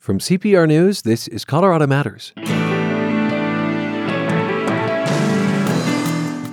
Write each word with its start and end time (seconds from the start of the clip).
From 0.00 0.18
CPR 0.18 0.66
News, 0.66 1.02
this 1.02 1.28
is 1.28 1.44
Colorado 1.44 1.86
Matters. 1.86 2.32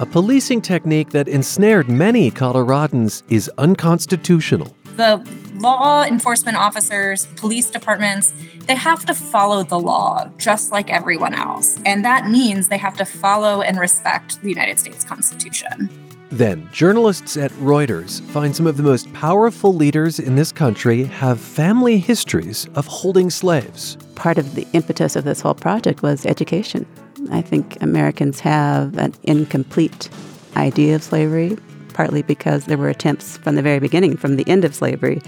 A 0.02 0.06
policing 0.06 0.60
technique 0.62 1.12
that 1.12 1.30
ensnared 1.30 1.88
many 1.88 2.30
Coloradans 2.30 3.24
is 3.30 3.50
unconstitutional. 3.58 4.76
The 4.98 5.26
law 5.54 6.04
enforcement 6.04 6.58
officers, 6.58 7.28
police 7.38 7.70
departments, 7.70 8.34
they 8.66 8.76
have 8.76 9.06
to 9.06 9.14
follow 9.14 9.64
the 9.64 9.80
law 9.80 10.30
just 10.38 10.74
like 10.74 10.90
everyone 10.92 11.34
else. 11.34 11.80
And 11.86 12.04
that 12.04 12.28
means 12.28 12.68
they 12.68 12.78
have 12.78 12.98
to 12.98 13.06
follow 13.06 13.62
and 13.62 13.80
respect 13.80 14.42
the 14.42 14.50
United 14.50 14.78
States 14.78 15.06
Constitution. 15.06 16.07
Then, 16.30 16.68
journalists 16.74 17.38
at 17.38 17.52
Reuters 17.52 18.22
find 18.22 18.54
some 18.54 18.68
of 18.68 18.76
the 18.76 18.84
most 18.84 19.12
powerful 19.14 19.74
leaders 19.74 20.20
in 20.20 20.36
this 20.36 20.52
country 20.52 21.06
have 21.06 21.40
family 21.40 22.00
histories 22.00 22.68
of 22.76 22.86
holding 22.86 23.30
slaves. 23.30 23.98
Part 24.16 24.38
of 24.38 24.56
the 24.56 24.68
impetus 24.74 25.16
of 25.16 25.24
this 25.24 25.40
whole 25.40 25.54
project 25.54 26.02
was 26.02 26.26
education. 26.26 26.86
I 27.32 27.42
think 27.42 27.82
Americans 27.82 28.42
have 28.42 28.98
an 28.98 29.14
incomplete 29.24 30.10
idea 30.58 30.96
of 30.96 31.04
slavery, 31.04 31.58
partly 31.94 32.24
because 32.24 32.66
there 32.66 32.78
were 32.78 32.90
attempts 32.90 33.38
from 33.38 33.56
the 33.56 33.62
very 33.62 33.80
beginning, 33.80 34.18
from 34.18 34.36
the 34.36 34.48
end 34.50 34.66
of 34.66 34.76
slavery, 34.76 35.22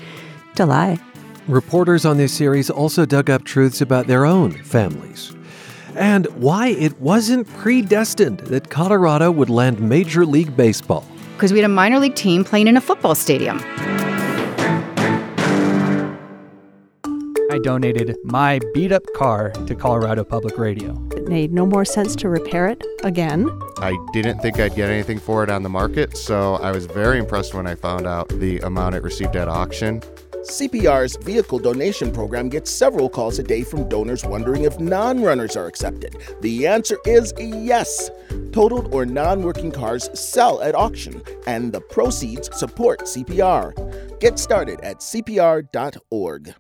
to 0.55 0.65
lie. 0.65 0.99
Reporters 1.47 2.05
on 2.05 2.17
this 2.17 2.33
series 2.33 2.69
also 2.69 3.05
dug 3.05 3.29
up 3.29 3.45
truths 3.45 3.79
about 3.79 4.07
their 4.07 4.25
own 4.25 4.51
families 4.51 5.33
and 5.95 6.25
why 6.35 6.67
it 6.69 6.99
wasn't 6.99 7.47
predestined 7.57 8.39
that 8.39 8.69
Colorado 8.69 9.31
would 9.31 9.49
land 9.49 9.79
Major 9.79 10.25
League 10.25 10.55
Baseball. 10.55 11.05
Because 11.35 11.51
we 11.51 11.59
had 11.59 11.65
a 11.65 11.73
minor 11.73 11.99
league 11.99 12.15
team 12.15 12.43
playing 12.43 12.67
in 12.67 12.77
a 12.77 12.81
football 12.81 13.15
stadium. 13.15 13.59
I 17.51 17.57
donated 17.63 18.15
my 18.23 18.59
beat 18.75 18.91
up 18.91 19.03
car 19.15 19.49
to 19.51 19.73
Colorado 19.73 20.23
Public 20.23 20.57
Radio. 20.59 20.91
It 21.15 21.27
made 21.27 21.51
no 21.51 21.65
more 21.65 21.83
sense 21.83 22.15
to 22.17 22.29
repair 22.29 22.67
it 22.67 22.83
again. 23.03 23.49
I 23.77 23.97
didn't 24.13 24.39
think 24.39 24.59
I'd 24.59 24.75
get 24.75 24.89
anything 24.89 25.19
for 25.19 25.43
it 25.43 25.49
on 25.49 25.63
the 25.63 25.69
market, 25.69 26.15
so 26.15 26.55
I 26.55 26.71
was 26.71 26.85
very 26.85 27.17
impressed 27.17 27.55
when 27.55 27.65
I 27.65 27.73
found 27.73 28.05
out 28.05 28.29
the 28.29 28.59
amount 28.59 28.95
it 28.95 29.01
received 29.01 29.35
at 29.35 29.47
auction. 29.47 30.03
CPR's 30.49 31.15
vehicle 31.23 31.59
donation 31.59 32.11
program 32.11 32.49
gets 32.49 32.71
several 32.71 33.07
calls 33.07 33.37
a 33.37 33.43
day 33.43 33.63
from 33.63 33.87
donors 33.87 34.25
wondering 34.25 34.63
if 34.63 34.79
non 34.79 35.21
runners 35.21 35.55
are 35.55 35.67
accepted. 35.67 36.17
The 36.41 36.65
answer 36.65 36.97
is 37.05 37.33
yes. 37.37 38.09
Totaled 38.51 38.93
or 38.93 39.05
non 39.05 39.43
working 39.43 39.71
cars 39.71 40.09
sell 40.19 40.59
at 40.61 40.73
auction, 40.73 41.21
and 41.45 41.71
the 41.71 41.81
proceeds 41.81 42.49
support 42.57 43.01
CPR. 43.01 44.19
Get 44.19 44.39
started 44.39 44.81
at 44.81 44.97
CPR.org. 44.97 46.55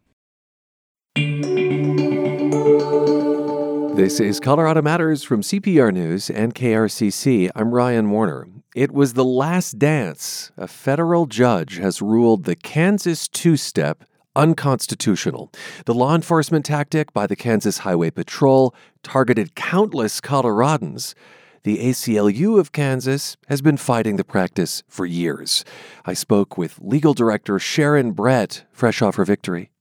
This 3.95 4.19
is 4.19 4.39
Colorado 4.39 4.83
Matters 4.83 5.23
from 5.23 5.41
CPR 5.41 5.91
News 5.91 6.29
and 6.29 6.53
KRCC. 6.53 7.49
I'm 7.55 7.73
Ryan 7.73 8.11
Warner. 8.11 8.47
It 8.75 8.91
was 8.91 9.13
the 9.13 9.25
last 9.25 9.79
dance. 9.79 10.51
A 10.55 10.67
federal 10.67 11.25
judge 11.25 11.77
has 11.77 12.03
ruled 12.03 12.43
the 12.43 12.55
Kansas 12.55 13.27
two 13.27 13.57
step 13.57 14.03
unconstitutional. 14.35 15.51
The 15.85 15.93
law 15.95 16.13
enforcement 16.13 16.65
tactic 16.65 17.11
by 17.11 17.25
the 17.25 17.35
Kansas 17.35 17.79
Highway 17.79 18.11
Patrol 18.11 18.75
targeted 19.01 19.55
countless 19.55 20.21
Coloradans. 20.21 21.15
The 21.63 21.79
ACLU 21.79 22.59
of 22.59 22.71
Kansas 22.71 23.37
has 23.47 23.61
been 23.61 23.75
fighting 23.75 24.17
the 24.17 24.23
practice 24.23 24.83
for 24.87 25.05
years. 25.05 25.65
I 26.05 26.13
spoke 26.13 26.57
with 26.57 26.79
legal 26.79 27.15
director 27.15 27.57
Sharon 27.57 28.11
Brett, 28.11 28.65
fresh 28.71 29.01
off 29.01 29.15
her 29.15 29.25
victory. 29.25 29.71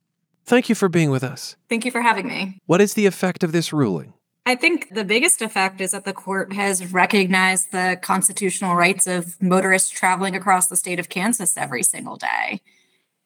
Thank 0.46 0.70
you 0.70 0.74
for 0.74 0.88
being 0.88 1.10
with 1.10 1.22
us. 1.22 1.56
Thank 1.68 1.84
you 1.84 1.90
for 1.90 2.00
having 2.00 2.26
me. 2.26 2.58
What 2.64 2.80
is 2.80 2.94
the 2.94 3.04
effect 3.04 3.44
of 3.44 3.52
this 3.52 3.70
ruling? 3.70 4.14
I 4.48 4.54
think 4.54 4.94
the 4.94 5.04
biggest 5.04 5.42
effect 5.42 5.78
is 5.78 5.90
that 5.90 6.06
the 6.06 6.14
court 6.14 6.54
has 6.54 6.90
recognized 6.90 7.70
the 7.70 7.98
constitutional 8.00 8.76
rights 8.76 9.06
of 9.06 9.36
motorists 9.42 9.90
traveling 9.90 10.34
across 10.34 10.68
the 10.68 10.76
state 10.76 10.98
of 10.98 11.10
Kansas 11.10 11.58
every 11.58 11.82
single 11.82 12.16
day. 12.16 12.62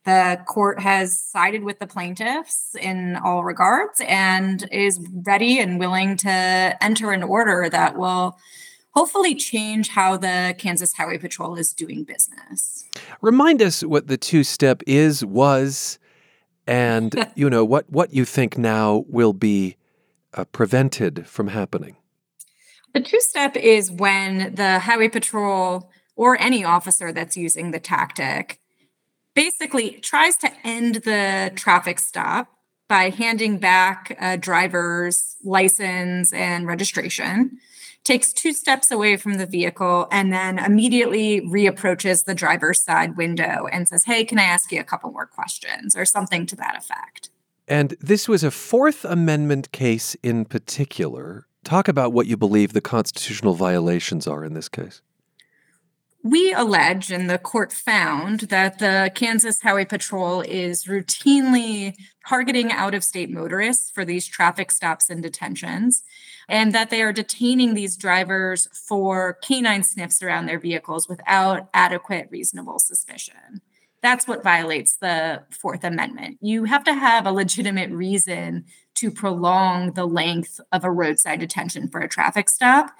The 0.05 0.41
court 0.49 0.81
has 0.81 1.16
sided 1.16 1.62
with 1.62 1.78
the 1.78 1.87
plaintiffs 1.87 2.75
in 2.75 3.15
all 3.15 3.44
regards 3.44 4.03
and 4.05 4.69
is 4.72 4.99
ready 5.25 5.61
and 5.61 5.78
willing 5.78 6.16
to 6.16 6.77
enter 6.81 7.12
an 7.12 7.22
order 7.22 7.69
that 7.71 7.97
will 7.97 8.37
hopefully 8.91 9.37
change 9.37 9.91
how 9.91 10.16
the 10.16 10.56
Kansas 10.59 10.93
Highway 10.93 11.19
Patrol 11.19 11.55
is 11.55 11.72
doing 11.72 12.03
business. 12.03 12.84
Remind 13.21 13.62
us 13.62 13.84
what 13.84 14.09
the 14.09 14.16
two 14.16 14.43
step 14.43 14.82
is, 14.88 15.25
was, 15.25 16.00
and 16.66 17.15
you 17.37 17.49
know 17.49 17.65
what 17.65 17.88
what 17.88 18.12
you 18.12 18.25
think 18.25 18.59
now 18.59 19.05
will 19.06 19.32
be 19.32 19.77
uh, 20.34 20.44
prevented 20.44 21.26
from 21.26 21.48
happening? 21.48 21.97
The 22.94 23.00
two 23.00 23.20
step 23.20 23.56
is 23.56 23.91
when 23.91 24.54
the 24.54 24.81
highway 24.81 25.09
patrol 25.09 25.91
or 26.15 26.38
any 26.41 26.65
officer 26.65 27.12
that's 27.12 27.37
using 27.37 27.70
the 27.70 27.81
tactic 27.81 28.60
basically 29.34 29.93
tries 30.03 30.37
to 30.38 30.50
end 30.62 30.97
the 30.97 31.53
traffic 31.54 31.98
stop 31.98 32.48
by 32.88 33.09
handing 33.09 33.56
back 33.56 34.15
a 34.20 34.37
driver's 34.37 35.37
license 35.43 36.31
and 36.34 36.66
registration, 36.66 37.59
takes 38.04 38.34
two 38.34 38.53
steps 38.53 38.91
away 38.91 39.16
from 39.16 39.38
the 39.38 39.47
vehicle, 39.47 40.09
and 40.12 40.31
then 40.31 40.59
immediately 40.59 41.41
reapproaches 41.41 42.26
the 42.26 42.34
driver's 42.34 42.82
side 42.82 43.16
window 43.16 43.66
and 43.72 43.88
says, 43.88 44.04
Hey, 44.04 44.25
can 44.25 44.38
I 44.38 44.43
ask 44.43 44.70
you 44.70 44.81
a 44.81 44.84
couple 44.84 45.10
more 45.10 45.25
questions 45.25 45.97
or 45.97 46.04
something 46.04 46.44
to 46.44 46.56
that 46.56 46.76
effect? 46.76 47.31
And 47.69 47.95
this 48.00 48.28
was 48.28 48.43
a 48.43 48.50
Fourth 48.50 49.05
Amendment 49.05 49.73
case 49.73 50.15
in 50.23 50.45
particular. 50.45 51.47
Talk 51.65 51.89
about 51.89 52.12
what 52.12 52.27
you 52.27 52.37
believe 52.37 52.73
the 52.73 52.81
constitutional 52.81 53.55
violations 53.55 54.27
are 54.27 54.45
in 54.45 54.55
this 54.55 54.69
case. 54.69 55.00
We 56.25 56.53
allege, 56.53 57.11
and 57.11 57.28
the 57.28 57.39
court 57.39 57.73
found, 57.73 58.41
that 58.43 58.78
the 58.78 59.11
Kansas 59.12 59.61
Highway 59.61 59.84
Patrol 59.84 60.41
is 60.43 60.84
routinely 60.84 61.95
targeting 62.28 62.71
out 62.71 62.95
of 62.95 63.03
state 63.03 63.28
motorists 63.28 63.91
for 63.91 64.05
these 64.05 64.27
traffic 64.27 64.71
stops 64.71 65.11
and 65.11 65.21
detentions, 65.21 66.05
and 66.49 66.73
that 66.73 66.91
they 66.91 67.03
are 67.03 67.12
detaining 67.12 67.75
these 67.75 67.97
drivers 67.97 68.69
for 68.87 69.37
canine 69.43 69.83
sniffs 69.83 70.23
around 70.23 70.47
their 70.47 70.61
vehicles 70.61 71.09
without 71.09 71.69
adequate 71.75 72.29
reasonable 72.31 72.79
suspicion. 72.79 73.61
That's 74.03 74.27
what 74.27 74.43
violates 74.43 74.97
the 74.97 75.45
Fourth 75.51 75.85
Amendment. 75.85 76.39
You 76.41 76.65
have 76.65 76.85
to 76.85 76.95
have 76.95 77.25
a 77.25 77.33
legitimate 77.33 77.91
reason 77.91 78.65
to 78.95 79.11
prolong 79.11 79.93
the 79.93 80.07
length 80.07 80.61
of 80.73 80.85
a 80.85 80.91
roadside 80.91 81.41
detention 81.41 81.89
for 81.89 82.01
a 82.01 82.09
traffic 82.09 82.51
stop. 82.51 82.91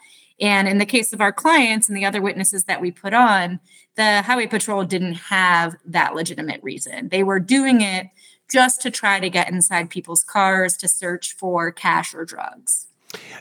And 0.41 0.67
in 0.67 0.79
the 0.79 0.87
case 0.87 1.13
of 1.13 1.21
our 1.21 1.33
clients 1.33 1.89
and 1.89 1.97
the 1.97 2.05
other 2.05 2.23
witnesses 2.23 2.65
that 2.65 2.81
we 2.81 2.91
put 2.91 3.15
on, 3.15 3.61
the 3.97 4.23
Highway 4.23 4.47
Patrol 4.47 4.85
didn't 4.85 5.15
have 5.15 5.77
that 5.85 6.15
legitimate 6.15 6.63
reason. 6.63 7.09
They 7.09 7.23
were 7.23 7.41
doing 7.41 7.81
it 7.81 8.07
just 8.51 8.81
to 8.83 8.91
try 8.91 9.21
to 9.21 9.31
get 9.31 9.51
inside 9.51 9.91
people's 9.91 10.25
cars 10.25 10.77
to 10.79 10.89
search 10.89 11.35
for 11.35 11.71
cash 11.73 12.15
or 12.15 12.25
drugs. 12.25 12.87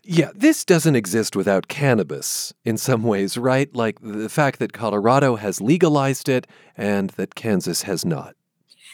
Yeah, 0.03 0.31
this 0.35 0.65
doesn't 0.65 0.95
exist 0.95 1.35
without 1.35 1.67
cannabis 1.67 2.53
in 2.65 2.77
some 2.77 3.03
ways, 3.03 3.37
right? 3.37 3.73
Like 3.75 3.99
the 4.01 4.29
fact 4.29 4.59
that 4.59 4.73
Colorado 4.73 5.35
has 5.35 5.61
legalized 5.61 6.27
it 6.27 6.47
and 6.75 7.11
that 7.11 7.35
Kansas 7.35 7.83
has 7.83 8.03
not. 8.05 8.35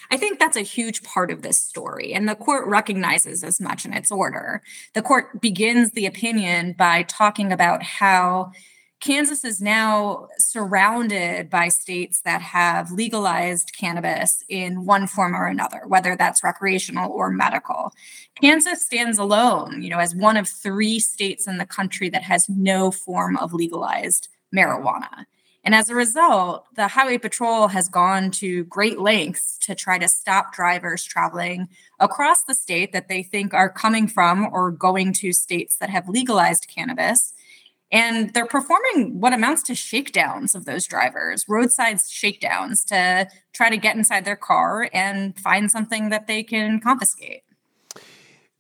I 0.10 0.18
think 0.18 0.40
that's 0.40 0.58
a 0.58 0.62
huge 0.62 1.04
part 1.04 1.32
of 1.32 1.42
this 1.42 1.60
story, 1.60 2.14
and 2.14 2.30
the 2.30 2.36
court 2.36 2.66
recognizes 2.66 3.44
as 3.44 3.60
much 3.60 3.86
in 3.86 3.92
its 3.92 4.12
order. 4.12 4.62
The 4.94 5.02
court 5.02 5.42
begins 5.42 5.92
the 5.92 6.06
opinion 6.06 6.76
by 6.78 7.04
talking 7.04 7.52
about 7.52 7.84
how 7.84 8.52
Kansas 9.00 9.46
is 9.46 9.62
now 9.62 10.28
surrounded 10.40 11.50
by 11.50 11.68
states 11.68 12.22
that 12.22 12.42
have 12.42 12.92
legalized 12.92 13.76
cannabis 13.78 14.44
in 14.50 14.86
one 14.86 15.06
form 15.06 15.36
or 15.36 15.46
another, 15.46 15.84
whether 15.88 16.16
that's 16.16 16.44
recreational 16.44 17.12
or 17.12 17.30
medical. 17.30 17.94
Kansas 18.42 18.84
stands 18.84 19.20
alone, 19.20 19.84
you 19.84 19.90
know, 19.90 20.00
as 20.00 20.16
one 20.16 20.36
of 20.36 20.48
three 20.48 21.00
states 21.00 21.48
in 21.48 21.58
the 21.58 21.66
country 21.66 22.10
that 22.10 22.24
has 22.24 22.50
no 22.50 22.90
form 22.90 23.38
of 23.38 23.54
legalized 23.54 24.30
marijuana. 24.56 25.26
And 25.64 25.76
as 25.76 25.90
a 25.90 25.96
result, 25.96 26.66
the 26.76 26.88
Highway 26.88 27.18
Patrol 27.18 27.68
has 27.68 27.90
gone 27.90 28.32
to 28.32 28.64
great 28.66 29.00
lengths 29.00 29.58
to 29.60 29.76
try 29.76 30.00
to 30.00 30.08
stop 30.08 30.54
drivers 30.54 31.04
traveling 31.04 31.68
across 32.00 32.44
the 32.44 32.56
state 32.56 32.94
that 32.94 33.10
they 33.10 33.22
think 33.22 33.54
are 33.54 33.70
coming 33.70 34.08
from 34.08 34.48
or 34.52 34.72
going 34.72 35.14
to 35.14 35.34
states 35.34 35.76
that 35.78 35.90
have 35.90 36.08
legalized 36.08 36.68
cannabis 36.74 37.34
and 37.92 38.34
they're 38.34 38.46
performing 38.46 39.20
what 39.20 39.34
amounts 39.34 39.64
to 39.64 39.76
shakedowns 39.76 40.56
of 40.56 40.66
those 40.66 40.86
drivers, 40.86 41.46
roadside 41.48 42.00
shakedowns 42.02 42.84
to 42.86 43.28
try 43.54 43.70
to 43.70 43.78
get 43.78 43.96
inside 43.96 44.26
their 44.26 44.36
car 44.36 44.90
and 44.94 45.38
find 45.40 45.72
something 45.72 46.10
that 46.10 46.28
they 46.28 46.44
can 46.44 46.80
confiscate. 46.80 47.44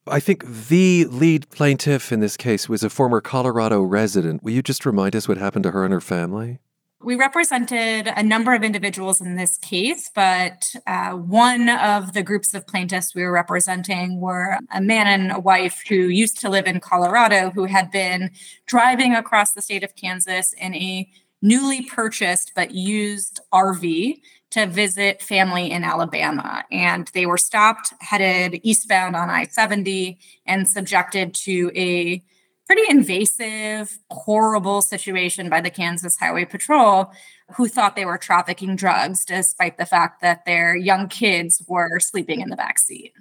I 0.09 0.21
think 0.21 0.45
the 0.67 1.05
lead 1.05 1.49
plaintiff 1.49 2.11
in 2.11 2.21
this 2.21 2.37
case 2.37 2.69
was 2.69 2.83
a 2.83 2.89
former 2.89 3.19
Colorado 3.19 3.81
resident. 3.81 4.41
Will 4.43 4.53
you 4.53 4.61
just 4.61 4.85
remind 4.85 5.15
us 5.15 5.27
what 5.27 5.37
happened 5.37 5.63
to 5.63 5.71
her 5.71 5.83
and 5.83 5.93
her 5.93 6.01
family? 6.01 6.59
We 6.99 7.15
represented 7.15 8.07
a 8.07 8.23
number 8.23 8.55
of 8.55 8.63
individuals 8.63 9.21
in 9.21 9.35
this 9.35 9.57
case, 9.59 10.09
but 10.15 10.73
uh, 10.87 11.11
one 11.11 11.69
of 11.69 12.13
the 12.13 12.23
groups 12.23 12.55
of 12.55 12.65
plaintiffs 12.65 13.13
we 13.13 13.23
were 13.23 13.31
representing 13.31 14.19
were 14.19 14.57
a 14.73 14.81
man 14.81 15.05
and 15.05 15.31
a 15.31 15.39
wife 15.39 15.83
who 15.87 15.95
used 15.95 16.41
to 16.41 16.49
live 16.49 16.65
in 16.65 16.79
Colorado 16.79 17.51
who 17.51 17.65
had 17.65 17.91
been 17.91 18.31
driving 18.65 19.13
across 19.13 19.53
the 19.53 19.61
state 19.61 19.83
of 19.83 19.95
Kansas 19.95 20.53
in 20.53 20.73
a 20.73 21.07
newly 21.39 21.83
purchased 21.83 22.53
but 22.55 22.71
used 22.71 23.41
RV 23.53 24.19
to 24.49 24.65
visit 24.65 25.21
family 25.21 25.69
in 25.69 25.83
Alabama. 25.83 26.63
And 26.71 27.11
they 27.13 27.27
were 27.27 27.37
stopped, 27.37 27.93
headed 27.99 28.59
eastbound 28.63 29.15
on 29.15 29.29
I 29.29 29.45
70, 29.45 30.17
and 30.47 30.67
subjected 30.67 31.35
to 31.35 31.71
a 31.75 32.23
pretty 32.67 32.83
invasive, 32.89 33.97
horrible 34.11 34.81
situation 34.81 35.49
by 35.49 35.61
the 35.61 35.69
Kansas 35.69 36.17
Highway 36.17 36.45
Patrol, 36.45 37.11
who 37.55 37.67
thought 37.67 37.95
they 37.95 38.05
were 38.05 38.17
trafficking 38.17 38.75
drugs, 38.75 39.23
despite 39.23 39.77
the 39.77 39.85
fact 39.85 40.21
that 40.21 40.45
their 40.45 40.75
young 40.75 41.07
kids 41.07 41.63
were 41.67 41.99
sleeping 41.99 42.41
in 42.41 42.49
the 42.49 42.57
back 42.57 42.77
seat. 42.77 43.13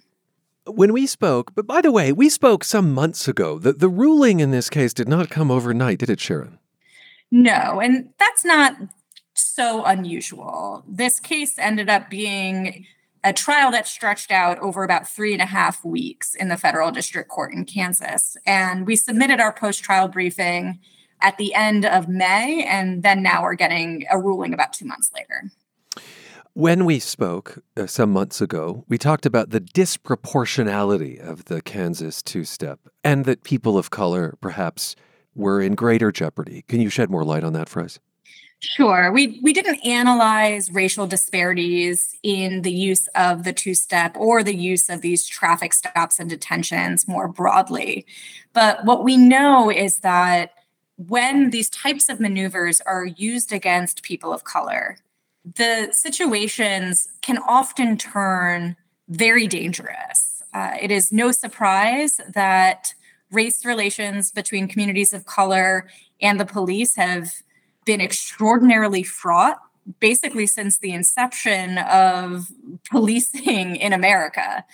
When 0.66 0.92
we 0.92 1.06
spoke, 1.06 1.54
but 1.54 1.66
by 1.66 1.80
the 1.80 1.92
way, 1.92 2.10
we 2.10 2.28
spoke 2.28 2.64
some 2.64 2.92
months 2.92 3.28
ago. 3.28 3.60
The, 3.60 3.72
the 3.72 3.88
ruling 3.88 4.40
in 4.40 4.50
this 4.50 4.68
case 4.68 4.92
did 4.92 5.08
not 5.08 5.30
come 5.30 5.50
overnight, 5.50 6.00
did 6.00 6.10
it, 6.10 6.18
Sharon? 6.18 6.58
No, 7.30 7.80
and 7.80 8.08
that's 8.18 8.44
not 8.44 8.74
so 9.34 9.84
unusual. 9.84 10.82
This 10.88 11.20
case 11.20 11.56
ended 11.58 11.88
up 11.88 12.10
being 12.10 12.86
a 13.26 13.32
trial 13.32 13.72
that 13.72 13.88
stretched 13.88 14.30
out 14.30 14.56
over 14.60 14.84
about 14.84 15.08
three 15.08 15.32
and 15.32 15.42
a 15.42 15.46
half 15.46 15.84
weeks 15.84 16.36
in 16.36 16.48
the 16.48 16.56
federal 16.56 16.92
district 16.92 17.28
court 17.28 17.52
in 17.52 17.64
Kansas. 17.64 18.36
And 18.46 18.86
we 18.86 18.94
submitted 18.94 19.40
our 19.40 19.52
post 19.52 19.82
trial 19.82 20.06
briefing 20.06 20.78
at 21.20 21.36
the 21.36 21.52
end 21.52 21.84
of 21.84 22.08
May, 22.08 22.64
and 22.64 23.02
then 23.02 23.24
now 23.24 23.42
we're 23.42 23.54
getting 23.54 24.04
a 24.12 24.18
ruling 24.18 24.54
about 24.54 24.72
two 24.72 24.84
months 24.84 25.10
later. 25.12 25.50
When 26.52 26.84
we 26.84 27.00
spoke 27.00 27.58
uh, 27.76 27.88
some 27.88 28.12
months 28.12 28.40
ago, 28.40 28.84
we 28.88 28.96
talked 28.96 29.26
about 29.26 29.50
the 29.50 29.60
disproportionality 29.60 31.18
of 31.18 31.46
the 31.46 31.60
Kansas 31.62 32.22
two 32.22 32.44
step 32.44 32.78
and 33.02 33.24
that 33.24 33.42
people 33.42 33.76
of 33.76 33.90
color 33.90 34.36
perhaps 34.40 34.94
were 35.34 35.60
in 35.60 35.74
greater 35.74 36.12
jeopardy. 36.12 36.62
Can 36.68 36.80
you 36.80 36.90
shed 36.90 37.10
more 37.10 37.24
light 37.24 37.42
on 37.42 37.54
that 37.54 37.68
for 37.68 37.82
us? 37.82 37.98
Sure. 38.60 39.12
We 39.12 39.38
we 39.42 39.52
didn't 39.52 39.84
analyze 39.84 40.72
racial 40.72 41.06
disparities 41.06 42.16
in 42.22 42.62
the 42.62 42.72
use 42.72 43.06
of 43.14 43.44
the 43.44 43.52
two-step 43.52 44.16
or 44.16 44.42
the 44.42 44.54
use 44.56 44.88
of 44.88 45.02
these 45.02 45.26
traffic 45.26 45.74
stops 45.74 46.18
and 46.18 46.28
detentions 46.30 47.06
more 47.06 47.28
broadly. 47.28 48.06
But 48.54 48.84
what 48.86 49.04
we 49.04 49.18
know 49.18 49.70
is 49.70 49.98
that 50.00 50.52
when 50.96 51.50
these 51.50 51.68
types 51.68 52.08
of 52.08 52.18
maneuvers 52.18 52.80
are 52.80 53.04
used 53.04 53.52
against 53.52 54.02
people 54.02 54.32
of 54.32 54.44
color, 54.44 54.96
the 55.56 55.90
situations 55.92 57.08
can 57.20 57.36
often 57.46 57.98
turn 57.98 58.74
very 59.08 59.46
dangerous. 59.46 60.42
Uh, 60.54 60.72
it 60.80 60.90
is 60.90 61.12
no 61.12 61.30
surprise 61.30 62.18
that 62.32 62.94
race 63.30 63.66
relations 63.66 64.30
between 64.30 64.66
communities 64.66 65.12
of 65.12 65.26
color 65.26 65.86
and 66.22 66.40
the 66.40 66.46
police 66.46 66.94
have 66.96 67.30
been 67.86 68.02
extraordinarily 68.02 69.02
fraught 69.02 69.58
basically 70.00 70.46
since 70.46 70.78
the 70.78 70.92
inception 70.92 71.78
of 71.78 72.50
policing 72.90 73.76
in 73.76 73.92
America. 73.92 74.64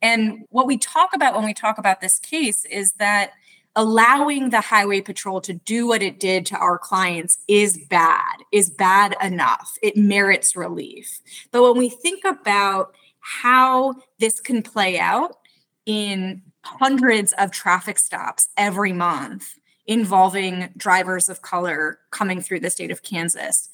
And 0.00 0.44
what 0.50 0.66
we 0.66 0.78
talk 0.78 1.10
about 1.14 1.34
when 1.34 1.44
we 1.44 1.54
talk 1.54 1.78
about 1.78 2.00
this 2.00 2.18
case 2.18 2.64
is 2.66 2.92
that 2.94 3.32
allowing 3.74 4.50
the 4.50 4.60
highway 4.60 5.00
patrol 5.00 5.40
to 5.40 5.54
do 5.54 5.86
what 5.86 6.02
it 6.02 6.20
did 6.20 6.44
to 6.46 6.56
our 6.56 6.78
clients 6.78 7.38
is 7.48 7.78
bad, 7.88 8.36
is 8.52 8.70
bad 8.70 9.16
enough. 9.22 9.76
It 9.82 9.96
merits 9.96 10.54
relief. 10.54 11.20
But 11.50 11.62
when 11.62 11.78
we 11.78 11.88
think 11.88 12.24
about 12.24 12.94
how 13.20 13.94
this 14.18 14.40
can 14.40 14.62
play 14.62 14.98
out 14.98 15.38
in 15.86 16.42
hundreds 16.64 17.32
of 17.38 17.50
traffic 17.50 17.98
stops 17.98 18.48
every 18.56 18.92
month, 18.92 19.54
involving 19.86 20.70
drivers 20.76 21.28
of 21.28 21.42
color 21.42 21.98
coming 22.10 22.40
through 22.40 22.60
the 22.60 22.70
state 22.70 22.90
of 22.90 23.02
Kansas. 23.02 23.70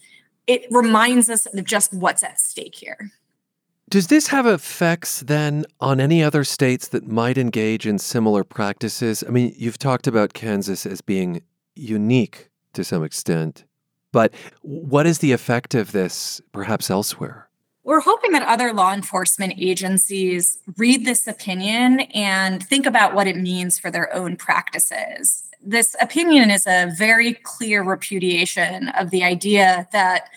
It 0.47 0.67
reminds 0.71 1.29
us 1.29 1.47
of 1.47 1.65
just 1.65 1.93
what's 1.93 2.23
at 2.23 2.41
stake 2.41 2.75
here. 2.75 3.11
Does 3.91 4.09
this 4.09 4.29
have 4.29 4.47
effects 4.47 5.21
then 5.21 5.65
on 5.81 5.99
any 5.99 6.23
other 6.23 6.45
states 6.45 6.89
that 6.89 7.07
might 7.07 7.39
engage 7.39 7.87
in 7.87 7.99
similar 7.99 8.45
practices? 8.45 9.25
I 9.27 9.31
mean, 9.31 9.55
you've 9.57 9.79
talked 9.79 10.07
about 10.07 10.35
Kansas 10.35 10.85
as 10.85 11.01
being 11.01 11.43
unique 11.75 12.51
to 12.75 12.85
some 12.85 13.03
extent, 13.03 13.65
but 14.13 14.35
what 14.61 15.07
is 15.07 15.21
the 15.21 15.33
effect 15.33 15.75
of 15.75 15.93
this 15.93 16.41
perhaps 16.53 16.91
elsewhere? 16.91 17.49
We're 17.83 18.01
hoping 18.01 18.33
that 18.33 18.43
other 18.43 18.75
law 18.75 18.93
enforcement 18.93 19.55
agencies 19.57 20.59
read 20.77 21.07
this 21.07 21.27
opinion 21.27 22.01
and 22.13 22.63
think 22.63 22.85
about 22.85 23.15
what 23.15 23.27
it 23.27 23.37
means 23.37 23.79
for 23.79 23.91
their 23.91 24.15
own 24.15 24.37
practices 24.37 25.48
this 25.63 25.97
opinion 26.01 26.51
is 26.51 26.67
a 26.67 26.93
very 26.97 27.35
clear 27.35 27.83
repudiation 27.83 28.89
of 28.91 29.11
the 29.11 29.25
idea 29.25 29.89
that 29.93 30.31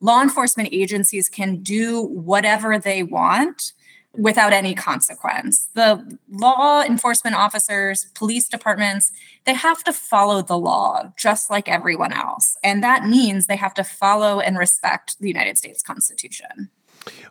law 0.00 0.22
enforcement 0.22 0.68
agencies 0.72 1.28
can 1.28 1.62
do 1.62 2.02
whatever 2.02 2.78
they 2.78 3.02
want 3.02 3.72
without 4.14 4.52
any 4.52 4.74
consequence. 4.74 5.68
The 5.74 6.18
law 6.30 6.82
enforcement 6.82 7.36
officers, 7.36 8.06
police 8.14 8.48
departments, 8.48 9.12
they 9.44 9.54
have 9.54 9.82
to 9.84 9.92
follow 9.92 10.42
the 10.42 10.58
law 10.58 11.12
just 11.16 11.50
like 11.50 11.68
everyone 11.68 12.12
else. 12.12 12.56
And 12.62 12.82
that 12.82 13.06
means 13.06 13.46
they 13.46 13.56
have 13.56 13.74
to 13.74 13.84
follow 13.84 14.40
and 14.40 14.58
respect 14.58 15.18
the 15.18 15.28
United 15.28 15.56
States 15.56 15.82
Constitution. 15.82 16.70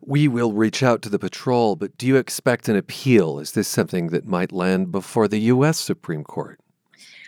We 0.02 0.28
will 0.28 0.54
reach 0.54 0.84
out 0.84 1.02
to 1.04 1.10
the 1.10 1.20
patrol, 1.20 1.76
but 1.76 1.98
do 1.98 2.08
you 2.08 2.18
expect 2.18 2.68
an 2.68 2.76
appeal? 2.76 3.40
Is 3.40 3.52
this 3.52 3.68
something 3.68 4.08
that 4.08 4.26
might 4.26 4.52
land 4.52 4.92
before 4.92 5.28
the 5.28 5.40
U.S. 5.40 5.80
Supreme 5.80 6.24
Court? 6.24 6.61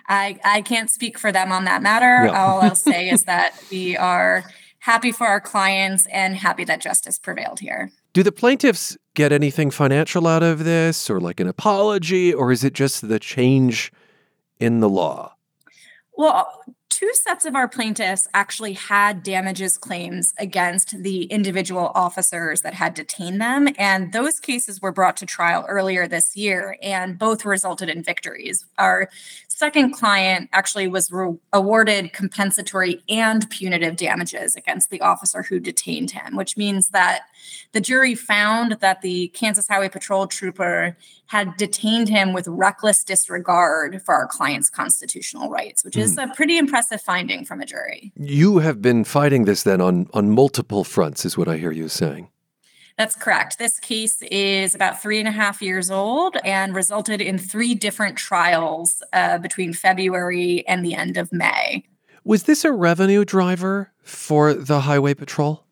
I, 0.07 0.39
I 0.43 0.61
can't 0.61 0.89
speak 0.89 1.17
for 1.17 1.31
them 1.31 1.51
on 1.51 1.65
that 1.65 1.81
matter. 1.81 2.25
Yeah. 2.25 2.43
All 2.43 2.61
I'll 2.61 2.75
say 2.75 3.09
is 3.09 3.23
that 3.25 3.55
we 3.71 3.95
are 3.97 4.43
happy 4.79 5.11
for 5.11 5.27
our 5.27 5.39
clients 5.39 6.05
and 6.07 6.35
happy 6.35 6.65
that 6.65 6.81
justice 6.81 7.17
prevailed 7.17 7.59
here. 7.59 7.91
Do 8.11 8.21
the 8.21 8.31
plaintiffs 8.31 8.97
get 9.15 9.31
anything 9.31 9.71
financial 9.71 10.27
out 10.27 10.43
of 10.43 10.65
this 10.65 11.09
or 11.09 11.19
like 11.19 11.39
an 11.39 11.47
apology, 11.47 12.33
or 12.33 12.51
is 12.51 12.63
it 12.63 12.73
just 12.73 13.07
the 13.07 13.19
change 13.19 13.91
in 14.59 14.81
the 14.81 14.89
law? 14.89 15.35
Well, 16.15 16.63
two 17.03 17.11
sets 17.15 17.43
of 17.43 17.53
our 17.53 17.67
plaintiffs 17.67 18.29
actually 18.33 18.71
had 18.71 19.23
damages 19.23 19.77
claims 19.77 20.33
against 20.39 21.03
the 21.03 21.23
individual 21.23 21.91
officers 21.95 22.61
that 22.61 22.73
had 22.73 22.93
detained 22.93 23.41
them. 23.41 23.67
And 23.77 24.13
those 24.13 24.39
cases 24.39 24.81
were 24.81 24.93
brought 24.93 25.17
to 25.17 25.25
trial 25.25 25.65
earlier 25.67 26.07
this 26.07 26.37
year, 26.37 26.77
and 26.81 27.19
both 27.19 27.43
resulted 27.43 27.89
in 27.89 28.03
victories. 28.03 28.65
Our 28.77 29.09
second 29.49 29.91
client 29.91 30.49
actually 30.53 30.87
was 30.87 31.11
re- 31.11 31.35
awarded 31.51 32.13
compensatory 32.13 33.03
and 33.09 33.49
punitive 33.49 33.97
damages 33.97 34.55
against 34.55 34.89
the 34.89 35.01
officer 35.01 35.43
who 35.43 35.59
detained 35.59 36.11
him, 36.11 36.37
which 36.37 36.55
means 36.55 36.87
that 36.89 37.23
the 37.71 37.81
jury 37.81 38.15
found 38.15 38.77
that 38.81 39.01
the 39.01 39.29
Kansas 39.29 39.67
Highway 39.67 39.89
Patrol 39.89 40.27
trooper 40.27 40.97
had 41.27 41.55
detained 41.57 42.09
him 42.09 42.33
with 42.33 42.47
reckless 42.47 43.03
disregard 43.03 44.01
for 44.03 44.13
our 44.13 44.27
client's 44.27 44.69
constitutional 44.69 45.49
rights, 45.49 45.83
which 45.83 45.97
is 45.97 46.15
mm. 46.17 46.29
a 46.29 46.33
pretty 46.35 46.57
impressive 46.57 47.01
finding 47.01 47.45
from 47.45 47.61
a 47.61 47.65
jury. 47.65 48.11
You 48.15 48.59
have 48.59 48.81
been 48.81 49.03
fighting 49.03 49.45
this 49.45 49.63
then 49.63 49.81
on, 49.81 50.07
on 50.13 50.29
multiple 50.31 50.83
fronts, 50.83 51.25
is 51.25 51.37
what 51.37 51.47
I 51.47 51.57
hear 51.57 51.71
you 51.71 51.89
saying. 51.89 52.29
That's 52.97 53.15
correct. 53.15 53.57
This 53.57 53.79
case 53.79 54.21
is 54.21 54.75
about 54.75 55.01
three 55.01 55.17
and 55.17 55.27
a 55.27 55.31
half 55.31 55.61
years 55.61 55.89
old 55.89 56.37
and 56.43 56.75
resulted 56.75 57.21
in 57.21 57.39
three 57.39 57.73
different 57.73 58.17
trials 58.17 59.01
uh, 59.13 59.39
between 59.39 59.73
February 59.73 60.67
and 60.67 60.85
the 60.85 60.93
end 60.93 61.17
of 61.17 61.33
May. 61.33 61.85
Was 62.23 62.43
this 62.43 62.63
a 62.63 62.71
revenue 62.71 63.25
driver 63.25 63.91
for 64.03 64.53
the 64.53 64.81
Highway 64.81 65.15
Patrol? 65.15 65.65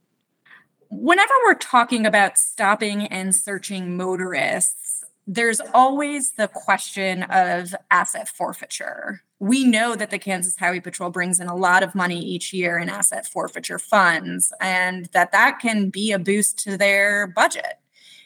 Whenever 0.92 1.34
we're 1.46 1.54
talking 1.54 2.06
about 2.06 2.38
stopping 2.38 3.08
and 3.08 3.34
searching 3.34 3.96
motorists, 3.96 5.06
there's 5.26 5.62
always 5.74 6.32
the 6.32 6.50
question 6.50 7.24
of 7.24 7.74
asset 7.90 8.28
forfeiture. 8.28 9.22
We 9.40 9.64
know 9.64 9.96
that 9.96 10.10
the 10.10 10.20
Kansas 10.20 10.58
Highway 10.58 10.82
Patrol 10.82 11.10
brings 11.10 11.40
in 11.40 11.48
a 11.48 11.56
lot 11.56 11.82
of 11.82 11.96
money 11.96 12.20
each 12.20 12.52
year 12.52 12.78
in 12.78 12.90
asset 12.90 13.26
forfeiture 13.26 13.80
funds, 13.80 14.52
and 14.60 15.06
that 15.14 15.32
that 15.32 15.60
can 15.60 15.90
be 15.90 16.12
a 16.12 16.20
boost 16.20 16.60
to 16.66 16.76
their 16.76 17.26
budget. 17.26 17.80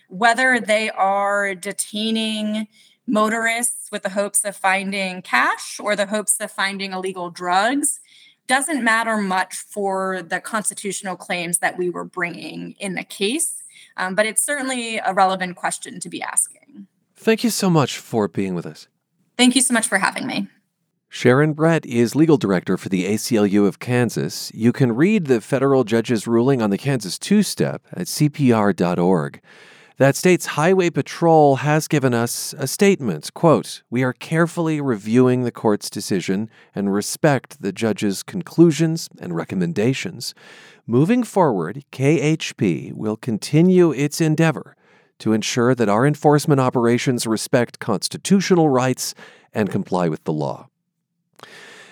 Whether 0.10 0.60
they 0.60 0.90
are 0.90 1.54
detaining 1.54 2.68
motorists 3.06 3.92
with 3.92 4.02
the 4.02 4.10
hopes 4.10 4.44
of 4.44 4.56
finding 4.56 5.22
cash 5.22 5.80
or 5.80 5.96
the 5.96 6.08
hopes 6.08 6.40
of 6.40 6.50
finding 6.50 6.94
illegal 6.94 7.30
drugs 7.30 8.00
doesn't 8.48 8.84
matter 8.84 9.18
much 9.18 9.56
for 9.56 10.22
the 10.22 10.40
constitutional 10.40 11.16
claims 11.16 11.60
that 11.60 11.78
we 11.78 11.90
were 11.90 12.06
bringing 12.06 12.76
in 12.80 12.96
the 12.96 13.04
case. 13.04 13.64
Um, 13.98 14.16
but 14.16 14.26
it's 14.26 14.46
certainly 14.46 14.98
a 14.98 15.14
relevant 15.14 15.56
question 15.56 16.00
to 16.00 16.10
be 16.10 16.22
asking. 16.22 16.88
Thank 17.16 17.44
you 17.44 17.50
so 17.50 17.70
much 17.70 17.98
for 17.98 18.28
being 18.28 18.56
with 18.56 18.66
us. 18.66 18.88
Thank 19.38 19.56
you 19.56 19.62
so 19.62 19.74
much 19.74 19.88
for 19.88 19.98
having 19.98 20.28
me. 20.28 20.48
Sharon 21.10 21.54
Brett 21.54 21.86
is 21.86 22.14
legal 22.16 22.38
director 22.38 22.78
for 22.78 22.90
the 22.90 23.06
ACLU 23.06 23.66
of 23.68 23.80
Kansas. 23.80 24.52
You 24.54 24.74
can 24.74 24.94
read 24.94 25.28
the 25.28 25.40
federal 25.40 25.86
judge's 25.86 26.28
ruling 26.28 26.62
on 26.62 26.72
the 26.72 26.78
Kansas 26.78 27.18
two 27.18 27.42
step 27.42 27.84
at 27.94 28.08
CPR.org. 28.08 29.42
That 29.98 30.18
state's 30.18 30.46
highway 30.48 30.90
patrol 30.90 31.58
has 31.58 31.88
given 31.88 32.14
us 32.14 32.54
a 32.58 32.68
statement. 32.68 33.34
Quote, 33.34 33.82
We 33.90 34.04
are 34.04 34.12
carefully 34.12 34.82
reviewing 34.82 35.44
the 35.44 35.54
court's 35.54 35.90
decision 35.90 36.50
and 36.74 36.94
respect 36.94 37.62
the 37.62 37.72
judge's 37.72 38.22
conclusions 38.22 39.08
and 39.22 39.34
recommendations. 39.34 40.36
Moving 40.86 41.24
forward, 41.24 41.86
KHP 41.94 42.92
will 42.92 43.16
continue 43.16 43.92
its 43.92 44.20
endeavor 44.20 44.76
to 45.20 45.32
ensure 45.32 45.74
that 45.74 45.88
our 45.88 46.06
enforcement 46.06 46.60
operations 46.60 47.26
respect 47.26 47.80
constitutional 47.80 48.70
rights 48.70 49.16
and 49.54 49.72
comply 49.72 50.10
with 50.10 50.26
the 50.26 50.34
law. 50.34 50.68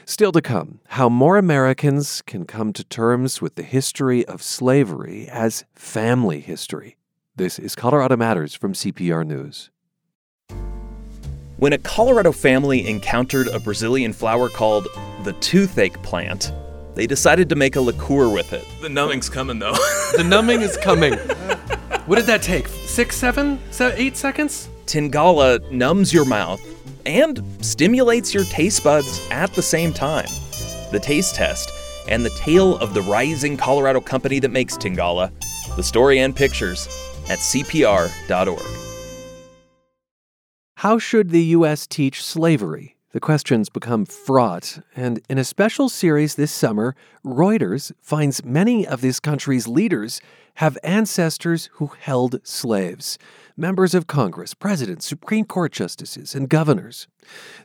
Still 0.03 0.33
to 0.33 0.41
come, 0.41 0.81
how 0.87 1.07
more 1.07 1.37
Americans 1.37 2.21
can 2.23 2.43
come 2.43 2.73
to 2.73 2.83
terms 2.83 3.41
with 3.41 3.55
the 3.55 3.63
history 3.63 4.25
of 4.25 4.43
slavery 4.43 5.29
as 5.29 5.63
family 5.73 6.41
history. 6.41 6.97
This 7.35 7.57
is 7.57 7.73
Colorado 7.73 8.15
Matters 8.15 8.53
from 8.53 8.73
CPR 8.73 9.25
News. 9.25 9.71
When 11.57 11.73
a 11.73 11.79
Colorado 11.79 12.31
family 12.31 12.87
encountered 12.87 13.47
a 13.47 13.59
Brazilian 13.59 14.13
flower 14.13 14.49
called 14.49 14.87
the 15.23 15.33
toothache 15.41 15.99
plant, 16.03 16.53
they 16.93 17.07
decided 17.07 17.49
to 17.49 17.55
make 17.55 17.75
a 17.75 17.81
liqueur 17.81 18.29
with 18.29 18.53
it. 18.53 18.63
The 18.83 18.89
numbing's 18.89 19.29
coming 19.29 19.57
though. 19.57 19.71
the 20.15 20.23
numbing 20.23 20.61
is 20.61 20.77
coming. 20.77 21.13
what 22.05 22.17
did 22.17 22.27
that 22.27 22.43
take? 22.43 22.67
Six, 22.67 23.17
seven, 23.17 23.59
seven, 23.71 23.97
eight 23.97 24.15
seconds? 24.15 24.69
Tingala 24.85 25.71
numbs 25.71 26.13
your 26.13 26.25
mouth 26.25 26.61
and 27.07 27.43
stimulates 27.61 28.31
your 28.31 28.43
taste 28.43 28.83
buds 28.83 29.27
at 29.31 29.51
the 29.53 29.61
same 29.63 29.91
time. 29.91 30.29
The 30.91 30.99
taste 31.01 31.33
test 31.33 31.71
and 32.07 32.23
the 32.23 32.35
tale 32.37 32.77
of 32.77 32.93
the 32.93 33.01
rising 33.01 33.57
Colorado 33.57 34.01
company 34.01 34.37
that 34.37 34.51
makes 34.51 34.77
Tingala, 34.77 35.31
the 35.75 35.81
story 35.81 36.19
and 36.19 36.35
pictures 36.35 36.87
at 37.29 37.39
CPR.org. 37.39 38.61
How 40.77 40.99
should 40.99 41.29
the 41.29 41.43
U.S. 41.57 41.87
teach 41.87 42.23
slavery? 42.23 42.97
The 43.13 43.19
questions 43.19 43.69
become 43.69 44.05
fraught, 44.05 44.79
and 44.95 45.21
in 45.29 45.37
a 45.37 45.43
special 45.43 45.87
series 45.87 46.35
this 46.35 46.51
summer, 46.51 46.95
Reuters 47.23 47.91
finds 48.01 48.43
many 48.43 48.87
of 48.87 49.01
this 49.01 49.19
country's 49.19 49.67
leaders 49.67 50.19
have 50.55 50.77
ancestors 50.83 51.69
who 51.73 51.91
held 51.99 52.45
slaves 52.45 53.17
members 53.55 53.93
of 53.93 54.07
Congress, 54.07 54.53
presidents, 54.53 55.05
Supreme 55.05 55.45
Court 55.45 55.71
justices, 55.71 56.35
and 56.35 56.49
governors. 56.49 57.07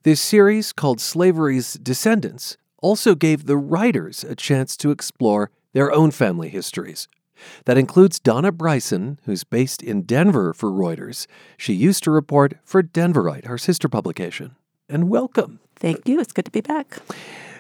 This 0.03 0.21
series, 0.21 0.73
called 0.73 1.00
Slavery's 1.00 1.75
Descendants, 1.75 2.57
also 2.83 3.15
gave 3.15 3.47
the 3.47 3.57
writers 3.57 4.23
a 4.23 4.37
chance 4.37 4.77
to 4.77 4.91
explore 4.91 5.50
their 5.73 5.93
own 5.93 6.11
family 6.11 6.49
histories. 6.49 7.09
That 7.64 7.78
includes 7.78 8.18
Donna 8.18 8.52
Bryson, 8.52 9.18
who's 9.25 9.45
based 9.45 9.83
in 9.83 10.02
Denver 10.02 10.52
for 10.52 10.71
Reuters. 10.71 11.26
She 11.57 11.73
used 11.73 12.04
to 12.04 12.11
report 12.11 12.54
for 12.64 12.83
Denverite, 12.83 13.49
our 13.49 13.59
sister 13.59 13.88
publication. 13.88 14.57
And 14.88 15.09
welcome. 15.09 15.61
Thank 15.76 16.09
you. 16.09 16.21
It's 16.21 16.33
good 16.33 16.47
to 16.47 16.50
be 16.50 16.61
back. 16.61 16.99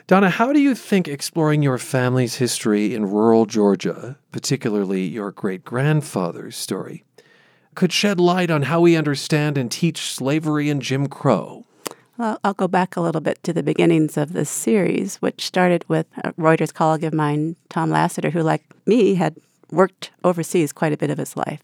Donna, 0.06 0.30
how 0.30 0.54
do 0.54 0.60
you 0.60 0.74
think 0.74 1.06
exploring 1.06 1.62
your 1.62 1.76
family's 1.76 2.36
history 2.36 2.94
in 2.94 3.10
rural 3.10 3.44
Georgia, 3.44 4.16
particularly 4.32 5.02
your 5.04 5.30
great 5.30 5.64
grandfather's 5.64 6.56
story, 6.56 7.04
could 7.74 7.92
shed 7.92 8.18
light 8.18 8.50
on 8.50 8.62
how 8.62 8.80
we 8.80 8.96
understand 8.96 9.58
and 9.58 9.70
teach 9.70 10.12
slavery 10.12 10.70
and 10.70 10.80
Jim 10.80 11.08
Crow? 11.08 11.66
Well, 12.16 12.40
I'll 12.42 12.54
go 12.54 12.66
back 12.66 12.96
a 12.96 13.00
little 13.00 13.20
bit 13.20 13.40
to 13.44 13.52
the 13.52 13.62
beginnings 13.62 14.16
of 14.16 14.32
this 14.32 14.50
series, 14.50 15.16
which 15.18 15.44
started 15.46 15.84
with 15.88 16.06
a 16.24 16.32
Reuters 16.32 16.74
colleague 16.74 17.04
of 17.04 17.14
mine, 17.14 17.54
Tom 17.68 17.90
Lasseter, 17.90 18.32
who, 18.32 18.42
like 18.42 18.64
me, 18.86 19.14
had 19.14 19.36
worked 19.70 20.10
overseas 20.24 20.72
quite 20.72 20.92
a 20.92 20.96
bit 20.96 21.10
of 21.10 21.18
his 21.18 21.36
life. 21.36 21.62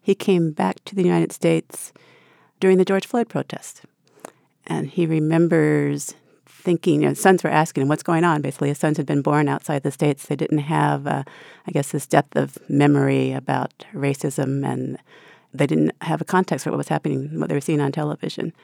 He 0.00 0.14
came 0.14 0.52
back 0.52 0.84
to 0.84 0.94
the 0.94 1.02
United 1.02 1.32
States 1.32 1.92
during 2.60 2.78
the 2.78 2.84
George 2.84 3.06
Floyd 3.06 3.28
protest. 3.28 3.82
And 4.66 4.88
he 4.88 5.06
remembers 5.06 6.14
thinking, 6.46 6.96
you 6.96 7.00
know, 7.02 7.08
his 7.10 7.20
sons 7.20 7.44
were 7.44 7.50
asking 7.50 7.82
him, 7.82 7.88
what's 7.88 8.02
going 8.02 8.24
on? 8.24 8.40
Basically, 8.40 8.68
his 8.68 8.78
sons 8.78 8.96
had 8.96 9.06
been 9.06 9.22
born 9.22 9.48
outside 9.48 9.82
the 9.82 9.90
States. 9.90 10.26
They 10.26 10.36
didn't 10.36 10.58
have, 10.58 11.06
uh, 11.06 11.24
I 11.66 11.70
guess, 11.70 11.92
this 11.92 12.06
depth 12.06 12.36
of 12.36 12.58
memory 12.68 13.32
about 13.32 13.84
racism, 13.92 14.66
and 14.66 14.98
they 15.52 15.66
didn't 15.66 15.92
have 16.00 16.22
a 16.22 16.24
context 16.24 16.64
for 16.64 16.70
what 16.70 16.78
was 16.78 16.88
happening, 16.88 17.38
what 17.38 17.48
they 17.48 17.54
were 17.54 17.60
seeing 17.60 17.82
on 17.82 17.92
television. 17.92 18.54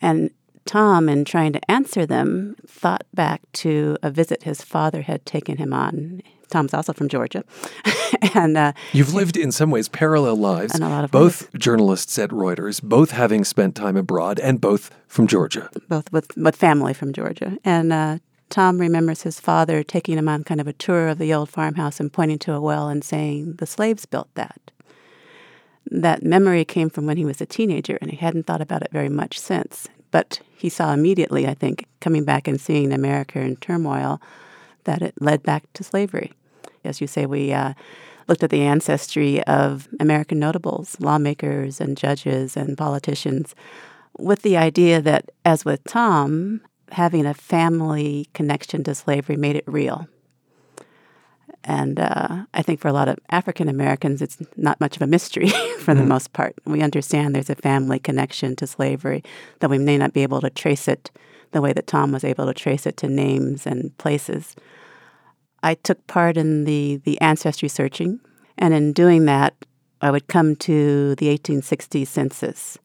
And 0.00 0.30
Tom, 0.64 1.08
in 1.08 1.24
trying 1.24 1.52
to 1.52 1.70
answer 1.70 2.04
them, 2.04 2.56
thought 2.66 3.06
back 3.14 3.40
to 3.54 3.96
a 4.02 4.10
visit 4.10 4.42
his 4.42 4.62
father 4.62 5.02
had 5.02 5.24
taken 5.24 5.56
him 5.56 5.72
on. 5.72 6.22
Tom's 6.48 6.74
also 6.74 6.92
from 6.92 7.08
Georgia, 7.08 7.44
and 8.34 8.56
uh, 8.56 8.72
you've 8.92 9.14
lived 9.14 9.36
in 9.36 9.52
some 9.52 9.70
ways 9.70 9.88
parallel 9.88 10.36
lives. 10.36 10.74
And 10.74 10.84
a 10.84 10.88
lot 10.88 11.04
of 11.04 11.10
both 11.10 11.42
ways. 11.42 11.50
journalists 11.58 12.18
at 12.18 12.30
Reuters, 12.30 12.82
both 12.82 13.10
having 13.10 13.44
spent 13.44 13.74
time 13.74 13.96
abroad, 13.96 14.38
and 14.40 14.60
both 14.60 14.90
from 15.06 15.26
Georgia. 15.26 15.70
Both 15.88 16.12
with 16.12 16.36
with 16.36 16.56
family 16.56 16.94
from 16.94 17.12
Georgia, 17.12 17.58
and 17.64 17.92
uh, 17.92 18.18
Tom 18.50 18.78
remembers 18.78 19.22
his 19.22 19.40
father 19.40 19.82
taking 19.82 20.18
him 20.18 20.28
on 20.28 20.44
kind 20.44 20.60
of 20.60 20.66
a 20.66 20.72
tour 20.72 21.08
of 21.08 21.18
the 21.18 21.32
old 21.34 21.48
farmhouse 21.48 22.00
and 22.00 22.12
pointing 22.12 22.38
to 22.40 22.54
a 22.54 22.60
well 22.60 22.88
and 22.88 23.04
saying, 23.04 23.54
"The 23.54 23.66
slaves 23.66 24.06
built 24.06 24.28
that." 24.34 24.60
That 25.90 26.22
memory 26.22 26.64
came 26.64 26.90
from 26.90 27.06
when 27.06 27.16
he 27.16 27.24
was 27.24 27.40
a 27.40 27.46
teenager, 27.46 27.98
and 28.00 28.10
he 28.10 28.16
hadn't 28.16 28.46
thought 28.46 28.60
about 28.60 28.82
it 28.82 28.90
very 28.92 29.08
much 29.08 29.38
since. 29.38 29.88
But 30.10 30.40
he 30.56 30.68
saw 30.68 30.92
immediately, 30.92 31.46
I 31.46 31.54
think, 31.54 31.86
coming 32.00 32.24
back 32.24 32.48
and 32.48 32.60
seeing 32.60 32.92
America 32.92 33.40
in 33.40 33.56
turmoil, 33.56 34.20
that 34.88 35.02
it 35.02 35.14
led 35.20 35.42
back 35.42 35.70
to 35.74 35.84
slavery. 35.84 36.32
As 36.82 36.98
you 36.98 37.06
say, 37.06 37.26
we 37.26 37.52
uh, 37.52 37.74
looked 38.26 38.42
at 38.42 38.48
the 38.48 38.62
ancestry 38.62 39.44
of 39.44 39.86
American 40.00 40.38
notables, 40.38 40.98
lawmakers, 40.98 41.78
and 41.78 41.94
judges 41.94 42.56
and 42.56 42.76
politicians, 42.76 43.54
with 44.18 44.40
the 44.40 44.56
idea 44.56 45.02
that, 45.02 45.30
as 45.44 45.66
with 45.66 45.84
Tom, 45.84 46.62
having 46.92 47.26
a 47.26 47.34
family 47.34 48.28
connection 48.32 48.82
to 48.84 48.94
slavery 48.94 49.36
made 49.36 49.56
it 49.56 49.64
real. 49.66 50.08
And 51.64 52.00
uh, 52.00 52.46
I 52.54 52.62
think 52.62 52.80
for 52.80 52.88
a 52.88 52.94
lot 52.94 53.08
of 53.08 53.18
African 53.28 53.68
Americans, 53.68 54.22
it's 54.22 54.38
not 54.56 54.80
much 54.80 54.96
of 54.96 55.02
a 55.02 55.06
mystery 55.06 55.48
for 55.80 55.94
the 55.94 56.00
mm 56.00 56.08
most 56.08 56.32
part. 56.32 56.54
We 56.64 56.80
understand 56.80 57.34
there's 57.34 57.50
a 57.50 57.54
family 57.54 57.98
connection 57.98 58.56
to 58.56 58.66
slavery, 58.66 59.22
though 59.60 59.68
we 59.68 59.76
may 59.76 59.98
not 59.98 60.14
be 60.14 60.22
able 60.22 60.40
to 60.40 60.48
trace 60.48 60.88
it 60.88 61.10
the 61.52 61.60
way 61.60 61.74
that 61.74 61.86
Tom 61.86 62.12
was 62.12 62.24
able 62.24 62.46
to 62.46 62.54
trace 62.54 62.86
it 62.86 62.96
to 62.98 63.08
names 63.08 63.66
and 63.66 63.96
places. 63.98 64.56
I 65.62 65.74
took 65.74 66.06
part 66.06 66.36
in 66.36 66.64
the, 66.64 66.96
the 67.04 67.20
ancestry 67.20 67.68
searching, 67.68 68.20
and 68.56 68.74
in 68.74 68.92
doing 68.92 69.24
that, 69.26 69.54
I 70.00 70.10
would 70.10 70.28
come 70.28 70.56
to 70.56 71.14
the 71.16 71.28
1860 71.28 72.04
census. 72.04 72.78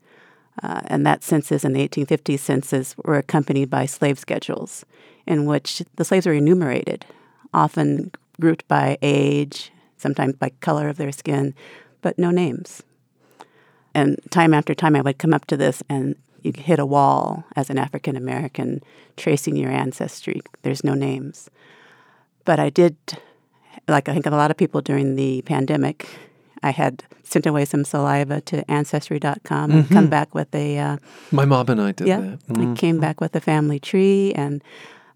Uh, 0.61 0.81
and 0.85 1.05
that 1.05 1.23
census 1.23 1.63
and 1.63 1.75
the 1.75 1.79
1850 1.79 2.37
census 2.37 2.95
were 3.03 3.17
accompanied 3.17 3.69
by 3.69 3.85
slave 3.85 4.19
schedules 4.19 4.85
in 5.25 5.45
which 5.45 5.81
the 5.95 6.05
slaves 6.05 6.27
were 6.27 6.33
enumerated, 6.33 7.05
often 7.53 8.11
grouped 8.39 8.67
by 8.67 8.97
age, 9.01 9.71
sometimes 9.97 10.35
by 10.35 10.49
color 10.61 10.89
of 10.89 10.97
their 10.97 11.11
skin, 11.11 11.55
but 12.01 12.19
no 12.19 12.29
names. 12.29 12.83
And 13.95 14.19
time 14.29 14.53
after 14.53 14.73
time, 14.73 14.95
I 14.95 15.01
would 15.01 15.17
come 15.17 15.33
up 15.33 15.45
to 15.45 15.57
this 15.57 15.81
and 15.89 16.15
you 16.41 16.51
hit 16.55 16.79
a 16.79 16.85
wall 16.85 17.45
as 17.55 17.69
an 17.69 17.77
African 17.77 18.15
American 18.15 18.83
tracing 19.15 19.55
your 19.55 19.71
ancestry. 19.71 20.41
There's 20.61 20.83
no 20.83 20.93
names. 20.93 21.49
But 22.45 22.59
I 22.59 22.69
did, 22.69 22.97
like 23.87 24.09
I 24.09 24.13
think 24.13 24.25
a 24.25 24.31
lot 24.31 24.51
of 24.51 24.57
people 24.57 24.81
during 24.81 25.15
the 25.15 25.41
pandemic, 25.43 26.07
I 26.61 26.71
had 26.71 27.03
sent 27.23 27.45
away 27.45 27.65
some 27.65 27.83
saliva 27.83 28.41
to 28.41 28.69
Ancestry.com 28.69 29.71
and 29.71 29.83
mm-hmm. 29.83 29.93
come 29.93 30.07
back 30.07 30.35
with 30.35 30.53
a. 30.53 30.77
Uh, 30.77 30.97
My 31.31 31.45
mom 31.45 31.69
and 31.69 31.81
I 31.81 31.91
did 31.91 32.07
yeah, 32.07 32.19
that. 32.19 32.47
Mm-hmm. 32.47 32.73
I 32.73 32.75
came 32.75 32.99
back 32.99 33.21
with 33.21 33.35
a 33.35 33.41
family 33.41 33.79
tree, 33.79 34.33
and 34.33 34.63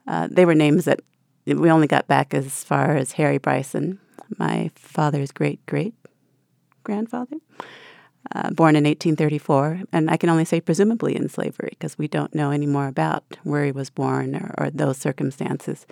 uh, 0.08 0.28
they 0.30 0.46
were 0.46 0.56
names 0.56 0.86
that 0.86 1.00
we 1.46 1.70
only 1.72 1.88
got 1.88 2.08
back 2.08 2.34
as 2.34 2.64
far 2.64 2.96
as 2.96 3.14
Harry 3.14 3.38
Bryson, 3.38 4.00
my 4.38 4.70
father's 4.76 5.32
great 5.32 5.66
great 5.66 5.94
grandfather, 6.84 7.38
uh, 8.34 8.50
born 8.52 8.76
in 8.76 8.84
1834. 8.84 9.82
And 9.94 10.10
I 10.10 10.18
can 10.18 10.30
only 10.30 10.46
say 10.46 10.60
presumably 10.60 11.16
in 11.16 11.30
slavery 11.30 11.72
because 11.72 11.98
we 11.98 12.08
don't 12.08 12.34
know 12.36 12.52
any 12.52 12.66
more 12.66 12.88
about 12.88 13.24
where 13.44 13.66
he 13.66 13.72
was 13.72 13.90
born 13.90 14.36
or, 14.36 14.54
or 14.58 14.70
those 14.70 14.98
circumstances. 14.98 15.86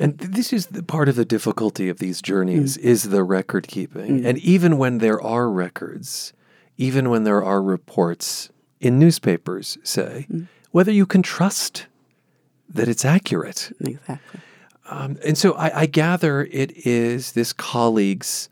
And 0.00 0.18
this 0.18 0.52
is 0.52 0.66
the 0.66 0.82
part 0.82 1.08
of 1.08 1.16
the 1.16 1.24
difficulty 1.24 1.88
of 1.88 1.98
these 1.98 2.22
journeys 2.22 2.76
mm. 2.76 2.80
is 2.82 3.10
the 3.10 3.22
record 3.22 3.68
keeping. 3.68 4.20
Mm. 4.20 4.26
And 4.26 4.38
even 4.38 4.78
when 4.78 4.98
there 4.98 5.20
are 5.20 5.50
records, 5.50 6.32
even 6.76 7.10
when 7.10 7.24
there 7.24 7.44
are 7.44 7.62
reports 7.62 8.50
in 8.80 8.98
newspapers, 8.98 9.76
say, 9.82 10.26
mm. 10.32 10.48
whether 10.70 10.90
you 10.90 11.06
can 11.06 11.22
trust 11.22 11.86
that 12.68 12.88
it's 12.88 13.04
accurate. 13.04 13.72
Exactly. 13.80 14.40
Um, 14.88 15.18
and 15.24 15.36
so 15.36 15.52
I, 15.52 15.82
I 15.82 15.86
gather 15.86 16.48
it 16.50 16.86
is 16.86 17.32
this 17.32 17.52
colleague's 17.52 18.48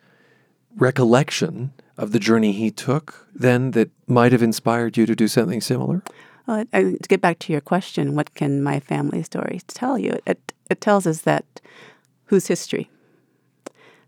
recollection 0.76 1.72
of 1.96 2.12
the 2.12 2.18
journey 2.20 2.52
he 2.52 2.70
took 2.70 3.26
then 3.34 3.72
that 3.72 3.90
might 4.06 4.32
have 4.32 4.42
inspired 4.42 4.96
you 4.96 5.04
to 5.06 5.16
do 5.16 5.28
something 5.28 5.60
similar? 5.60 6.02
Well, 6.46 6.64
to 6.72 6.98
get 7.08 7.20
back 7.20 7.40
to 7.40 7.52
your 7.52 7.60
question, 7.60 8.14
what 8.14 8.34
can 8.34 8.62
my 8.62 8.80
family 8.80 9.22
story 9.22 9.60
tell 9.66 9.98
you? 9.98 10.18
It, 10.26 10.52
it 10.70 10.80
tells 10.80 11.06
us 11.06 11.22
that 11.22 11.44
whose 12.26 12.46
history? 12.46 12.90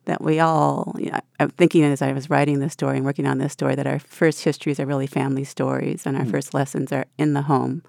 That 0.06 0.22
we 0.22 0.40
all, 0.40 0.94
you 0.98 1.10
know, 1.10 1.20
I'm 1.38 1.50
thinking 1.50 1.84
as 1.84 2.02
I 2.02 2.12
was 2.12 2.30
writing 2.30 2.58
this 2.58 2.72
story 2.72 2.96
and 2.96 3.04
working 3.04 3.26
on 3.26 3.38
this 3.38 3.52
story, 3.52 3.74
that 3.74 3.86
our 3.86 3.98
first 3.98 4.44
histories 4.44 4.80
are 4.80 4.86
really 4.86 5.06
family 5.06 5.44
stories 5.44 6.06
and 6.06 6.16
our 6.16 6.24
mm. 6.24 6.30
first 6.30 6.54
lessons 6.54 6.92
are 6.92 7.04
in 7.18 7.34
the 7.34 7.42
home. 7.42 7.82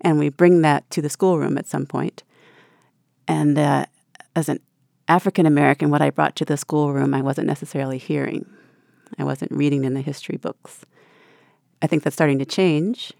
And 0.00 0.18
we 0.18 0.28
bring 0.28 0.62
that 0.62 0.90
to 0.90 1.02
the 1.02 1.10
schoolroom 1.10 1.58
at 1.58 1.66
some 1.66 1.86
point. 1.86 2.22
And 3.28 3.58
uh, 3.58 3.86
as 4.34 4.48
an 4.48 4.60
African 5.08 5.46
American, 5.46 5.90
what 5.90 6.02
I 6.02 6.10
brought 6.10 6.36
to 6.36 6.44
the 6.44 6.56
schoolroom, 6.56 7.14
I 7.14 7.20
wasn't 7.20 7.46
necessarily 7.46 7.98
hearing. 7.98 8.46
I 9.18 9.24
wasn't 9.24 9.52
reading 9.52 9.84
in 9.84 9.94
the 9.94 10.00
history 10.00 10.38
books. 10.38 10.84
I 11.82 11.86
think 11.86 12.02
that's 12.02 12.16
starting 12.16 12.38
to 12.38 12.44
change. 12.44 13.12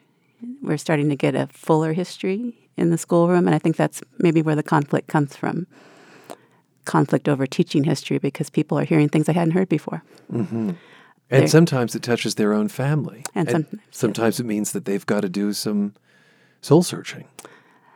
We're 0.63 0.79
starting 0.79 1.09
to 1.11 1.17
get 1.17 1.35
a 1.35 1.49
fuller 1.49 1.93
history 1.93 2.62
in 2.77 2.91
the 2.91 2.99
schoolroom, 2.99 3.47
and 3.47 3.55
I 3.55 3.59
think 3.59 3.77
that's 3.77 4.03
maybe 4.19 4.43
where 4.43 4.57
the 4.57 4.63
conflict 4.63 5.09
comes 5.09 5.37
from 5.37 5.67
conflict 6.85 7.29
over 7.29 7.47
teaching 7.47 7.85
history 7.85 8.19
because 8.19 8.51
people 8.51 8.79
are 8.79 8.85
hearing 8.85 9.09
things 9.09 9.27
they 9.27 9.33
hadn't 9.33 9.53
heard 9.53 9.69
before. 9.69 10.03
Mm-hmm. 10.33 10.73
And 11.31 11.51
sometimes 11.51 11.95
it 11.95 12.03
touches 12.03 12.35
their 12.35 12.53
own 12.53 12.69
family. 12.69 13.25
And, 13.35 13.49
and 13.49 13.67
sometimes, 13.67 13.83
sometimes 13.91 14.41
it 14.41 14.47
means 14.47 14.73
that 14.73 14.85
they've 14.85 15.07
got 15.07 15.23
to 15.23 15.29
do 15.29 15.53
some 15.53 15.95
soul 16.61 16.83
searching. 16.83 17.27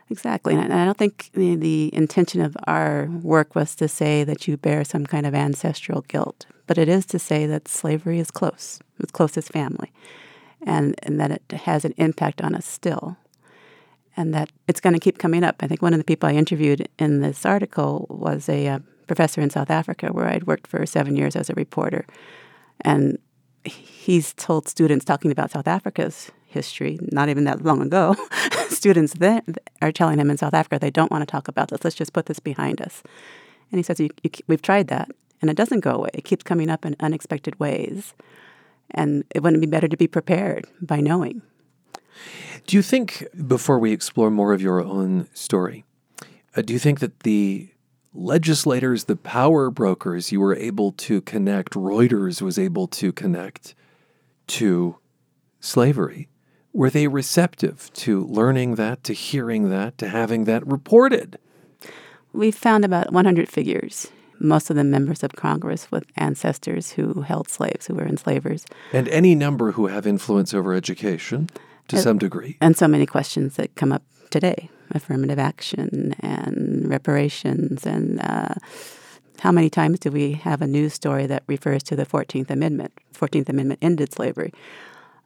Exactly. 0.09 0.55
And 0.55 0.73
I 0.73 0.85
don't 0.85 0.97
think 0.97 1.29
the, 1.33 1.55
the, 1.55 1.93
intention 1.93 2.41
of 2.41 2.55
our 2.65 3.07
work 3.21 3.55
was 3.55 3.75
to 3.75 3.87
say 3.89 4.23
that 4.23 4.47
you 4.47 4.55
bear 4.55 4.85
some 4.85 5.05
kind 5.05 5.25
of 5.25 5.35
ancestral 5.35 6.01
guilt, 6.07 6.45
but 6.65 6.77
it 6.77 6.87
is 6.87 7.05
to 7.07 7.19
say 7.19 7.45
that 7.45 7.67
slavery 7.67 8.17
is 8.17 8.31
close, 8.31 8.79
it's 8.99 9.11
close 9.11 9.37
as 9.37 9.49
family, 9.49 9.91
and, 10.65 10.95
and 11.03 11.19
that 11.19 11.31
it 11.31 11.51
has 11.51 11.83
an 11.83 11.93
impact 11.97 12.41
on 12.41 12.55
us 12.55 12.65
still, 12.65 13.17
and 14.17 14.33
that 14.33 14.49
it's 14.67 14.81
going 14.81 14.93
to 14.93 14.99
keep 14.99 15.19
coming 15.19 15.43
up. 15.43 15.57
I 15.61 15.67
think 15.67 15.81
one 15.81 15.93
of 15.93 15.99
the 15.99 16.03
people 16.03 16.27
I 16.27 16.33
interviewed 16.33 16.89
in 16.97 17.21
this 17.21 17.45
article 17.45 18.07
was 18.09 18.49
a 18.49 18.67
uh, 18.67 18.79
professor 19.05 19.39
in 19.39 19.51
South 19.51 19.69
Africa 19.69 20.07
where 20.07 20.27
I'd 20.27 20.47
worked 20.47 20.67
for 20.67 20.85
seven 20.85 21.15
years 21.15 21.35
as 21.35 21.49
a 21.49 21.53
reporter. 21.53 22.05
And 22.81 23.19
he's 23.63 24.33
told 24.33 24.67
students 24.67 25.05
talking 25.05 25.31
about 25.31 25.51
South 25.51 25.67
Africa's 25.67 26.31
history, 26.47 26.97
not 27.11 27.29
even 27.29 27.43
that 27.43 27.63
long 27.63 27.81
ago, 27.81 28.15
students 28.69 29.13
then 29.13 29.43
are 29.81 29.91
telling 29.91 30.19
him 30.19 30.31
in 30.31 30.37
South 30.37 30.53
Africa 30.53 30.79
they 30.79 30.91
don't 30.91 31.11
want 31.11 31.21
to 31.21 31.31
talk 31.31 31.47
about 31.47 31.69
this. 31.69 31.83
Let's 31.83 31.95
just 31.95 32.13
put 32.13 32.25
this 32.25 32.39
behind 32.39 32.81
us. 32.81 33.03
And 33.71 33.79
he 33.79 33.83
says, 33.83 33.99
you, 33.99 34.09
you, 34.23 34.31
We've 34.47 34.61
tried 34.61 34.87
that, 34.87 35.09
and 35.41 35.51
it 35.51 35.57
doesn't 35.57 35.81
go 35.81 35.91
away. 35.91 36.09
It 36.13 36.23
keeps 36.23 36.43
coming 36.43 36.69
up 36.69 36.85
in 36.85 36.95
unexpected 36.99 37.59
ways. 37.59 38.13
And 38.91 39.25
it 39.35 39.43
wouldn't 39.43 39.61
be 39.61 39.67
better 39.67 39.89
to 39.89 39.97
be 39.97 40.07
prepared 40.07 40.65
by 40.81 41.01
knowing. 41.01 41.41
Do 42.65 42.75
you 42.75 42.81
think, 42.81 43.25
before 43.47 43.79
we 43.79 43.91
explore 43.91 44.29
more 44.29 44.53
of 44.53 44.61
your 44.61 44.83
own 44.83 45.27
story, 45.33 45.85
uh, 46.55 46.61
do 46.61 46.73
you 46.73 46.79
think 46.79 46.99
that 46.99 47.21
the 47.21 47.69
legislators, 48.13 49.05
the 49.05 49.15
power 49.15 49.69
brokers 49.69 50.31
you 50.31 50.39
were 50.39 50.55
able 50.55 50.91
to 50.93 51.21
connect, 51.21 51.73
Reuters 51.73 52.41
was 52.41 52.57
able 52.57 52.87
to 52.87 53.11
connect 53.11 53.75
to 54.47 54.97
slavery, 55.59 56.29
were 56.73 56.89
they 56.89 57.07
receptive 57.07 57.91
to 57.93 58.23
learning 58.25 58.75
that, 58.75 59.03
to 59.03 59.13
hearing 59.13 59.69
that, 59.69 59.97
to 59.97 60.09
having 60.09 60.43
that 60.43 60.65
reported? 60.67 61.39
We 62.33 62.51
found 62.51 62.85
about 62.85 63.11
100 63.11 63.49
figures, 63.49 64.11
most 64.39 64.69
of 64.69 64.75
them 64.75 64.91
members 64.91 65.23
of 65.23 65.33
Congress 65.33 65.91
with 65.91 66.05
ancestors 66.17 66.91
who 66.91 67.21
held 67.21 67.49
slaves, 67.49 67.87
who 67.87 67.95
were 67.95 68.05
enslavers. 68.05 68.65
And 68.93 69.07
any 69.09 69.33
number 69.33 69.71
who 69.71 69.87
have 69.87 70.05
influence 70.05 70.53
over 70.53 70.73
education 70.73 71.49
to 71.87 71.95
and, 71.95 72.03
some 72.03 72.17
degree. 72.17 72.57
And 72.61 72.75
so 72.77 72.87
many 72.87 73.05
questions 73.05 73.55
that 73.55 73.75
come 73.75 73.91
up 73.91 74.03
today 74.29 74.69
affirmative 74.91 75.37
action 75.37 76.15
and 76.21 76.87
reparations 76.89 77.85
and 77.85 78.21
uh, 78.21 78.53
how 79.39 79.51
many 79.51 79.69
times 79.69 79.99
do 79.99 80.09
we 80.09 80.33
have 80.33 80.61
a 80.61 80.67
news 80.67 80.93
story 80.93 81.27
that 81.27 81.43
refers 81.47 81.83
to 81.83 81.95
the 81.95 82.05
14th 82.05 82.49
Amendment? 82.49 82.91
14th 83.13 83.49
Amendment 83.49 83.79
ended 83.83 84.11
slavery. 84.11 84.51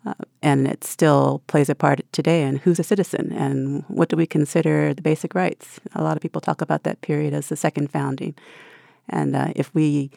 Uh, 0.05 0.15
and 0.41 0.67
it 0.67 0.83
still 0.83 1.43
plays 1.47 1.69
a 1.69 1.75
part 1.75 2.01
today 2.11 2.41
in 2.41 2.57
who's 2.57 2.79
a 2.79 2.83
citizen 2.83 3.31
and 3.31 3.85
what 3.87 4.09
do 4.09 4.17
we 4.17 4.25
consider 4.25 4.93
the 4.93 5.01
basic 5.01 5.35
rights. 5.35 5.79
A 5.93 6.03
lot 6.03 6.17
of 6.17 6.21
people 6.21 6.41
talk 6.41 6.59
about 6.61 6.83
that 6.83 7.01
period 7.01 7.33
as 7.33 7.47
the 7.49 7.55
second 7.55 7.91
founding. 7.91 8.35
And 9.07 9.35
uh, 9.35 9.53
if 9.55 9.73
we 9.75 10.09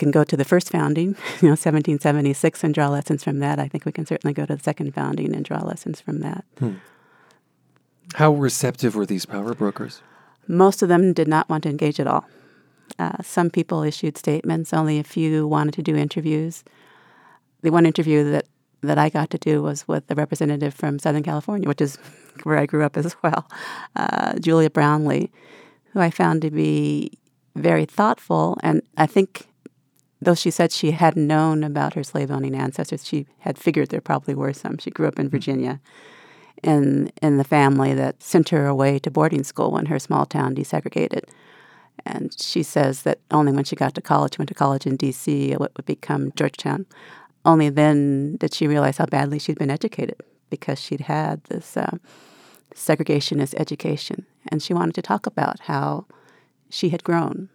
can 0.00 0.10
go 0.10 0.24
to 0.24 0.36
the 0.36 0.44
first 0.44 0.70
founding, 0.70 1.08
you 1.40 1.48
know, 1.48 1.56
1776, 1.56 2.64
and 2.64 2.74
draw 2.74 2.88
lessons 2.88 3.22
from 3.22 3.38
that, 3.38 3.60
I 3.60 3.68
think 3.68 3.84
we 3.84 3.92
can 3.92 4.06
certainly 4.06 4.34
go 4.34 4.46
to 4.46 4.56
the 4.56 4.62
second 4.62 4.92
founding 4.92 5.34
and 5.34 5.44
draw 5.44 5.62
lessons 5.62 6.00
from 6.00 6.20
that. 6.20 6.44
Hmm. 6.58 6.74
How 8.14 8.32
receptive 8.32 8.96
were 8.96 9.06
these 9.06 9.24
power 9.24 9.54
brokers? 9.54 10.02
Most 10.48 10.82
of 10.82 10.88
them 10.88 11.12
did 11.12 11.28
not 11.28 11.48
want 11.48 11.62
to 11.62 11.68
engage 11.68 12.00
at 12.00 12.08
all. 12.08 12.26
Uh, 12.98 13.22
some 13.22 13.50
people 13.50 13.84
issued 13.84 14.18
statements, 14.18 14.72
only 14.72 14.98
a 14.98 15.04
few 15.04 15.46
wanted 15.46 15.74
to 15.74 15.82
do 15.82 15.94
interviews. 15.94 16.64
The 17.62 17.70
one 17.70 17.86
interview 17.86 18.28
that 18.32 18.46
that 18.82 18.98
I 18.98 19.10
got 19.10 19.28
to 19.30 19.38
do 19.38 19.62
was 19.62 19.86
with 19.86 20.10
a 20.10 20.14
representative 20.14 20.72
from 20.72 20.98
Southern 20.98 21.22
California, 21.22 21.68
which 21.68 21.82
is 21.82 21.98
where 22.44 22.58
I 22.58 22.66
grew 22.66 22.82
up 22.82 22.96
as 22.96 23.14
well, 23.22 23.48
uh, 23.94 24.38
Julia 24.38 24.70
Brownley, 24.70 25.30
who 25.92 26.00
I 26.00 26.10
found 26.10 26.42
to 26.42 26.50
be 26.50 27.12
very 27.56 27.84
thoughtful. 27.84 28.58
And 28.62 28.82
I 28.96 29.06
think, 29.06 29.49
though 30.20 30.34
she 30.34 30.50
said 30.50 30.72
she 30.72 30.92
had 30.92 31.16
known 31.16 31.64
about 31.64 31.94
her 31.94 32.04
slave 32.04 32.30
owning 32.30 32.54
ancestors, 32.54 33.06
she 33.06 33.26
had 33.40 33.58
figured 33.58 33.88
there 33.88 34.00
probably 34.00 34.34
were 34.34 34.52
some. 34.52 34.78
She 34.78 34.90
grew 34.90 35.08
up 35.08 35.18
in 35.18 35.28
Virginia 35.28 35.80
in, 36.62 37.10
in 37.22 37.38
the 37.38 37.44
family 37.44 37.94
that 37.94 38.22
sent 38.22 38.50
her 38.50 38.66
away 38.66 38.98
to 39.00 39.10
boarding 39.10 39.44
school 39.44 39.70
when 39.70 39.86
her 39.86 39.98
small 39.98 40.26
town 40.26 40.54
desegregated. 40.54 41.24
And 42.04 42.34
she 42.38 42.62
says 42.62 43.02
that 43.02 43.18
only 43.30 43.52
when 43.52 43.64
she 43.64 43.76
got 43.76 43.94
to 43.94 44.00
college, 44.02 44.38
went 44.38 44.48
to 44.48 44.54
college 44.54 44.86
in 44.86 44.96
D.C., 44.96 45.52
what 45.56 45.72
would 45.76 45.86
become 45.86 46.32
Georgetown, 46.34 46.86
only 47.44 47.68
then 47.68 48.36
did 48.36 48.54
she 48.54 48.66
realize 48.66 48.98
how 48.98 49.06
badly 49.06 49.38
she'd 49.38 49.58
been 49.58 49.70
educated 49.70 50.16
because 50.50 50.80
she'd 50.80 51.02
had 51.02 51.42
this 51.44 51.76
uh, 51.76 51.96
segregationist 52.74 53.54
education. 53.54 54.26
And 54.48 54.62
she 54.62 54.74
wanted 54.74 54.94
to 54.96 55.02
talk 55.02 55.26
about 55.26 55.60
how 55.60 56.06
she 56.68 56.90
had 56.90 57.04
grown, 57.04 57.48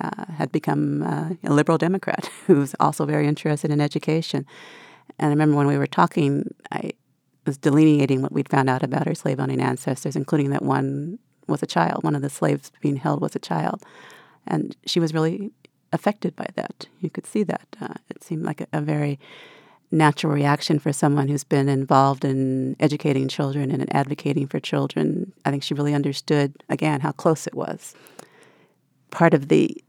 uh, 0.00 0.32
had 0.32 0.52
become 0.52 1.02
uh, 1.02 1.30
a 1.44 1.52
liberal 1.52 1.78
Democrat 1.78 2.30
who 2.46 2.56
was 2.56 2.74
also 2.80 3.04
very 3.04 3.26
interested 3.26 3.70
in 3.70 3.80
education. 3.80 4.46
And 5.18 5.26
I 5.26 5.30
remember 5.30 5.56
when 5.56 5.66
we 5.66 5.78
were 5.78 5.86
talking, 5.86 6.54
I 6.70 6.92
was 7.46 7.58
delineating 7.58 8.22
what 8.22 8.32
we'd 8.32 8.48
found 8.48 8.68
out 8.68 8.82
about 8.82 9.06
her 9.06 9.14
slave 9.14 9.40
owning 9.40 9.60
ancestors, 9.60 10.16
including 10.16 10.50
that 10.50 10.62
one 10.62 11.18
was 11.46 11.62
a 11.62 11.66
child. 11.66 12.04
One 12.04 12.14
of 12.14 12.22
the 12.22 12.30
slaves 12.30 12.70
being 12.80 12.96
held 12.96 13.20
was 13.20 13.34
a 13.34 13.40
child. 13.40 13.82
And 14.46 14.76
she 14.86 15.00
was 15.00 15.14
really 15.14 15.50
affected 15.92 16.36
by 16.36 16.46
that. 16.54 16.86
You 17.00 17.10
could 17.10 17.26
see 17.26 17.42
that. 17.44 17.66
Uh, 17.80 17.94
it 18.10 18.22
seemed 18.22 18.44
like 18.44 18.60
a, 18.60 18.66
a, 18.72 18.80
very 18.80 19.18
natural 19.90 20.32
reaction 20.32 20.78
for 20.78 20.92
someone 20.92 21.28
who's 21.28 21.44
been 21.44 21.68
involved 21.68 22.24
in 22.24 22.76
educating 22.78 23.26
children 23.26 23.70
and 23.70 23.80
in 23.80 23.90
advocating 23.90 24.46
for 24.46 24.60
children. 24.60 25.32
I 25.44 25.50
think 25.50 25.62
she 25.62 25.74
really 25.74 25.94
understood, 25.94 26.54
again, 26.68 27.00
how 27.00 27.12
close 27.12 27.46
it 27.46 27.54
was. 27.54 27.94
Part 29.10 29.32
of 29.32 29.48
the 29.48 29.82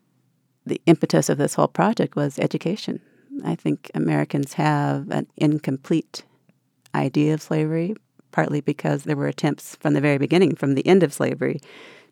the 0.66 0.82
impetus 0.86 1.30
of 1.30 1.38
this 1.38 1.56
whole 1.56 1.68
project 1.68 2.16
was 2.16 2.40
education. 2.40 3.02
I 3.44 3.56
think 3.56 3.90
Americans 3.94 4.54
have 4.54 5.10
an 5.12 5.28
incomplete 5.38 6.24
idea 6.94 7.34
of 7.34 7.42
slavery, 7.42 7.96
partly 8.32 8.62
because 8.62 9.04
there 9.04 9.16
were 9.16 9.28
attempts 9.28 9.76
from 9.76 9.94
the 9.94 10.02
very 10.02 10.18
beginning, 10.18 10.56
from 10.56 10.76
the 10.76 10.86
end 10.86 11.04
of 11.04 11.14
slavery, 11.14 11.62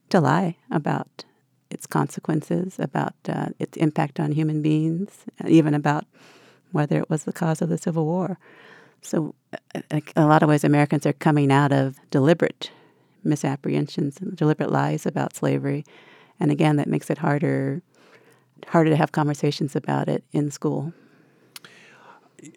to 0.10 0.22
lie 0.22 0.56
about 0.72 1.26
its 1.70 1.86
consequences, 1.86 2.80
about 2.80 3.14
uh, 3.28 3.48
its 3.60 3.78
impact 3.78 4.20
on 4.20 4.32
human 4.32 4.62
beings, 4.62 5.26
even 5.46 5.74
about 5.74 6.06
whether 6.72 6.98
it 6.98 7.10
was 7.10 7.24
the 7.24 7.34
cause 7.34 7.62
of 7.62 7.70
the 7.70 7.78
Civil 7.78 8.06
War. 8.06 8.38
So, 9.02 9.36
uh, 9.54 9.82
in 9.92 10.04
a 10.16 10.26
lot 10.26 10.44
of 10.44 10.50
ways, 10.50 10.64
Americans 10.64 11.06
are 11.06 11.14
coming 11.14 11.52
out 11.52 11.72
of 11.72 11.98
deliberate 12.10 12.72
misapprehensions 13.24 14.20
and 14.22 14.36
deliberate 14.36 14.72
lies 14.72 15.06
about 15.06 15.36
slavery, 15.36 15.86
and 16.40 16.52
again, 16.52 16.78
that 16.78 16.88
makes 16.88 17.10
it 17.10 17.18
harder 17.18 17.82
harder 18.67 18.89
to 18.89 18.96
have 18.96 19.12
conversations 19.12 19.76
about 19.76 20.08
it 20.08 20.24
in 20.32 20.52
school. 20.52 20.93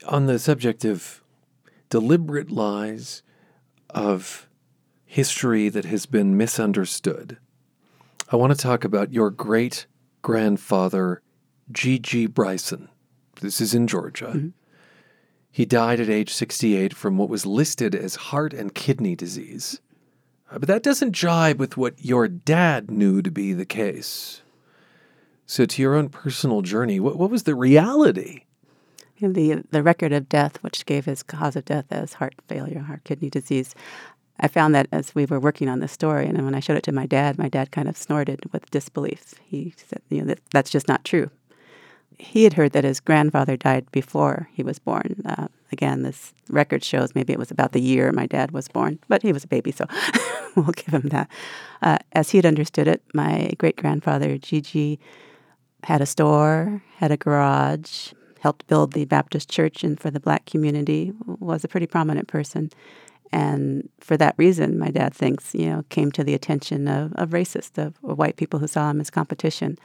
On 0.07 0.27
the 0.27 0.39
subject 0.39 0.85
of 0.85 1.23
deliberate 1.89 2.51
lies, 2.51 3.23
of 3.95 4.49
history 5.05 5.69
that 5.69 5.85
has 5.85 6.07
been 6.07 6.37
misunderstood, 6.37 7.39
I 8.31 8.37
want 8.37 8.53
to 8.53 8.59
talk 8.59 8.85
about 8.85 9.13
your 9.13 9.31
great 9.31 9.87
grandfather, 10.23 11.23
G.G. 11.73 12.27
Bryson. 12.27 12.89
This 13.41 13.61
is 13.61 13.75
in 13.75 13.87
Georgia. 13.87 14.27
Mm-hmm. 14.29 14.49
He 15.51 15.65
died 15.65 15.99
at 15.99 16.09
age 16.09 16.33
68 16.33 16.95
from 16.95 17.19
what 17.19 17.29
was 17.29 17.45
listed 17.45 17.95
as 17.95 18.15
heart 18.17 18.53
and 18.53 18.75
kidney 18.75 19.17
disease. 19.17 19.81
Uh, 20.51 20.59
but 20.59 20.69
that 20.69 20.83
doesn't 20.83 21.13
jibe 21.13 21.59
with 21.59 21.77
what 21.77 22.05
your 22.05 22.29
dad 22.29 22.91
knew 22.91 23.21
to 23.21 23.31
be 23.31 23.53
the 23.53 23.65
case. 23.65 24.43
So, 25.51 25.67
to 25.67 25.83
your 25.83 25.97
own 25.97 26.11
personal 26.11 26.63
journey, 26.63 27.01
what, 27.01 27.17
what 27.17 27.29
was 27.29 27.43
the 27.43 27.57
reality? 27.57 28.45
The 29.21 29.65
the 29.73 29.83
record 29.83 30.13
of 30.13 30.29
death, 30.29 30.63
which 30.63 30.87
gave 30.87 31.07
his 31.07 31.25
cause 31.25 31.57
of 31.57 31.65
death 31.65 31.87
as 31.91 32.13
heart 32.13 32.37
failure, 32.47 32.79
heart 32.79 33.03
kidney 33.03 33.31
disease, 33.31 33.75
I 34.39 34.47
found 34.47 34.77
that 34.77 34.87
as 34.93 35.13
we 35.13 35.27
were 35.27 35.41
working 35.41 35.69
on 35.69 35.81
the 35.81 35.89
story, 35.89 36.29
and 36.29 36.41
when 36.45 36.55
I 36.55 36.61
showed 36.61 36.77
it 36.77 36.85
to 36.85 36.93
my 36.93 37.05
dad, 37.05 37.37
my 37.37 37.49
dad 37.49 37.73
kind 37.73 37.89
of 37.89 37.97
snorted 37.97 38.45
with 38.53 38.71
disbelief. 38.71 39.35
He 39.45 39.75
said, 39.77 40.03
"You 40.09 40.21
know, 40.21 40.27
that, 40.27 40.39
that's 40.53 40.71
just 40.71 40.87
not 40.87 41.05
true." 41.05 41.31
He 42.17 42.45
had 42.45 42.53
heard 42.53 42.71
that 42.71 42.85
his 42.85 43.01
grandfather 43.01 43.57
died 43.57 43.91
before 43.91 44.49
he 44.53 44.63
was 44.63 44.79
born. 44.79 45.21
Uh, 45.27 45.49
again, 45.73 46.03
this 46.03 46.33
record 46.49 46.85
shows 46.85 47.17
maybe 47.17 47.33
it 47.33 47.41
was 47.41 47.51
about 47.51 47.73
the 47.73 47.83
year 47.83 48.13
my 48.13 48.27
dad 48.27 48.53
was 48.53 48.69
born, 48.69 49.01
but 49.09 49.23
he 49.23 49.33
was 49.33 49.43
a 49.43 49.49
baby, 49.49 49.73
so 49.73 49.85
we'll 50.55 50.67
give 50.67 50.95
him 50.95 51.09
that. 51.09 51.29
Uh, 51.83 51.99
as 52.13 52.31
he 52.31 52.39
had 52.39 52.47
understood 52.47 52.87
it, 52.87 53.03
my 53.15 53.51
great 53.59 53.75
grandfather 53.75 54.39
Gigi 54.39 55.01
had 55.85 56.01
a 56.01 56.07
store, 56.07 56.83
had 56.97 57.11
a 57.11 57.17
garage, 57.17 58.13
helped 58.41 58.67
build 58.67 58.93
the 58.93 59.05
Baptist 59.05 59.49
church 59.49 59.85
and 59.85 60.01
for 60.01 60.11
the 60.11 60.21
black 60.21 60.47
community, 60.47 61.13
was 61.27 61.65
a 61.65 61.69
pretty 61.69 61.87
prominent 61.87 62.29
person. 62.29 62.71
And 63.33 63.89
for 64.01 64.17
that 64.17 64.35
reason, 64.39 64.79
my 64.79 64.91
dad 64.91 65.15
thinks, 65.15 65.55
you 65.55 65.67
know, 65.67 65.85
came 65.89 66.11
to 66.13 66.25
the 66.25 66.35
attention 66.35 66.89
of, 66.89 67.13
of 67.15 67.31
racists, 67.31 67.79
of, 67.79 67.95
of 68.03 68.19
white 68.19 68.37
people 68.37 68.59
who 68.59 68.67
saw 68.67 68.91
him 68.91 69.01
as 69.01 69.11
competition. 69.11 69.79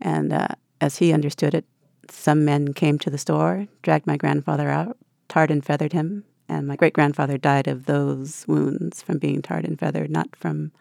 And 0.00 0.32
uh, 0.32 0.48
as 0.80 0.98
he 0.98 1.12
understood 1.12 1.54
it, 1.54 1.64
some 2.08 2.44
men 2.44 2.72
came 2.74 2.98
to 3.00 3.10
the 3.10 3.18
store, 3.18 3.66
dragged 3.82 4.06
my 4.06 4.16
grandfather 4.16 4.68
out, 4.68 4.96
tarred 5.28 5.50
and 5.50 5.64
feathered 5.64 5.92
him. 5.92 6.24
And 6.48 6.66
my 6.66 6.76
great 6.76 6.94
grandfather 6.94 7.36
died 7.36 7.68
of 7.68 7.86
those 7.86 8.46
wounds 8.46 9.02
from 9.02 9.18
being 9.18 9.42
tarred 9.42 9.64
and 9.64 9.78
feathered, 9.78 10.10
not 10.10 10.34
from 10.36 10.72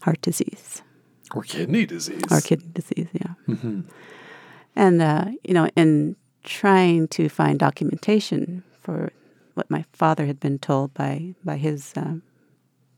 heart 0.00 0.20
disease. 0.22 0.82
Or 1.34 1.42
kidney 1.42 1.86
disease. 1.86 2.22
Or 2.30 2.40
kidney 2.40 2.70
disease, 2.72 3.08
yeah. 3.12 3.34
Mm-hmm. 3.48 3.80
And, 4.76 5.02
uh, 5.02 5.26
you 5.44 5.54
know, 5.54 5.68
in 5.76 6.16
trying 6.44 7.08
to 7.08 7.28
find 7.28 7.58
documentation 7.58 8.62
for 8.80 9.12
what 9.54 9.70
my 9.70 9.84
father 9.92 10.26
had 10.26 10.40
been 10.40 10.58
told 10.58 10.94
by, 10.94 11.34
by 11.44 11.56
his 11.56 11.92
uh, 11.96 12.16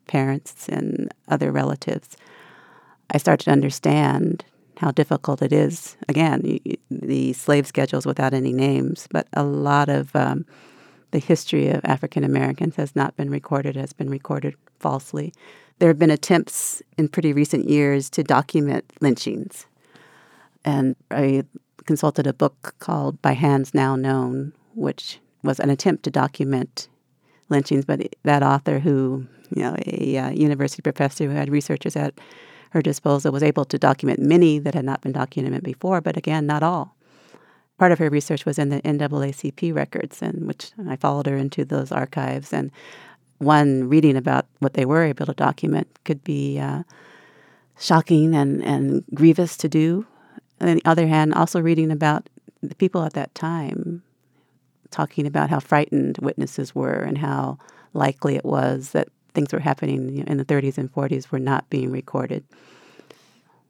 parents 0.06 0.68
and 0.68 1.12
other 1.28 1.50
relatives, 1.50 2.16
I 3.10 3.18
started 3.18 3.44
to 3.44 3.50
understand 3.50 4.44
how 4.78 4.90
difficult 4.90 5.42
it 5.42 5.52
is. 5.52 5.96
Again, 6.08 6.58
the 6.90 7.32
slave 7.32 7.66
schedules 7.66 8.06
without 8.06 8.34
any 8.34 8.52
names, 8.52 9.08
but 9.10 9.28
a 9.32 9.44
lot 9.44 9.88
of 9.88 10.14
um, 10.16 10.46
the 11.10 11.18
history 11.18 11.68
of 11.68 11.80
African 11.84 12.24
Americans 12.24 12.76
has 12.76 12.96
not 12.96 13.16
been 13.16 13.30
recorded, 13.30 13.76
has 13.76 13.92
been 13.92 14.10
recorded 14.10 14.54
falsely. 14.80 15.32
There 15.78 15.88
have 15.88 15.98
been 15.98 16.10
attempts 16.10 16.82
in 16.96 17.08
pretty 17.08 17.32
recent 17.32 17.68
years 17.68 18.08
to 18.10 18.22
document 18.22 18.84
lynchings. 19.00 19.66
And 20.64 20.96
I 21.10 21.44
consulted 21.86 22.26
a 22.26 22.32
book 22.32 22.74
called 22.78 23.20
By 23.20 23.32
Hands 23.32 23.72
Now 23.74 23.96
Known, 23.96 24.52
which 24.74 25.18
was 25.42 25.60
an 25.60 25.70
attempt 25.70 26.04
to 26.04 26.10
document 26.10 26.88
lynchings, 27.48 27.84
but 27.84 28.00
that 28.22 28.42
author, 28.42 28.78
who, 28.78 29.26
you 29.54 29.62
know, 29.62 29.76
a 29.86 30.16
uh, 30.16 30.30
university 30.30 30.82
professor 30.82 31.24
who 31.24 31.30
had 31.30 31.50
researchers 31.50 31.96
at 31.96 32.14
her 32.70 32.80
disposal, 32.80 33.32
was 33.32 33.42
able 33.42 33.64
to 33.66 33.78
document 33.78 34.20
many 34.20 34.58
that 34.58 34.74
had 34.74 34.84
not 34.84 35.02
been 35.02 35.12
documented 35.12 35.62
before, 35.62 36.00
but 36.00 36.16
again, 36.16 36.46
not 36.46 36.62
all. 36.62 36.96
Part 37.78 37.92
of 37.92 37.98
her 37.98 38.08
research 38.08 38.46
was 38.46 38.58
in 38.58 38.68
the 38.68 38.80
NAACP 38.82 39.74
records, 39.74 40.22
and 40.22 40.46
which 40.46 40.70
I 40.88 40.96
followed 40.96 41.26
her 41.26 41.36
into 41.36 41.64
those 41.64 41.92
archives. 41.92 42.52
And 42.52 42.70
one 43.38 43.88
reading 43.88 44.16
about 44.16 44.46
what 44.60 44.74
they 44.74 44.84
were 44.84 45.04
able 45.04 45.26
to 45.26 45.34
document 45.34 45.88
could 46.04 46.22
be 46.24 46.58
uh, 46.58 46.82
shocking 47.78 48.34
and, 48.34 48.62
and 48.64 49.04
grievous 49.14 49.56
to 49.58 49.68
do. 49.68 50.06
And 50.60 50.70
on 50.70 50.76
the 50.76 50.84
other 50.84 51.06
hand, 51.06 51.34
also 51.34 51.60
reading 51.60 51.90
about 51.90 52.28
the 52.62 52.74
people 52.74 53.04
at 53.04 53.14
that 53.14 53.34
time 53.34 54.02
talking 54.90 55.26
about 55.26 55.50
how 55.50 55.58
frightened 55.58 56.18
witnesses 56.18 56.74
were 56.74 57.00
and 57.00 57.18
how 57.18 57.58
likely 57.92 58.36
it 58.36 58.44
was 58.44 58.90
that 58.90 59.08
things 59.34 59.52
were 59.52 59.58
happening 59.58 60.24
in 60.26 60.36
the 60.36 60.44
30s 60.44 60.78
and 60.78 60.92
40s 60.92 61.30
were 61.30 61.40
not 61.40 61.68
being 61.68 61.90
recorded. 61.90 62.44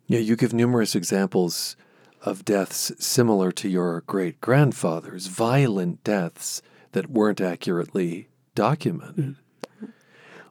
Yeah, 0.06 0.18
you 0.18 0.36
give 0.36 0.52
numerous 0.52 0.94
examples 0.94 1.76
of 2.22 2.44
deaths 2.44 2.92
similar 2.98 3.50
to 3.52 3.68
your 3.68 4.02
great 4.02 4.40
grandfather's, 4.40 5.26
violent 5.26 6.04
deaths 6.04 6.60
that 6.92 7.10
weren't 7.10 7.40
accurately 7.40 8.28
documented. 8.54 9.36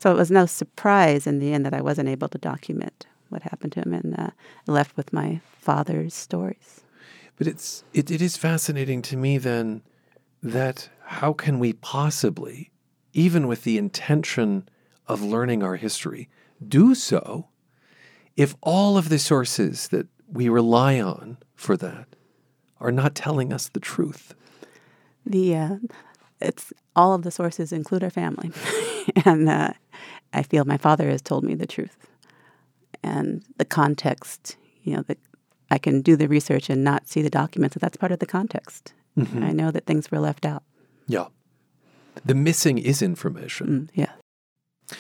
So 0.03 0.11
it 0.11 0.17
was 0.17 0.29
no 0.29 0.45
surprise 0.45 1.25
in 1.25 1.39
the 1.39 1.53
end 1.53 1.65
that 1.65 1.73
I 1.73 1.79
wasn't 1.79 2.09
able 2.09 2.27
to 2.27 2.37
document 2.37 3.07
what 3.29 3.43
happened 3.43 3.71
to 3.71 3.79
him 3.79 3.93
and 3.93 4.19
uh, 4.19 4.31
left 4.67 4.97
with 4.97 5.13
my 5.13 5.39
father's 5.61 6.13
stories. 6.13 6.81
But 7.37 7.47
it's 7.47 7.85
it, 7.93 8.11
it 8.11 8.21
is 8.21 8.35
fascinating 8.35 9.01
to 9.03 9.15
me 9.15 9.37
then 9.37 9.81
that 10.41 10.89
how 11.05 11.31
can 11.31 11.57
we 11.57 11.71
possibly, 11.71 12.69
even 13.13 13.47
with 13.47 13.63
the 13.63 13.77
intention 13.77 14.67
of 15.07 15.21
learning 15.21 15.63
our 15.63 15.77
history, 15.77 16.27
do 16.67 16.95
so 16.95 17.47
if 18.35 18.55
all 18.61 18.97
of 18.97 19.07
the 19.07 19.19
sources 19.19 19.87
that 19.87 20.07
we 20.27 20.49
rely 20.49 20.99
on 20.99 21.37
for 21.55 21.77
that 21.77 22.07
are 22.81 22.91
not 22.91 23.15
telling 23.15 23.53
us 23.53 23.69
the 23.69 23.79
truth? 23.79 24.35
The 25.25 25.55
uh, 25.55 25.75
it's 26.43 26.73
all 26.95 27.13
of 27.13 27.23
the 27.23 27.31
sources 27.31 27.71
include 27.71 28.03
our 28.03 28.09
family, 28.09 28.51
and 29.25 29.49
uh, 29.49 29.73
I 30.33 30.43
feel 30.43 30.65
my 30.65 30.77
father 30.77 31.09
has 31.09 31.21
told 31.21 31.43
me 31.43 31.55
the 31.55 31.67
truth, 31.67 31.97
and 33.01 33.43
the 33.57 33.65
context. 33.65 34.57
You 34.83 34.97
know, 34.97 35.01
the, 35.03 35.17
I 35.71 35.77
can 35.77 36.01
do 36.01 36.15
the 36.15 36.27
research 36.27 36.69
and 36.69 36.83
not 36.83 37.07
see 37.07 37.21
the 37.21 37.29
documents, 37.29 37.75
but 37.75 37.81
that's 37.81 37.97
part 37.97 38.11
of 38.11 38.19
the 38.19 38.25
context. 38.25 38.93
Mm-hmm. 39.17 39.43
I 39.43 39.51
know 39.51 39.71
that 39.71 39.85
things 39.85 40.11
were 40.11 40.19
left 40.19 40.45
out. 40.45 40.63
Yeah. 41.07 41.27
The 42.25 42.35
missing 42.35 42.77
is 42.77 43.01
information. 43.01 43.67
Mm, 43.67 43.89
yeah. 43.93 44.97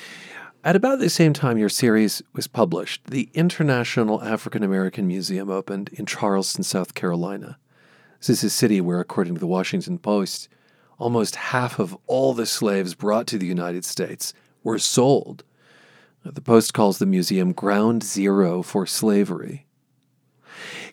At 0.63 0.75
about 0.75 0.99
the 0.99 1.09
same 1.09 1.33
time 1.33 1.57
your 1.57 1.69
series 1.69 2.21
was 2.33 2.47
published, 2.47 3.05
the 3.07 3.29
International 3.33 4.23
African 4.23 4.63
American 4.63 5.07
Museum 5.07 5.49
opened 5.49 5.89
in 5.93 6.05
Charleston, 6.05 6.63
South 6.63 6.93
Carolina. 6.93 7.57
This 8.19 8.29
is 8.29 8.43
a 8.45 8.49
city 8.49 8.79
where, 8.79 9.01
according 9.01 9.33
to 9.33 9.39
the 9.39 9.47
Washington 9.47 9.97
Post, 9.97 10.47
almost 10.97 11.35
half 11.35 11.79
of 11.79 11.97
all 12.07 12.33
the 12.33 12.45
slaves 12.45 12.93
brought 12.93 13.27
to 13.27 13.37
the 13.37 13.45
United 13.45 13.85
States 13.85 14.33
were 14.63 14.79
sold. 14.79 15.43
The 16.25 16.41
Post 16.41 16.73
calls 16.73 16.99
the 16.99 17.05
museum 17.05 17.51
ground 17.51 18.03
zero 18.03 18.61
for 18.61 18.85
slavery. 18.85 19.65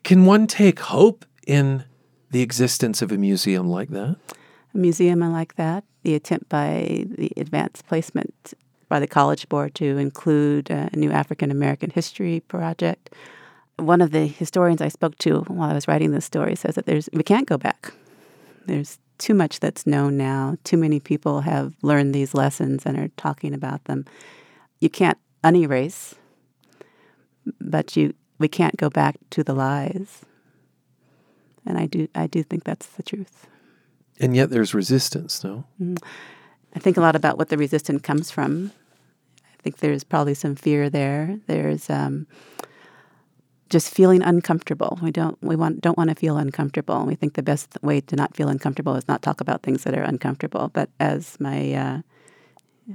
Can 0.03 0.25
one 0.25 0.47
take 0.47 0.81
hope 0.81 1.25
in 1.47 1.85
the 2.31 2.43
existence 2.43 3.03
of 3.03 3.13
a 3.13 3.19
museum 3.19 3.69
like 3.69 3.91
that? 3.91 4.17
A 4.75 4.79
museum 4.79 5.21
like 5.21 5.55
that, 5.57 5.85
the 6.03 6.15
attempt 6.15 6.49
by 6.49 7.05
the 7.09 7.33
advanced 7.37 7.87
placement 7.87 8.55
by 8.89 8.99
the 8.99 9.07
College 9.07 9.49
Board 9.49 9.75
to 9.77 9.99
include 9.99 10.71
uh, 10.71 10.89
a 10.93 10.97
new 10.97 11.11
African 11.11 11.51
American 11.51 11.91
history 11.91 12.41
project. 12.41 13.11
One 13.77 14.01
of 14.01 14.11
the 14.11 14.27
historians 14.27 14.81
I 14.81 14.89
spoke 14.89 15.17
to 15.19 15.41
while 15.43 15.71
I 15.71 15.75
was 15.75 15.89
writing 15.89 16.11
this 16.11 16.25
story 16.25 16.57
says 16.57 16.75
that 16.75 16.87
there's 16.87 17.09
we 17.13 17.23
can't 17.23 17.49
go 17.49 17.57
back. 17.57 17.93
There's 18.67 18.99
too 19.21 19.35
much 19.35 19.61
that's 19.61 19.87
known 19.87 20.17
now. 20.17 20.57
Too 20.65 20.77
many 20.77 20.99
people 20.99 21.43
have 21.43 21.75
learned 21.83 22.15
these 22.15 22.35
lessons 22.35 22.85
and 22.85 22.99
are 22.99 23.09
talking 23.17 23.55
about 23.55 23.85
them. 23.85 24.05
You 24.81 24.91
can't 24.91 25.19
unerase, 25.45 26.15
but 27.61 27.97
you 27.97 28.15
we 28.39 28.49
can't 28.49 28.77
go 28.77 28.91
back 28.91 29.17
to 29.31 29.45
the 29.45 29.55
lies 29.55 30.25
and 31.67 31.79
I 31.79 31.87
do 31.87 32.09
I 32.15 32.27
do 32.27 32.43
think 32.43 32.65
that's 32.65 32.87
the 32.87 33.03
truth. 33.03 33.47
And 34.19 34.37
yet 34.37 34.51
there's 34.51 34.75
resistance, 34.75 35.43
no? 35.43 35.65
Mm. 35.81 35.99
I 36.75 36.79
think 36.79 36.97
a 36.97 37.01
lot 37.01 37.17
about 37.17 37.39
what 37.39 37.49
the 37.49 37.57
resistance 37.57 38.03
comes 38.03 38.31
from. 38.31 38.73
I 39.43 39.63
think 39.63 39.79
there's 39.79 40.05
probably 40.05 40.35
some 40.35 40.55
fear 40.55 40.91
there. 40.91 41.39
There's 41.47 41.89
um, 41.89 42.27
just 43.71 43.95
feeling 43.95 44.23
uncomfortable. 44.23 44.99
We 45.01 45.13
don't 45.13 45.41
we 45.43 45.57
want 45.57 45.81
don't 45.81 45.97
want 45.97 46.11
to 46.11 46.17
feel 46.17 46.37
uncomfortable. 46.37 47.05
We 47.07 47.15
think 47.15 47.35
the 47.35 47.43
best 47.43 47.79
way 47.83 48.01
to 48.03 48.17
not 48.17 48.35
feel 48.35 48.49
uncomfortable 48.49 48.97
is 48.97 49.09
not 49.09 49.23
talk 49.23 49.41
about 49.41 49.63
things 49.63 49.85
that 49.85 49.97
are 49.97 50.03
uncomfortable. 50.03 50.71
But 50.73 50.91
as 50.99 51.39
my 51.41 51.73
uh, 51.73 52.01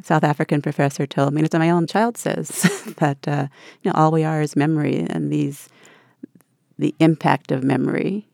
South 0.04 0.24
African 0.24 0.62
professor 0.62 1.08
told 1.08 1.34
me, 1.34 1.40
and 1.40 1.54
as 1.54 1.58
my 1.58 1.70
own 1.70 1.88
child 1.88 2.18
says, 2.18 2.50
that 2.98 3.26
uh, 3.28 3.48
you 3.82 3.90
know 3.90 3.98
all 3.98 4.12
we 4.12 4.26
are 4.26 4.42
is 4.42 4.56
memory, 4.56 5.08
and 5.10 5.32
these 5.32 5.70
the 6.78 6.94
impact 7.00 7.52
of 7.52 7.64
memory 7.64 8.28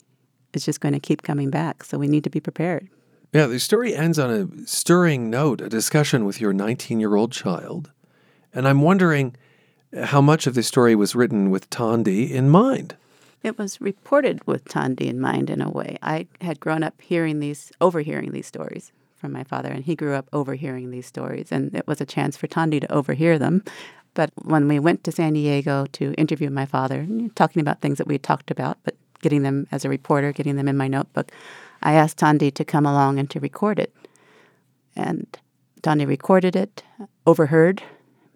is 0.53 0.65
just 0.65 0.81
going 0.81 0.93
to 0.93 0.99
keep 0.99 1.21
coming 1.21 1.51
back. 1.51 1.83
So 1.83 1.97
we 1.97 2.07
need 2.07 2.23
to 2.23 2.29
be 2.29 2.39
prepared. 2.39 2.89
Yeah, 3.33 3.45
the 3.45 3.59
story 3.59 3.95
ends 3.95 4.19
on 4.19 4.29
a 4.29 4.67
stirring 4.67 5.29
note, 5.29 5.61
a 5.61 5.69
discussion 5.69 6.25
with 6.25 6.41
your 6.41 6.51
19 6.51 6.99
year 6.99 7.15
old 7.15 7.31
child. 7.31 7.91
And 8.53 8.67
I'm 8.67 8.81
wondering 8.81 9.35
how 10.03 10.21
much 10.21 10.47
of 10.47 10.53
the 10.53 10.63
story 10.63 10.95
was 10.95 11.15
written 11.15 11.49
with 11.49 11.69
Thandi 11.69 12.29
in 12.29 12.49
mind. 12.49 12.95
It 13.43 13.57
was 13.57 13.81
reported 13.81 14.45
with 14.45 14.65
Thandi 14.65 15.07
in 15.07 15.19
mind 15.19 15.49
in 15.49 15.61
a 15.61 15.69
way. 15.69 15.97
I 16.01 16.27
had 16.41 16.59
grown 16.59 16.83
up 16.83 17.01
hearing 17.01 17.39
these, 17.39 17.71
overhearing 17.81 18.31
these 18.31 18.47
stories 18.47 18.91
from 19.15 19.31
my 19.31 19.43
father, 19.43 19.69
and 19.69 19.83
he 19.83 19.95
grew 19.95 20.13
up 20.13 20.27
overhearing 20.31 20.91
these 20.91 21.05
stories. 21.05 21.51
And 21.51 21.73
it 21.75 21.87
was 21.87 22.01
a 22.01 22.05
chance 22.05 22.37
for 22.37 22.47
Thandi 22.47 22.79
to 22.81 22.91
overhear 22.91 23.37
them. 23.39 23.63
But 24.13 24.31
when 24.43 24.67
we 24.67 24.79
went 24.79 25.03
to 25.05 25.11
San 25.11 25.33
Diego 25.33 25.85
to 25.93 26.13
interview 26.13 26.49
my 26.49 26.65
father, 26.65 27.07
talking 27.35 27.61
about 27.61 27.81
things 27.81 27.97
that 27.97 28.07
we 28.07 28.17
talked 28.17 28.51
about, 28.51 28.77
but 28.83 28.95
getting 29.21 29.43
them 29.43 29.67
as 29.71 29.85
a 29.85 29.89
reporter, 29.89 30.31
getting 30.31 30.55
them 30.55 30.67
in 30.67 30.77
my 30.77 30.87
notebook, 30.87 31.31
I 31.81 31.93
asked 31.93 32.17
Thandi 32.17 32.53
to 32.53 32.65
come 32.65 32.85
along 32.85 33.19
and 33.19 33.29
to 33.31 33.39
record 33.39 33.79
it. 33.79 33.93
And 34.95 35.25
Thandi 35.81 36.05
recorded 36.05 36.55
it, 36.55 36.83
overheard, 37.25 37.81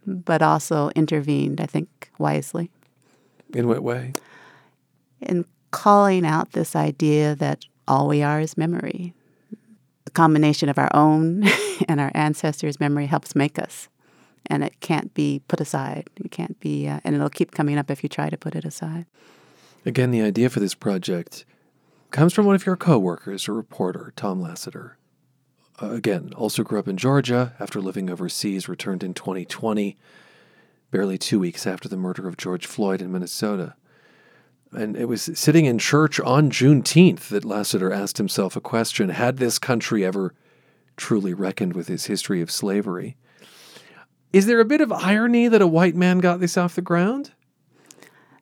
but 0.06 0.42
also 0.42 0.90
intervened, 0.96 1.60
I 1.60 1.66
think, 1.66 2.12
wisely. 2.18 2.72
In 3.54 3.68
what 3.68 3.84
way? 3.84 4.14
In 5.22 5.46
calling 5.72 6.26
out 6.26 6.52
this 6.52 6.76
idea 6.76 7.36
that 7.36 7.66
all 7.88 8.08
we 8.08 8.24
are 8.24 8.40
is 8.40 8.58
memory. 8.58 9.14
The 10.06 10.12
combination 10.12 10.70
of 10.70 10.78
our 10.78 10.90
own 10.94 11.44
and 11.88 12.00
our 12.00 12.12
ancestors' 12.14 12.80
memory 12.80 13.08
helps 13.08 13.36
make 13.36 13.60
us. 13.60 13.90
And 14.48 14.64
it 14.64 14.80
can't 14.80 15.14
be 15.14 15.42
put 15.48 15.60
aside. 15.60 16.10
It 16.18 16.32
can't 16.32 16.60
be, 16.60 16.88
uh, 16.88 17.00
and 17.04 17.16
it'll 17.16 17.30
keep 17.30 17.52
coming 17.52 17.78
up 17.78 17.90
if 17.90 18.04
you 18.04 18.10
try 18.10 18.30
to 18.30 18.38
put 18.38 18.56
it 18.56 18.64
aside. 18.64 19.06
Again, 19.86 20.12
the 20.12 20.22
idea 20.22 20.50
for 20.50 20.60
this 20.60 20.76
project 20.76 21.46
comes 22.12 22.34
from 22.34 22.46
one 22.46 22.56
of 22.56 22.66
your 22.66 22.78
coworkers, 22.78 23.48
a 23.48 23.52
reporter, 23.52 24.14
Tom 24.16 24.42
Lasseter. 24.42 24.94
Uh, 25.82 25.92
again, 25.92 26.32
also 26.36 26.64
grew 26.64 26.80
up 26.80 26.88
in 26.88 26.98
Georgia 26.98 27.54
after 27.60 27.82
living 27.82 28.10
overseas, 28.10 28.70
returned 28.70 29.04
in 29.04 29.14
2020, 29.14 29.98
barely 30.92 31.18
two 31.18 31.40
weeks 31.40 31.68
after 31.68 31.90
the 31.90 31.98
murder 31.98 32.28
of 32.28 32.38
George 32.38 32.66
Floyd 32.66 33.02
in 33.02 33.12
Minnesota. 33.12 33.76
And 34.72 34.96
it 34.96 35.06
was 35.06 35.30
sitting 35.34 35.66
in 35.66 35.78
church 35.78 36.20
on 36.20 36.50
Juneteenth 36.50 37.28
that 37.30 37.44
Lasseter 37.44 37.94
asked 37.94 38.18
himself 38.18 38.56
a 38.56 38.62
question 38.62 39.10
Had 39.10 39.38
this 39.38 39.60
country 39.60 40.06
ever 40.06 40.34
truly 40.98 41.34
reckoned 41.34 41.74
with 41.74 41.90
its 41.90 42.06
history 42.06 42.42
of 42.42 42.52
slavery? 42.52 43.18
Is 44.32 44.46
there 44.46 44.60
a 44.60 44.66
bit 44.66 44.82
of 44.82 44.92
irony 44.92 45.48
that 45.48 45.62
a 45.62 45.68
white 45.68 45.96
man 45.96 46.20
got 46.20 46.40
this 46.40 46.58
off 46.58 46.76
the 46.76 46.82
ground? 46.82 47.32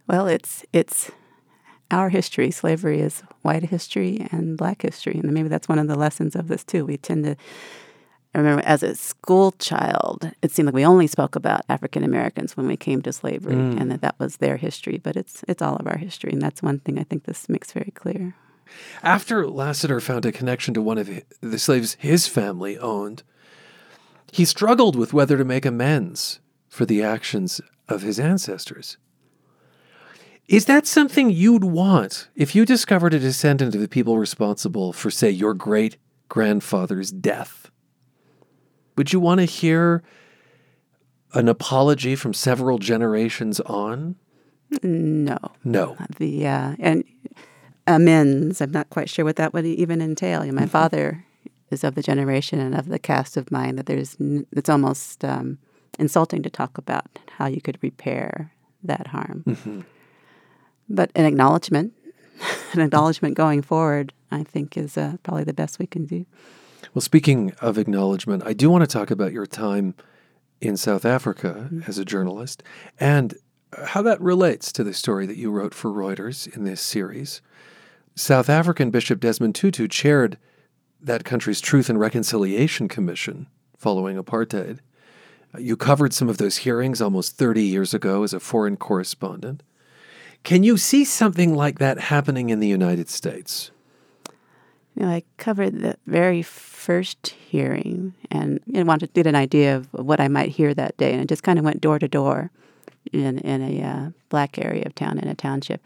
Well, 0.08 0.28
it's 0.28 0.65
it's 0.74 1.12
our 1.91 2.10
history. 2.10 2.52
Slavery 2.52 3.00
is 3.00 3.24
white 3.43 3.63
history 3.63 4.27
and 4.32 4.58
black 4.58 4.82
history, 4.82 5.19
and 5.19 5.32
maybe 5.32 5.49
that's 5.49 5.69
one 5.69 5.79
of 5.79 5.88
the 5.88 5.95
lessons 5.95 6.36
of 6.36 6.47
this 6.47 6.63
too. 6.63 6.86
We 6.86 6.97
tend 6.97 7.23
to 7.25 7.36
I 8.36 8.39
remember 8.39 8.63
as 8.65 8.82
a 8.82 8.95
school 8.95 9.51
child, 9.60 10.32
it 10.41 10.51
seemed 10.51 10.65
like 10.65 10.73
we 10.73 10.86
only 10.86 11.06
spoke 11.06 11.36
about 11.36 11.62
African 11.69 12.03
Americans 12.03 12.58
when 12.58 12.65
we 12.65 12.75
came 12.75 13.01
to 13.03 13.13
slavery, 13.13 13.53
mm. 13.53 13.79
and 13.79 13.91
that 13.91 14.01
that 14.01 14.15
was 14.17 14.38
their 14.38 14.58
history. 14.58 14.97
But 14.97 15.15
it's 15.15 15.43
it's 15.47 15.62
all 15.62 15.75
of 15.75 15.86
our 15.86 15.97
history, 15.97 16.32
and 16.32 16.41
that's 16.41 16.63
one 16.63 16.79
thing 16.79 16.97
I 16.97 17.03
think 17.03 17.25
this 17.25 17.47
makes 17.47 17.71
very 17.71 17.91
clear. 17.91 18.36
After 19.03 19.43
Lasseter 19.45 20.01
found 20.01 20.25
a 20.25 20.32
connection 20.32 20.73
to 20.73 20.82
one 20.82 20.97
of 20.97 21.10
the 21.41 21.60
slaves 21.60 21.95
his 21.99 22.27
family 22.27 22.77
owned, 22.79 23.21
he 24.32 24.45
struggled 24.45 24.95
with 24.95 25.13
whether 25.13 25.38
to 25.38 25.45
make 25.45 25.65
amends 25.65 26.39
for 26.69 26.86
the 26.86 27.03
actions 27.03 27.62
of 27.88 28.01
his 28.01 28.19
ancestors. 28.19 28.97
Is 30.47 30.65
that 30.65 30.86
something 30.86 31.29
you'd 31.29 31.63
want 31.63 32.27
if 32.36 32.53
you 32.53 32.65
discovered 32.65 33.13
a 33.13 33.19
descendant 33.19 33.75
of 33.75 33.82
the 33.82 33.88
people 33.88 34.17
responsible 34.17 34.91
for, 34.91 35.10
say, 35.10 35.29
your 35.29 35.53
great 35.53 35.97
grandfather's 36.27 37.12
death? 37.12 37.71
Would 38.97 39.13
you 39.13 39.19
want 39.19 39.39
to 39.39 39.45
hear 39.45 40.03
an 41.34 41.47
apology 41.47 42.15
from 42.15 42.34
several 42.34 42.77
generations 42.77 43.60
on? 43.62 44.15
No. 44.82 45.38
No. 45.63 45.97
The 46.17 46.47
uh, 46.47 46.75
and 46.79 47.03
amends. 47.88 48.62
I'm 48.62 48.71
not 48.71 48.89
quite 48.89 49.10
sure 49.10 49.25
what 49.25 49.38
that 49.38 49.53
would 49.53 49.65
even 49.65 50.01
entail. 50.01 50.41
my 50.41 50.45
mm-hmm. 50.45 50.65
father 50.65 51.25
is 51.71 51.84
of 51.84 51.95
the 51.95 52.03
generation 52.03 52.60
and 52.60 52.75
of 52.75 52.88
the 52.88 52.99
cast 52.99 53.38
of 53.38 53.51
mind 53.51 53.77
that 53.77 53.86
there's 53.86 54.15
it's 54.51 54.69
almost 54.69 55.23
um, 55.25 55.58
insulting 55.99 56.43
to 56.43 56.49
talk 56.49 56.77
about 56.77 57.19
how 57.38 57.47
you 57.47 57.62
could 57.62 57.77
repair 57.82 58.51
that 58.84 59.08
harm. 59.08 59.43
Mm-hmm. 59.47 59.82
But 60.89 61.12
an 61.15 61.26
acknowledgement, 61.26 61.93
an 62.74 62.82
acknowledgement 62.82 63.36
going 63.36 63.62
forward, 63.62 64.13
I 64.32 64.43
think 64.43 64.78
is 64.78 64.98
uh, 64.98 65.17
probably 65.24 65.43
the 65.43 65.54
best 65.54 65.80
we 65.80 65.88
can 65.88 66.06
do. 66.06 66.26
Well, 66.93 67.02
speaking 67.02 67.54
of 67.62 67.78
acknowledgement, 67.78 68.43
I 68.46 68.54
do 68.54 68.69
want 68.69 68.84
to 68.84 68.88
talk 68.88 69.10
about 69.10 69.32
your 69.32 69.46
time 69.46 69.96
in 70.62 70.78
South 70.78 71.06
Africa 71.06 71.67
mm-hmm. 71.72 71.82
as 71.88 71.98
a 71.98 72.06
journalist 72.06 72.63
and 73.00 73.36
how 73.86 74.02
that 74.04 74.22
relates 74.22 74.72
to 74.74 74.84
the 74.84 74.93
story 74.93 75.26
that 75.26 75.38
you 75.38 75.52
wrote 75.52 75.74
for 75.74 75.89
Reuters 75.89 76.54
in 76.56 76.63
this 76.63 76.82
series. 76.82 77.41
South 78.15 78.50
African 78.50 78.91
Bishop 78.91 79.19
Desmond 79.19 79.56
Tutu 79.56 79.88
chaired 79.88 80.38
that 81.02 81.26
country's 81.26 81.60
Truth 81.60 81.89
and 81.89 82.00
Reconciliation 82.00 82.88
Commission 82.88 83.48
following 83.76 84.17
apartheid. 84.17 84.80
You 85.58 85.76
covered 85.76 86.13
some 86.13 86.30
of 86.30 86.38
those 86.38 86.58
hearings 86.58 87.02
almost 87.02 87.38
30 87.38 87.63
years 87.63 87.93
ago 87.93 88.24
as 88.24 88.34
a 88.34 88.39
foreign 88.39 88.78
correspondent. 88.78 89.62
Can 90.43 90.63
you 90.63 90.77
see 90.77 91.06
something 91.06 91.56
like 91.56 91.79
that 91.79 91.99
happening 91.99 92.49
in 92.49 92.60
the 92.60 92.67
United 92.67 93.10
States? 93.10 93.71
You 94.95 95.06
know, 95.06 95.10
I 95.10 95.23
covered 95.38 95.82
the 95.82 95.97
very 96.06 96.41
first 96.41 97.29
hearing 97.29 98.13
and, 98.29 98.60
and 98.73 98.88
wanted 98.88 99.08
to 99.08 99.13
get 99.13 99.27
an 99.27 99.36
idea 99.36 99.75
of 99.75 99.88
what 99.93 100.19
I 100.19 100.27
might 100.27 100.49
hear 100.49 100.73
that 100.73 100.97
day, 100.97 101.13
and 101.13 101.21
I 101.21 101.25
just 101.25 101.43
kind 101.43 101.58
of 101.58 101.65
went 101.65 101.82
door 101.82 101.97
to 101.97 102.08
door 102.08 102.51
in 103.12 103.39
in 103.39 103.62
a 103.62 103.84
uh, 103.84 104.10
black 104.29 104.58
area 104.58 104.84
of 104.86 104.95
town 104.95 105.17
in 105.17 105.27
a 105.27 105.36
township, 105.36 105.82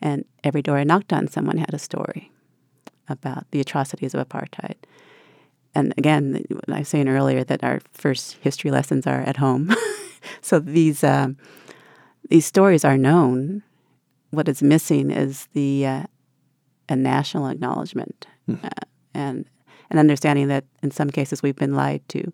and 0.00 0.24
every 0.42 0.62
door 0.62 0.78
I 0.78 0.84
knocked 0.84 1.12
on, 1.12 1.28
someone 1.28 1.58
had 1.58 1.74
a 1.74 1.78
story 1.78 2.32
about 3.08 3.44
the 3.50 3.60
atrocities 3.60 4.14
of 4.14 4.26
apartheid. 4.26 4.76
And 5.74 5.94
again, 5.96 6.44
I 6.68 6.80
was 6.80 6.88
saying 6.88 7.08
earlier 7.08 7.44
that 7.44 7.62
our 7.62 7.80
first 7.92 8.38
history 8.40 8.70
lessons 8.70 9.06
are 9.06 9.20
at 9.20 9.36
home. 9.36 9.74
so 10.40 10.58
these 10.58 11.04
um, 11.04 11.36
these 12.28 12.46
stories 12.46 12.84
are 12.84 12.96
known. 12.96 13.62
What 14.30 14.48
is 14.48 14.62
missing 14.62 15.10
is 15.10 15.48
the 15.52 15.86
uh, 15.86 16.02
a 16.88 16.96
national 16.96 17.46
acknowledgement 17.46 18.26
mm. 18.48 18.62
uh, 18.62 18.68
and 19.14 19.46
an 19.90 19.98
understanding 19.98 20.48
that 20.48 20.64
in 20.82 20.90
some 20.90 21.10
cases 21.10 21.42
we've 21.42 21.56
been 21.56 21.74
lied 21.74 22.02
to. 22.08 22.32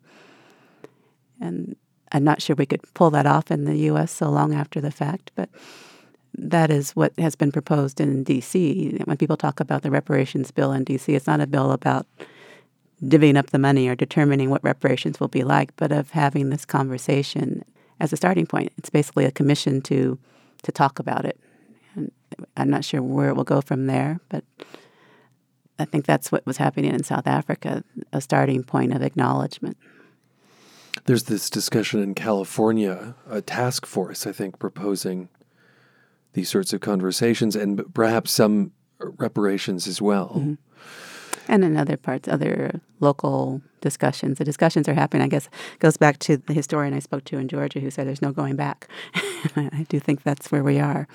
And 1.41 1.77
I'm 2.13 2.25
not 2.25 2.41
sure 2.41 2.57
we 2.57 2.67
could 2.67 2.83
pull 2.95 3.11
that 3.11 3.27
off 3.27 3.51
in 3.51 3.65
the 3.65 3.77
U.S. 3.91 4.11
so 4.11 4.31
long 4.31 4.55
after 4.55 4.81
the 4.81 4.91
fact, 4.91 5.31
but 5.35 5.51
that 6.39 6.71
is 6.71 6.93
what 6.93 7.13
has 7.19 7.35
been 7.35 7.53
proposed 7.53 8.01
in 8.01 8.25
D.C. 8.25 9.01
When 9.05 9.17
people 9.17 9.37
talk 9.37 9.61
about 9.61 9.83
the 9.83 9.91
reparations 9.91 10.51
bill 10.51 10.73
in 10.73 10.85
D.C., 10.85 11.15
it's 11.15 11.27
not 11.27 11.41
a 11.41 11.47
bill 11.47 11.73
about 11.73 12.07
divvying 13.03 13.37
up 13.37 13.51
the 13.51 13.59
money 13.59 13.89
or 13.89 13.95
determining 13.95 14.51
what 14.51 14.65
reparations 14.65 15.21
will 15.21 15.29
be 15.29 15.45
like, 15.45 15.75
but 15.77 15.93
of 15.93 16.11
having 16.11 16.51
this 16.51 16.65
conversation 16.65 17.63
as 18.01 18.13
a 18.13 18.17
starting 18.17 18.47
point. 18.47 18.73
It's 18.79 18.91
basically 18.91 19.25
a 19.25 19.31
commission 19.31 19.83
to 19.83 20.19
to 20.63 20.73
talk 20.73 20.99
about 20.99 21.25
it. 21.25 21.39
I'm 22.57 22.71
not 22.71 22.85
sure 22.85 23.03
where 23.03 23.29
it 23.29 23.37
will 23.37 23.45
go 23.45 23.61
from 23.61 23.87
there, 23.87 24.21
but 24.29 24.45
I 25.79 25.85
think 25.85 26.07
that's 26.07 26.33
what 26.33 26.47
was 26.47 26.57
happening 26.57 26.93
in 26.93 27.03
South 27.03 27.27
Africa, 27.27 27.85
a 28.13 28.21
starting 28.21 28.65
point 28.65 28.95
of 28.95 29.03
acknowledgement. 29.03 29.77
There's 31.05 31.25
this 31.25 31.51
discussion 31.51 32.03
in 32.03 32.15
California, 32.15 33.15
a 33.29 33.43
task 33.43 33.85
force, 33.87 34.27
I 34.27 34.33
think, 34.33 34.59
proposing 34.59 35.29
these 36.33 36.49
sorts 36.49 36.73
of 36.73 36.81
conversations 36.81 37.55
and 37.55 37.83
perhaps 37.95 38.33
some 38.33 38.73
reparations 38.99 39.87
as 39.87 40.01
well. 40.01 40.33
Mm-hmm. 40.37 40.55
And 41.49 41.65
in 41.65 41.77
other 41.77 41.97
parts, 41.97 42.29
other 42.29 42.81
local 42.99 43.63
discussions. 43.81 44.39
The 44.39 44.45
discussions 44.45 44.89
are 44.89 44.95
happening, 44.95 45.23
I 45.23 45.29
guess, 45.29 45.49
goes 45.79 45.97
back 45.97 46.19
to 46.21 46.39
the 46.39 46.53
historian 46.53 46.93
I 46.93 46.99
spoke 46.99 47.25
to 47.25 47.39
in 47.39 47.47
Georgia 47.47 47.79
who 47.79 47.91
said 47.91 48.07
there's 48.07 48.23
no 48.23 48.33
going 48.33 48.57
back. 48.57 48.89
I 49.57 49.87
do 49.89 50.01
think 50.01 50.23
that's 50.23 50.51
where 50.51 50.65
we 50.65 50.81
are. 50.81 51.07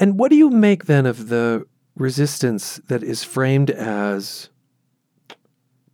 And 0.00 0.18
what 0.18 0.30
do 0.30 0.36
you 0.36 0.50
make 0.50 0.86
then 0.86 1.06
of 1.06 1.28
the 1.28 1.64
resistance 1.94 2.80
that 2.88 3.04
is 3.04 3.22
framed 3.22 3.70
as 3.70 4.48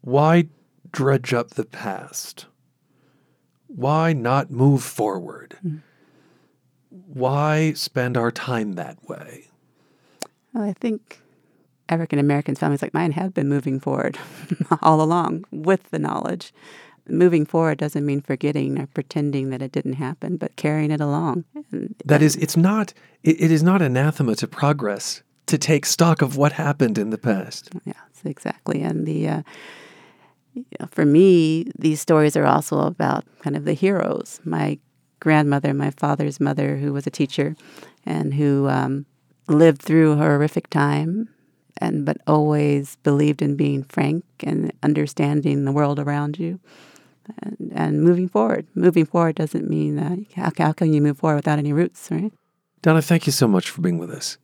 why 0.01 0.47
dredge 0.91 1.35
up 1.35 1.51
the 1.51 1.65
past? 1.67 2.47
Why 3.67 4.15
not 4.15 4.51
move 4.51 4.83
forward? 4.83 5.59
Mm-hmm 5.59 5.79
why 7.07 7.73
spend 7.75 8.17
our 8.17 8.31
time 8.31 8.75
that 8.75 9.09
way? 9.09 9.49
Well, 10.53 10.65
I 10.65 10.73
think 10.73 11.21
African 11.89 12.19
American 12.19 12.55
families 12.55 12.83
like 12.83 12.95
mine 12.95 13.13
have 13.13 13.35
been 13.35 13.49
moving 13.49 13.81
forward 13.81 14.19
all 14.83 15.01
along 15.01 15.45
with 15.51 15.91
the 15.91 15.99
knowledge. 15.99 16.53
Moving 17.09 17.47
forward 17.47 17.79
doesn't 17.79 18.05
mean 18.05 18.21
forgetting 18.21 18.79
or 18.79 18.87
pretending 18.87 19.51
that 19.51 19.63
it 19.63 19.73
didn't 19.73 19.95
happen, 19.95 20.37
but 20.37 20.57
carrying 20.57 20.91
it 20.91 21.01
along. 21.01 21.45
And, 21.73 21.95
that 22.05 22.23
is, 22.23 22.37
it's 22.37 22.57
not. 22.57 22.93
It, 23.23 23.41
it 23.41 23.51
is 23.51 23.63
not 23.63 23.81
anathema 23.83 24.35
to 24.37 24.49
progress 24.49 25.23
to 25.47 25.59
take 25.59 25.87
stock 25.87 26.23
of 26.23 26.37
what 26.37 26.53
happened 26.53 26.99
in 26.99 27.11
the 27.11 27.19
past. 27.19 27.71
Yes, 27.85 27.97
exactly. 28.25 28.83
And 28.83 29.07
the 29.07 29.29
uh, 29.29 29.43
for 30.91 31.05
me, 31.05 31.67
these 31.79 32.01
stories 32.01 32.37
are 32.37 32.47
also 32.47 32.81
about 32.81 33.25
kind 33.41 33.57
of 33.57 33.65
the 33.65 33.75
heroes. 33.75 34.41
My 34.45 34.79
grandmother, 35.21 35.75
my 35.75 35.91
father's 35.91 36.41
mother, 36.41 36.77
who 36.77 36.93
was 36.93 37.07
a 37.07 37.11
teacher 37.11 37.57
and 38.05 38.35
who 38.35 38.69
um, 38.69 39.07
lived 39.49 39.83
through 39.83 40.13
a 40.13 40.17
horrific 40.17 40.71
time, 40.71 41.29
and 41.79 42.05
but 42.05 42.19
always 42.27 42.97
believed 43.03 43.43
in 43.43 43.57
being 43.57 43.83
frank 43.83 44.25
and 44.41 44.73
understanding 44.83 45.65
the 45.65 45.73
world 45.73 45.99
around 45.99 46.39
you. 46.39 46.59
And, 47.43 47.73
and 47.75 48.03
moving 48.03 48.29
forward. 48.29 48.67
Moving 48.75 49.05
forward 49.05 49.37
doesn't 49.37 49.69
mean 49.69 49.99
uh, 49.99 50.17
how, 50.35 50.53
how 50.57 50.73
can 50.73 50.93
you 50.93 51.01
move 51.01 51.19
forward 51.19 51.37
without 51.37 51.59
any 51.59 51.73
roots, 51.73 52.09
right? 52.11 52.33
Donna, 52.83 53.03
thank 53.03 53.27
you 53.27 53.33
so 53.33 53.49
much 53.49 53.71
for 53.71 53.81
being 53.81 53.99
with 53.99 54.11
us. 54.11 54.39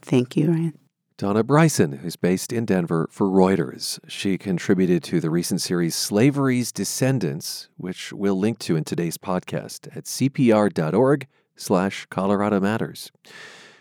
Thank 0.00 0.36
you, 0.36 0.50
Ryan. 0.50 0.78
Donna 1.16 1.44
Bryson, 1.44 1.98
who's 1.98 2.16
based 2.16 2.52
in 2.52 2.64
Denver 2.64 3.08
for 3.10 3.28
Reuters. 3.28 4.00
She 4.08 4.36
contributed 4.36 5.04
to 5.04 5.20
the 5.20 5.30
recent 5.30 5.60
series 5.60 5.94
Slavery's 5.94 6.72
Descendants, 6.72 7.68
which 7.76 8.12
we'll 8.12 8.38
link 8.38 8.58
to 8.60 8.74
in 8.74 8.82
today's 8.82 9.16
podcast 9.16 9.96
at 9.96 10.04
cpr.org 10.04 11.28
slash 11.54 12.06
Colorado 12.10 12.58
Matters. 12.58 13.12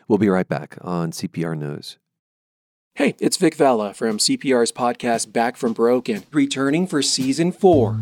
We'll 0.07 0.19
be 0.19 0.29
right 0.29 0.47
back 0.47 0.77
on 0.81 1.11
CPR 1.11 1.57
News. 1.57 1.97
Hey, 2.95 3.15
it's 3.19 3.37
Vic 3.37 3.55
Vela 3.55 3.91
from 3.91 4.19
CPR's 4.19 4.71
podcast 4.71 5.33
Back 5.33 5.57
from 5.57 5.73
Broken, 5.73 6.25
returning 6.31 6.85
for 6.85 7.01
season 7.01 7.51
four. 7.51 7.99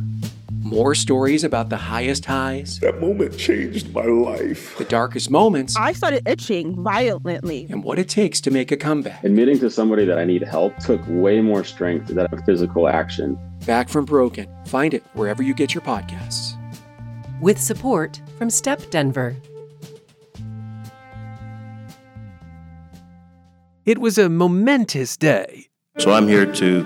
More 0.59 0.95
stories 0.95 1.45
about 1.45 1.69
the 1.69 1.77
highest 1.77 2.25
highs. 2.25 2.77
That 2.81 2.99
moment 2.99 3.37
changed 3.37 3.93
my 3.93 4.03
life. 4.03 4.77
The 4.77 4.83
darkest 4.83 5.31
moments. 5.31 5.77
I 5.77 5.93
started 5.93 6.27
itching 6.27 6.83
violently. 6.83 7.67
And 7.69 7.85
what 7.85 7.99
it 7.99 8.09
takes 8.09 8.41
to 8.41 8.51
make 8.51 8.73
a 8.73 8.75
comeback. 8.75 9.23
Admitting 9.23 9.59
to 9.59 9.69
somebody 9.69 10.03
that 10.03 10.17
I 10.19 10.25
need 10.25 10.43
help 10.43 10.75
took 10.79 10.99
way 11.07 11.39
more 11.39 11.63
strength 11.63 12.07
than 12.07 12.19
a 12.19 12.45
physical 12.45 12.89
action. 12.89 13.39
Back 13.65 13.87
from 13.87 14.03
Broken. 14.03 14.49
Find 14.65 14.93
it 14.93 15.05
wherever 15.13 15.41
you 15.41 15.53
get 15.53 15.73
your 15.73 15.83
podcasts. 15.83 16.57
With 17.39 17.61
support 17.61 18.21
from 18.37 18.49
Step 18.49 18.81
Denver. 18.89 19.37
It 23.91 23.99
was 23.99 24.17
a 24.17 24.29
momentous 24.29 25.17
day. 25.17 25.67
So 25.97 26.13
I'm 26.13 26.25
here 26.25 26.45
to 26.45 26.83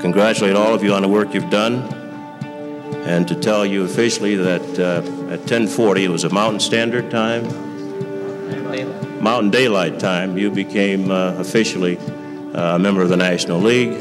congratulate 0.00 0.56
all 0.56 0.72
of 0.72 0.82
you 0.82 0.94
on 0.94 1.02
the 1.02 1.08
work 1.08 1.34
you've 1.34 1.50
done 1.50 1.82
and 3.04 3.28
to 3.28 3.34
tell 3.34 3.66
you 3.66 3.84
officially 3.84 4.36
that 4.36 4.62
uh, 4.78 5.02
at 5.30 5.40
1040 5.40 6.04
it 6.04 6.08
was 6.08 6.24
a 6.24 6.30
mountain 6.30 6.58
standard 6.58 7.10
time. 7.10 7.44
Mountain 9.22 9.50
daylight 9.50 10.00
time 10.00 10.38
you 10.38 10.50
became 10.50 11.10
uh, 11.10 11.34
officially 11.34 11.98
uh, 11.98 12.76
a 12.76 12.78
member 12.78 13.02
of 13.02 13.10
the 13.10 13.18
national 13.18 13.60
league. 13.60 13.92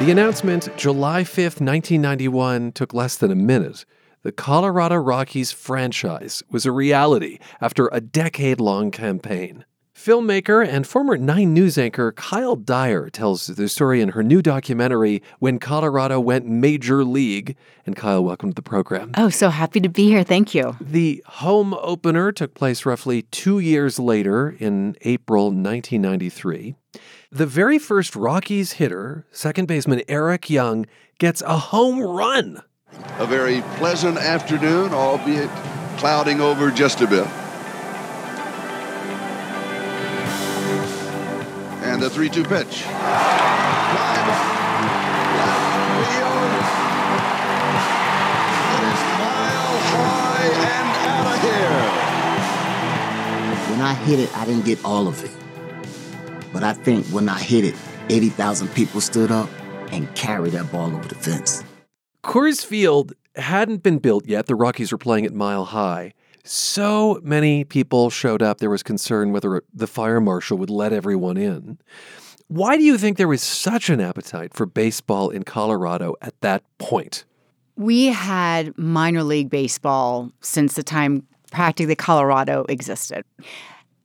The 0.00 0.10
announcement 0.10 0.76
july 0.76 1.22
5th 1.22 1.60
1991 1.60 2.72
took 2.72 2.92
less 2.92 3.16
than 3.16 3.30
a 3.30 3.36
minute. 3.36 3.84
The 4.24 4.32
colorado 4.32 4.96
rockies 4.96 5.52
franchise 5.52 6.42
was 6.50 6.66
a 6.66 6.72
reality 6.72 7.38
after 7.60 7.88
a 7.92 8.00
decade-long 8.00 8.90
campaign 8.90 9.64
Filmmaker 10.08 10.66
and 10.66 10.86
former 10.86 11.18
Nine 11.18 11.52
News 11.52 11.76
anchor 11.76 12.12
Kyle 12.12 12.56
Dyer 12.56 13.10
tells 13.10 13.46
the 13.46 13.68
story 13.68 14.00
in 14.00 14.08
her 14.08 14.22
new 14.22 14.40
documentary, 14.40 15.22
When 15.38 15.58
Colorado 15.58 16.18
Went 16.18 16.46
Major 16.46 17.04
League. 17.04 17.58
And 17.84 17.94
Kyle, 17.94 18.24
welcome 18.24 18.48
to 18.48 18.54
the 18.54 18.62
program. 18.62 19.10
Oh, 19.18 19.28
so 19.28 19.50
happy 19.50 19.80
to 19.80 19.90
be 19.90 20.06
here. 20.06 20.24
Thank 20.24 20.54
you. 20.54 20.74
The 20.80 21.22
home 21.26 21.74
opener 21.74 22.32
took 22.32 22.54
place 22.54 22.86
roughly 22.86 23.20
two 23.24 23.58
years 23.58 23.98
later 23.98 24.56
in 24.58 24.96
April 25.02 25.48
1993. 25.50 26.74
The 27.30 27.44
very 27.44 27.78
first 27.78 28.16
Rockies 28.16 28.72
hitter, 28.72 29.26
second 29.30 29.68
baseman 29.68 30.00
Eric 30.08 30.48
Young, 30.48 30.86
gets 31.18 31.42
a 31.42 31.58
home 31.58 32.00
run. 32.00 32.62
A 33.18 33.26
very 33.26 33.60
pleasant 33.76 34.16
afternoon, 34.16 34.94
albeit 34.94 35.50
clouding 35.98 36.40
over 36.40 36.70
just 36.70 37.02
a 37.02 37.06
bit. 37.06 37.28
And 41.98 42.04
the 42.04 42.10
3 42.10 42.28
2 42.28 42.44
pitch. 42.44 42.84
When 53.66 53.80
I 53.80 53.94
hit 53.94 54.20
it, 54.20 54.36
I 54.36 54.46
didn't 54.46 54.64
get 54.64 54.84
all 54.84 55.08
of 55.08 55.24
it. 55.24 55.32
But 56.52 56.62
I 56.62 56.72
think 56.72 57.04
when 57.06 57.28
I 57.28 57.40
hit 57.40 57.64
it, 57.64 57.74
80,000 58.08 58.68
people 58.68 59.00
stood 59.00 59.32
up 59.32 59.48
and 59.90 60.14
carried 60.14 60.52
that 60.52 60.70
ball 60.70 60.94
over 60.94 61.08
the 61.08 61.16
fence. 61.16 61.64
Coors 62.22 62.64
Field 62.64 63.12
hadn't 63.34 63.82
been 63.82 63.98
built 63.98 64.24
yet. 64.24 64.46
The 64.46 64.54
Rockies 64.54 64.92
were 64.92 64.98
playing 64.98 65.26
at 65.26 65.34
Mile 65.34 65.64
High. 65.64 66.12
So 66.44 67.20
many 67.22 67.64
people 67.64 68.10
showed 68.10 68.42
up, 68.42 68.58
there 68.58 68.70
was 68.70 68.82
concern 68.82 69.32
whether 69.32 69.62
the 69.72 69.86
fire 69.86 70.20
marshal 70.20 70.58
would 70.58 70.70
let 70.70 70.92
everyone 70.92 71.36
in. 71.36 71.78
Why 72.48 72.76
do 72.76 72.82
you 72.82 72.96
think 72.96 73.18
there 73.18 73.28
was 73.28 73.42
such 73.42 73.90
an 73.90 74.00
appetite 74.00 74.54
for 74.54 74.64
baseball 74.64 75.28
in 75.28 75.42
Colorado 75.42 76.14
at 76.22 76.40
that 76.40 76.62
point? 76.78 77.24
We 77.76 78.06
had 78.06 78.76
minor 78.78 79.22
league 79.22 79.50
baseball 79.50 80.32
since 80.40 80.74
the 80.74 80.82
time 80.82 81.26
practically 81.52 81.94
Colorado 81.94 82.64
existed. 82.68 83.24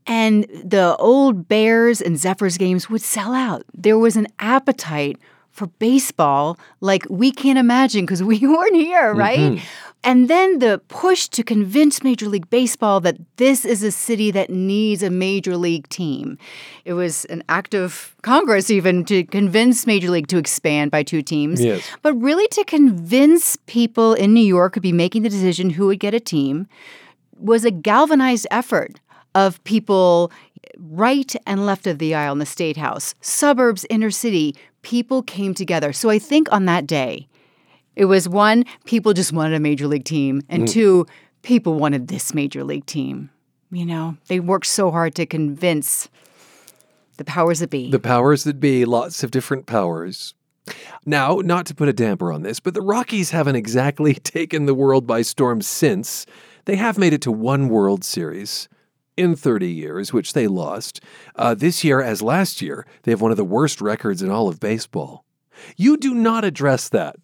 And 0.06 0.44
the 0.64 0.96
old 0.98 1.48
Bears 1.48 2.02
and 2.02 2.20
Zephyrs 2.20 2.58
games 2.58 2.90
would 2.90 3.02
sell 3.02 3.34
out. 3.34 3.64
There 3.74 3.98
was 3.98 4.18
an 4.18 4.28
appetite 4.40 5.18
for 5.52 5.68
baseball 5.68 6.60
like 6.82 7.06
we 7.10 7.32
can't 7.32 7.60
imagine 7.60 8.06
because 8.06 8.22
we 8.22 8.40
weren't 8.42 8.76
here, 8.76 9.14
right? 9.14 9.40
Mm-hmm. 9.40 9.66
And 10.04 10.30
then 10.30 10.60
the 10.60 10.82
push 10.90 11.28
to 11.30 11.44
convince 11.44 12.04
Major 12.04 12.28
League 12.28 12.50
Baseball 12.50 13.00
that 13.02 13.18
this 13.38 13.64
is 13.64 13.84
a 13.84 13.92
city 13.92 14.32
that 14.32 14.50
needs 14.50 15.02
a 15.02 15.10
major 15.10 15.56
league 15.56 15.88
team. 15.88 16.38
It 16.84 16.94
was 16.94 17.24
an 17.26 17.42
act 17.48 17.74
of 17.74 18.14
Congress, 18.22 18.70
even 18.70 19.06
to 19.06 19.24
convince 19.24 19.88
Major 19.88 20.10
League 20.10 20.28
to 20.28 20.38
expand 20.38 20.92
by 20.92 21.04
two 21.04 21.22
teams. 21.22 21.64
Yes. 21.64 21.84
But 22.02 22.14
really 22.16 22.48
to 22.50 22.66
convince 22.66 23.56
people 23.66 24.14
in 24.14 24.34
New 24.34 24.46
York 24.46 24.74
to 24.74 24.82
be 24.82 24.92
making 24.92 25.24
the 25.24 25.30
decision 25.30 25.70
who 25.70 25.88
would 25.88 26.00
get 26.00 26.14
a 26.14 26.20
team 26.20 26.68
was 27.38 27.64
a 27.64 27.72
galvanized 27.72 28.48
effort 28.52 29.00
of 29.36 29.64
people 29.64 30.32
right 30.78 31.36
and 31.46 31.66
left 31.66 31.88
of 31.88 32.00
the 32.00 32.14
aisle 32.14 32.34
in 32.34 32.40
the 32.40 32.46
state 32.46 32.78
house, 32.78 33.16
suburbs, 33.22 33.86
inner 33.90 34.12
city. 34.12 34.56
People 34.82 35.24
came 35.24 35.54
together. 35.54 35.94
So 35.94 36.10
I 36.10 36.20
think 36.20 36.52
on 36.52 36.66
that 36.66 36.86
day, 36.86 37.28
it 37.96 38.06
was 38.06 38.28
one, 38.28 38.66
people 38.86 39.14
just 39.14 39.34
wanted 39.34 39.56
a 39.56 39.60
major 39.60 39.88
league 39.88 40.06
team, 40.06 40.42
and 40.50 40.64
mm. 40.64 40.70
two, 40.70 41.06
people 41.42 41.76
wanted 41.76 42.08
this 42.08 42.34
major 42.34 42.64
league 42.64 42.86
team. 42.86 43.30
You 43.72 43.86
know, 43.86 44.18
they 44.28 44.40
worked 44.40 44.68
so 44.68 44.92
hard 44.92 45.16
to 45.16 45.26
convince 45.26 46.10
the 47.18 47.24
powers 47.24 47.60
that 47.60 47.70
be. 47.70 47.92
The 47.92 48.00
powers 48.00 48.44
that 48.44 48.60
be, 48.60 48.86
lots 48.86 49.24
of 49.24 49.32
different 49.32 49.66
powers. 49.66 50.34
Now, 51.06 51.42
not 51.44 51.66
to 51.68 51.76
put 51.76 51.90
a 51.90 51.94
damper 51.94 52.32
on 52.32 52.42
this, 52.44 52.60
but 52.60 52.74
the 52.74 52.82
Rockies 52.82 53.32
haven't 53.32 53.56
exactly 53.56 54.14
taken 54.24 54.66
the 54.66 54.74
world 54.74 55.06
by 55.06 55.22
storm 55.22 55.62
since. 55.62 56.26
They 56.66 56.76
have 56.78 56.98
made 56.98 57.14
it 57.14 57.22
to 57.24 57.32
one 57.32 57.68
World 57.68 58.04
Series 58.04 58.70
in 59.18 59.36
30 59.36 59.70
years, 59.70 60.14
which 60.14 60.34
they 60.34 60.48
lost. 60.48 61.02
Uh, 61.36 61.54
this 61.54 61.84
year, 61.84 62.02
as 62.02 62.22
last 62.22 62.62
year, 62.62 62.86
they 63.04 63.12
have 63.12 63.22
one 63.22 63.32
of 63.32 63.38
the 63.38 63.44
worst 63.44 63.82
records 63.82 64.22
in 64.22 64.32
all 64.32 64.48
of 64.48 64.60
baseball. 64.60 65.26
You 65.78 65.98
do 65.98 66.14
not 66.14 66.46
address 66.46 66.90
that 66.90 67.16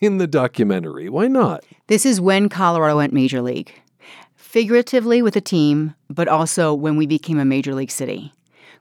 in 0.00 0.18
the 0.18 0.26
documentary. 0.26 1.08
Why 1.08 1.28
not? 1.28 1.64
This 1.86 2.04
is 2.04 2.20
when 2.20 2.48
Colorado 2.48 2.96
went 2.96 3.12
major 3.12 3.40
league, 3.42 3.72
figuratively 4.36 5.22
with 5.22 5.36
a 5.36 5.40
team, 5.40 5.94
but 6.08 6.28
also 6.28 6.74
when 6.74 6.96
we 6.96 7.06
became 7.06 7.38
a 7.38 7.44
major 7.44 7.74
league 7.74 7.90
city. 7.90 8.32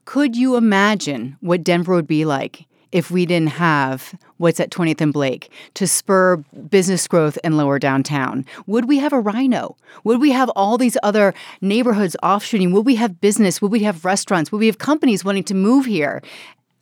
Could 0.05 0.35
you 0.35 0.55
imagine 0.55 1.35
what 1.41 1.63
Denver 1.63 1.93
would 1.93 2.07
be 2.07 2.23
like 2.23 2.65
if 2.91 3.11
we 3.11 3.25
didn't 3.25 3.49
have 3.49 4.17
what's 4.37 4.59
at 4.59 4.69
20th 4.69 5.01
and 5.01 5.11
Blake 5.11 5.51
to 5.73 5.85
spur 5.85 6.37
business 6.69 7.07
growth 7.07 7.37
in 7.43 7.57
lower 7.57 7.79
downtown? 7.79 8.45
Would 8.67 8.85
we 8.85 8.99
have 8.99 9.11
a 9.11 9.21
RiNo? 9.21 9.75
Would 10.05 10.21
we 10.21 10.31
have 10.31 10.49
all 10.55 10.77
these 10.77 10.97
other 11.03 11.33
neighborhoods 11.59 12.15
offshooting? 12.23 12.71
Would 12.71 12.85
we 12.85 12.95
have 12.95 13.19
business? 13.19 13.61
Would 13.61 13.71
we 13.71 13.83
have 13.83 14.05
restaurants? 14.05 14.51
Would 14.51 14.59
we 14.59 14.67
have 14.67 14.77
companies 14.77 15.25
wanting 15.25 15.43
to 15.45 15.53
move 15.53 15.85
here? 15.85 16.21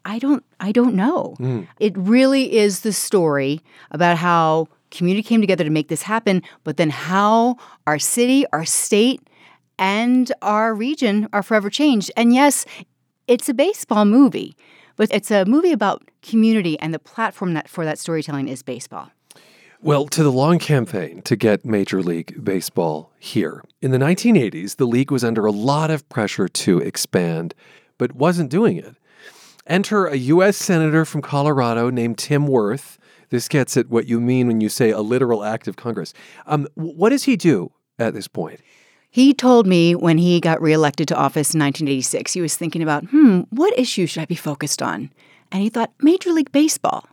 I 0.06 0.20
don't 0.20 0.44
I 0.60 0.72
don't 0.72 0.96
know. 0.96 1.36
Mm. 1.40 1.68
It 1.80 1.98
really 1.98 2.56
is 2.56 2.82
the 2.82 2.94
story 2.94 3.62
about 3.92 4.18
how 4.18 4.68
community 4.92 5.24
came 5.24 5.42
together 5.42 5.64
to 5.64 5.70
make 5.70 5.90
this 5.90 6.04
happen, 6.04 6.44
but 6.64 6.78
then 6.78 6.90
how 6.90 7.58
our 7.86 8.00
city, 8.00 8.46
our 8.54 8.66
state, 8.66 9.22
and 9.78 10.32
our 10.42 10.74
region 10.74 11.28
are 11.34 11.44
forever 11.44 11.70
changed. 11.70 12.12
And 12.16 12.34
yes, 12.34 12.66
it's 13.28 13.50
a 13.50 13.54
baseball 13.54 14.06
movie, 14.06 14.56
but 14.96 15.10
it's 15.12 15.32
a 15.32 15.44
movie 15.46 15.72
about 15.72 16.10
community 16.22 16.80
and 16.80 16.94
the 16.94 17.00
platform 17.00 17.54
that 17.56 17.68
for 17.68 17.84
that 17.84 18.00
storytelling 18.00 18.48
is 18.48 18.64
baseball. 18.64 19.12
Well, 19.82 20.08
to 20.08 20.24
the 20.24 20.32
long 20.32 20.58
campaign 20.58 21.22
to 21.24 21.36
get 21.36 21.66
Major 21.66 22.02
League 22.02 22.44
Baseball 22.44 23.12
here. 23.20 23.64
In 23.82 23.92
the 23.92 23.98
1980s, 23.98 24.78
the 24.78 24.88
league 24.88 25.12
was 25.12 25.24
under 25.24 25.46
a 25.46 25.52
lot 25.52 25.92
of 25.92 26.08
pressure 26.10 26.48
to 26.48 26.80
expand, 26.80 27.54
but 27.98 28.16
wasn't 28.16 28.50
doing 28.50 28.78
it. 28.78 28.96
Enter 29.68 30.06
a 30.06 30.16
U.S. 30.16 30.58
Senator 30.58 31.06
from 31.06 31.22
Colorado 31.22 31.90
named 31.90 32.18
Tim 32.18 32.48
Wirth. 32.48 33.00
This 33.30 33.48
gets 33.48 33.76
at 33.76 33.90
what 33.90 34.06
you 34.06 34.22
mean 34.22 34.48
when 34.48 34.62
you 34.62 34.70
say 34.70 34.92
a 34.92 35.02
literal 35.02 35.44
act 35.44 35.68
of 35.68 35.76
Congress. 35.76 36.14
Um, 36.46 36.68
what 36.76 37.10
does 37.10 37.24
he 37.24 37.36
do 37.36 37.72
at 37.98 38.14
this 38.14 38.28
point? 38.28 38.60
He 39.10 39.34
told 39.34 39.66
me 39.66 39.96
when 39.96 40.18
he 40.18 40.40
got 40.40 40.62
reelected 40.62 41.08
to 41.08 41.16
office 41.16 41.54
in 41.54 41.62
1986, 41.62 42.34
he 42.34 42.42
was 42.42 42.56
thinking 42.56 42.84
about, 42.84 43.06
hmm, 43.06 43.42
what 43.50 43.78
issue 43.80 44.06
should 44.06 44.22
I 44.22 44.26
be 44.26 44.36
focused 44.36 44.82
on? 44.82 45.10
And 45.52 45.64
he 45.64 45.70
thought, 45.70 45.94
Major 46.00 46.32
League 46.32 46.52
Baseball. 46.52 47.08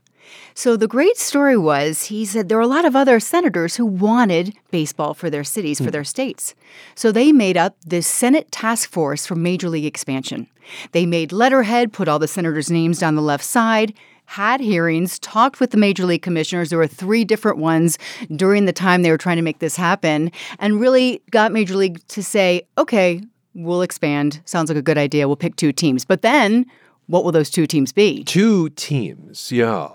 So 0.54 0.76
the 0.76 0.88
great 0.88 1.16
story 1.16 1.56
was 1.56 2.04
he 2.04 2.24
said 2.24 2.48
there 2.48 2.58
were 2.58 2.62
a 2.62 2.66
lot 2.66 2.84
of 2.84 2.96
other 2.96 3.20
senators 3.20 3.76
who 3.76 3.86
wanted 3.86 4.54
baseball 4.70 5.14
for 5.14 5.30
their 5.30 5.44
cities, 5.44 5.78
for 5.78 5.84
hmm. 5.84 5.90
their 5.90 6.04
states. 6.04 6.54
So 6.94 7.10
they 7.10 7.32
made 7.32 7.56
up 7.56 7.76
this 7.86 8.06
Senate 8.06 8.50
task 8.52 8.90
force 8.90 9.26
for 9.26 9.34
Major 9.34 9.68
League 9.68 9.84
expansion. 9.84 10.48
They 10.92 11.06
made 11.06 11.32
letterhead, 11.32 11.92
put 11.92 12.08
all 12.08 12.18
the 12.18 12.28
senators' 12.28 12.70
names 12.70 12.98
down 12.98 13.14
the 13.14 13.22
left 13.22 13.44
side, 13.44 13.94
had 14.26 14.60
hearings, 14.60 15.18
talked 15.18 15.60
with 15.60 15.70
the 15.70 15.76
Major 15.76 16.06
League 16.06 16.22
commissioners. 16.22 16.70
There 16.70 16.78
were 16.78 16.86
three 16.86 17.24
different 17.24 17.58
ones 17.58 17.98
during 18.34 18.64
the 18.64 18.72
time 18.72 19.02
they 19.02 19.10
were 19.10 19.18
trying 19.18 19.36
to 19.36 19.42
make 19.42 19.58
this 19.58 19.76
happen, 19.76 20.30
and 20.58 20.80
really 20.80 21.22
got 21.30 21.52
Major 21.52 21.76
League 21.76 22.06
to 22.08 22.22
say, 22.22 22.62
okay, 22.78 23.22
we'll 23.54 23.82
expand. 23.82 24.40
Sounds 24.44 24.70
like 24.70 24.78
a 24.78 24.82
good 24.82 24.98
idea. 24.98 25.26
We'll 25.26 25.36
pick 25.36 25.56
two 25.56 25.72
teams. 25.72 26.04
But 26.04 26.22
then, 26.22 26.66
what 27.06 27.24
will 27.24 27.32
those 27.32 27.50
two 27.50 27.66
teams 27.66 27.92
be? 27.92 28.24
Two 28.24 28.70
teams, 28.70 29.52
yeah. 29.52 29.90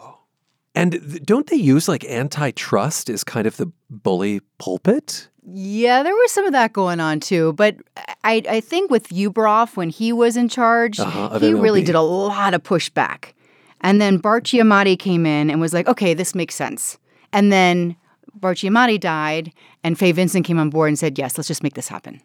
And 0.78 0.92
th- 0.92 1.24
don't 1.24 1.48
they 1.48 1.56
use 1.56 1.88
like 1.88 2.06
antitrust 2.06 3.10
as 3.10 3.24
kind 3.24 3.48
of 3.48 3.58
the 3.58 3.72
bully 3.90 4.42
pulpit? 4.60 5.28
Yeah, 5.50 6.04
there 6.04 6.14
was 6.14 6.32
some 6.32 6.46
of 6.46 6.52
that 6.52 6.74
going 6.74 7.00
on 7.00 7.20
too. 7.20 7.54
But 7.54 7.78
I, 8.24 8.44
I 8.48 8.60
think 8.62 8.92
with 8.92 9.08
Ueberroth, 9.10 9.76
when 9.76 9.90
he 9.90 10.14
was 10.14 10.38
in 10.38 10.50
charge, 10.50 11.00
Uh-huh, 11.00 11.40
he 11.40 11.54
really 11.54 11.84
did 11.84 11.96
a 11.96 12.02
lot 12.02 12.54
of 12.54 12.62
pushback. 12.62 13.34
And 13.82 14.00
then 14.00 14.18
Bart 14.18 14.44
Giamatti 14.44 14.98
came 15.00 15.26
in 15.26 15.50
and 15.50 15.60
was 15.60 15.74
like, 15.74 15.88
okay, 15.88 16.14
this 16.14 16.36
makes 16.36 16.54
sense. 16.54 16.98
And 17.34 17.52
then 17.52 17.96
Bart 18.36 18.58
Giamatti 18.58 19.00
died, 19.00 19.52
and 19.84 19.98
Fay 19.98 20.12
Vincent 20.12 20.46
came 20.46 20.60
on 20.60 20.70
board 20.70 20.90
and 20.90 21.00
said, 21.00 21.18
yes, 21.18 21.38
let's 21.38 21.48
just 21.48 21.64
make 21.64 21.74
this 21.74 21.88
happen. 21.88 22.22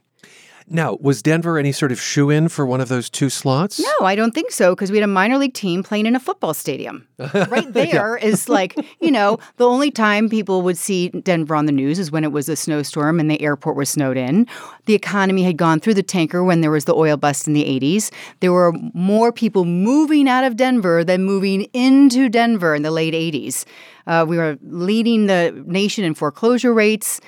Now, 0.73 0.97
was 1.03 1.20
Denver 1.20 1.59
any 1.59 1.70
sort 1.70 1.93
of 1.93 2.01
shoe 2.01 2.31
in 2.31 2.49
for 2.49 2.64
one 2.64 2.81
of 2.81 2.89
those 2.89 3.11
two 3.11 3.29
slots? 3.29 3.79
No, 3.79 4.07
I 4.07 4.14
don't 4.14 4.33
think 4.33 4.51
so 4.51 4.75
because 4.75 4.91
we 4.91 4.97
had 4.97 5.05
a 5.05 5.07
minor 5.07 5.37
league 5.37 5.53
team 5.53 5.83
playing 5.83 6.07
in 6.07 6.16
a 6.16 6.20
football 6.20 6.55
stadium. 6.55 7.07
Right 7.53 7.70
there 7.73 8.16
is 8.16 8.49
like, 8.49 8.75
you 9.01 9.11
know, 9.11 9.39
the 9.59 9.68
only 9.68 9.91
time 9.91 10.31
people 10.31 10.62
would 10.62 10.79
see 10.79 11.11
Denver 11.11 11.55
on 11.55 11.66
the 11.66 11.73
news 11.73 11.99
is 11.99 12.11
when 12.11 12.25
it 12.25 12.33
was 12.33 12.49
a 12.49 12.57
snowstorm 12.57 13.20
and 13.20 13.31
the 13.31 13.41
airport 13.43 13.77
was 13.77 13.91
snowed 13.91 14.16
in. 14.16 14.47
The 14.87 14.95
economy 14.95 15.43
had 15.43 15.59
gone 15.59 15.79
through 15.79 15.95
the 15.95 16.03
tanker 16.03 16.43
when 16.43 16.62
there 16.62 16.70
was 16.70 16.87
the 16.87 16.95
oil 16.95 17.18
bust 17.18 17.47
in 17.47 17.53
the 17.53 17.64
80s. 17.64 18.11
There 18.41 18.53
were 18.53 18.73
more 18.95 19.31
people 19.31 19.66
moving 19.66 20.27
out 20.27 20.45
of 20.45 20.57
Denver 20.57 21.05
than 21.05 21.25
moving 21.25 21.62
into 21.75 22.31
Denver 22.31 22.75
in 22.75 22.83
the 22.83 22.91
late 22.91 23.12
80s. 23.12 23.66
Uh, 24.07 24.25
we 24.27 24.39
were 24.39 24.59
leading 24.62 25.27
the 25.27 25.62
nation 25.66 26.05
in 26.05 26.14
foreclosure 26.14 26.73
rates. 26.73 27.20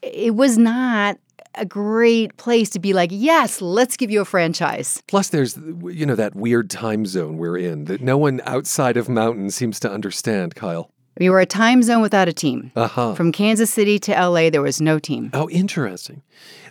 It 0.00 0.34
was 0.34 0.56
not 0.56 1.18
a 1.54 1.66
great 1.66 2.36
place 2.36 2.70
to 2.70 2.78
be 2.78 2.92
like, 2.92 3.10
yes, 3.12 3.60
let's 3.60 3.96
give 3.96 4.10
you 4.10 4.20
a 4.20 4.24
franchise. 4.24 5.02
Plus, 5.06 5.28
there's, 5.28 5.56
you 5.56 6.06
know, 6.06 6.14
that 6.14 6.34
weird 6.34 6.70
time 6.70 7.06
zone 7.06 7.36
we're 7.36 7.58
in 7.58 7.84
that 7.86 8.00
no 8.00 8.16
one 8.16 8.40
outside 8.44 8.96
of 8.96 9.08
mountain 9.08 9.50
seems 9.50 9.78
to 9.80 9.90
understand, 9.90 10.54
Kyle. 10.54 10.90
We 11.18 11.28
were 11.28 11.40
a 11.40 11.46
time 11.46 11.82
zone 11.82 12.00
without 12.00 12.28
a 12.28 12.32
team. 12.32 12.72
Uh 12.74 12.88
huh. 12.88 13.14
From 13.14 13.32
Kansas 13.32 13.70
City 13.70 13.98
to 14.00 14.12
LA, 14.12 14.48
there 14.48 14.62
was 14.62 14.80
no 14.80 14.98
team. 14.98 15.30
Oh, 15.34 15.48
interesting. 15.50 16.22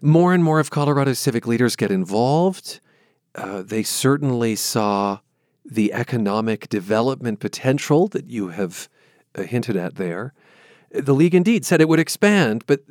More 0.01 0.33
and 0.33 0.43
more 0.43 0.59
of 0.59 0.71
Colorado's 0.71 1.19
civic 1.19 1.45
leaders 1.45 1.75
get 1.75 1.91
involved. 1.91 2.79
Uh, 3.35 3.61
they 3.61 3.83
certainly 3.83 4.55
saw 4.55 5.19
the 5.63 5.93
economic 5.93 6.69
development 6.69 7.39
potential 7.39 8.07
that 8.09 8.25
you 8.25 8.49
have 8.49 8.89
uh, 9.35 9.43
hinted 9.43 9.77
at 9.77 9.95
there. 9.95 10.33
The 10.93 11.13
league 11.13 11.35
indeed 11.35 11.65
said 11.65 11.79
it 11.81 11.87
would 11.89 11.99
expand, 11.99 12.63
but 12.67 12.81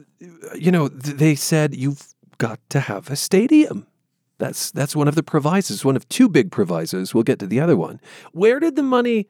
you 0.55 0.71
know 0.73 0.89
th- 0.89 1.17
they 1.17 1.35
said 1.35 1.75
you've 1.75 2.15
got 2.39 2.59
to 2.71 2.81
have 2.81 3.11
a 3.11 3.17
stadium. 3.17 3.87
That's 4.39 4.71
that's 4.71 4.97
one 4.97 5.07
of 5.09 5.15
the 5.15 5.23
provisos, 5.23 5.85
one 5.85 5.97
of 5.97 6.09
two 6.09 6.29
big 6.29 6.51
provisos. 6.51 7.13
We'll 7.15 7.25
get 7.25 7.39
to 7.41 7.47
the 7.47 7.61
other 7.61 7.77
one. 7.77 8.01
Where 8.33 8.59
did 8.59 8.75
the 8.77 8.83
money 8.83 9.29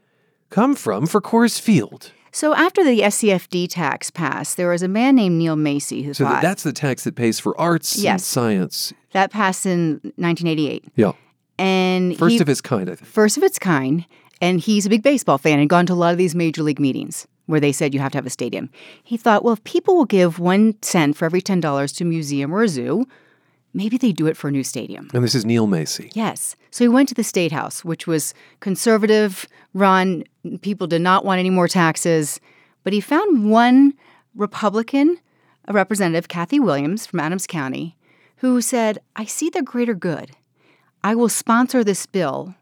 come 0.51 0.75
from 0.77 1.07
for 1.07 1.21
Coors 1.21 1.61
Field? 1.61 2.13
So 2.33 2.55
after 2.55 2.85
the 2.85 3.01
SCFD 3.01 3.67
tax 3.71 4.09
passed, 4.13 4.57
there 4.57 4.69
was 4.69 4.83
a 4.85 4.89
man 4.89 5.17
named 5.17 5.37
Neil 5.37 5.57
Macy 5.57 6.03
who 6.05 6.15
So 6.15 6.23
thought 6.25 6.35
that, 6.35 6.43
that's 6.43 6.63
the 6.63 6.73
tax 6.73 7.03
that 7.03 7.17
pays 7.17 7.41
for 7.41 7.61
arts 7.61 8.05
and 8.05 8.21
science. 8.21 8.93
that 9.15 9.33
passed 9.33 9.67
in 9.67 9.95
1988. 10.15 10.85
Yeah. 10.95 11.13
And 11.59 12.17
First 12.17 12.35
he- 12.37 12.41
of 12.41 12.49
its 12.49 12.61
kind, 12.61 12.89
I 12.89 12.95
think. 12.95 13.11
first 13.11 13.37
of 13.37 13.43
its 13.43 13.59
kind. 13.59 14.07
And 14.41 14.61
he's 14.61 14.87
a 14.87 14.89
big 14.91 15.03
baseball 15.03 15.39
fan 15.39 15.59
and 15.59 15.69
gone 15.69 15.87
to 15.87 15.93
a 15.93 15.95
lot 15.95 16.13
of 16.13 16.19
these 16.19 16.37
major 16.37 16.63
league 16.63 16.79
meetings 16.81 17.27
where 17.51 17.61
they 17.61 17.73
said 17.73 17.93
you 17.93 18.01
have 18.01 18.13
to 18.13 18.19
have 18.19 18.27
a 18.27 18.31
stadium. 18.31 18.71
He 19.03 19.17
thought, 19.17 19.45
well, 19.45 19.55
if 19.55 19.65
people 19.65 19.97
will 19.97 20.05
give 20.05 20.39
one 20.39 20.81
cent 20.83 21.17
for 21.17 21.25
every 21.25 21.43
$10 21.43 21.97
to 21.97 22.05
a 22.05 22.07
museum 22.07 22.55
or 22.55 22.63
a 22.63 22.69
zoo, 22.69 23.07
maybe 23.75 23.99
they 23.99 24.13
do 24.13 24.27
it 24.27 24.37
for 24.37 24.49
a 24.49 24.53
new 24.53 24.65
stadium. 24.65 25.09
And 25.13 25.25
this 25.25 25.35
is 25.35 25.45
Neil 25.45 25.67
Macy. 25.67 26.11
Yes. 26.15 26.57
So 26.71 26.85
he 26.85 26.89
went 26.89 27.09
to 27.09 27.15
the 27.15 27.25
State 27.25 27.53
House, 27.53 27.85
which 27.85 28.07
was 28.07 28.35
conservative 28.61 29.47
run. 29.75 30.25
People 30.61 30.87
did 30.87 31.03
not 31.03 31.25
want 31.25 31.41
any 31.41 31.51
more 31.51 31.69
taxes. 31.69 32.41
But 32.85 32.93
he 32.93 33.01
found 33.01 33.51
one 33.51 33.95
Republican, 34.35 35.19
a 35.67 35.73
representative, 35.73 36.29
Kathy 36.29 36.61
Williams 36.61 37.07
from 37.07 37.21
Adams 37.21 37.47
County, 37.47 37.97
who 38.37 38.61
said, 38.61 38.99
I 39.17 39.25
see 39.25 39.51
the 39.51 39.63
greater 39.63 39.95
good. 39.95 40.31
I 41.03 41.15
will 41.15 41.29
sponsor 41.29 41.83
this 41.83 42.07
bill 42.07 42.55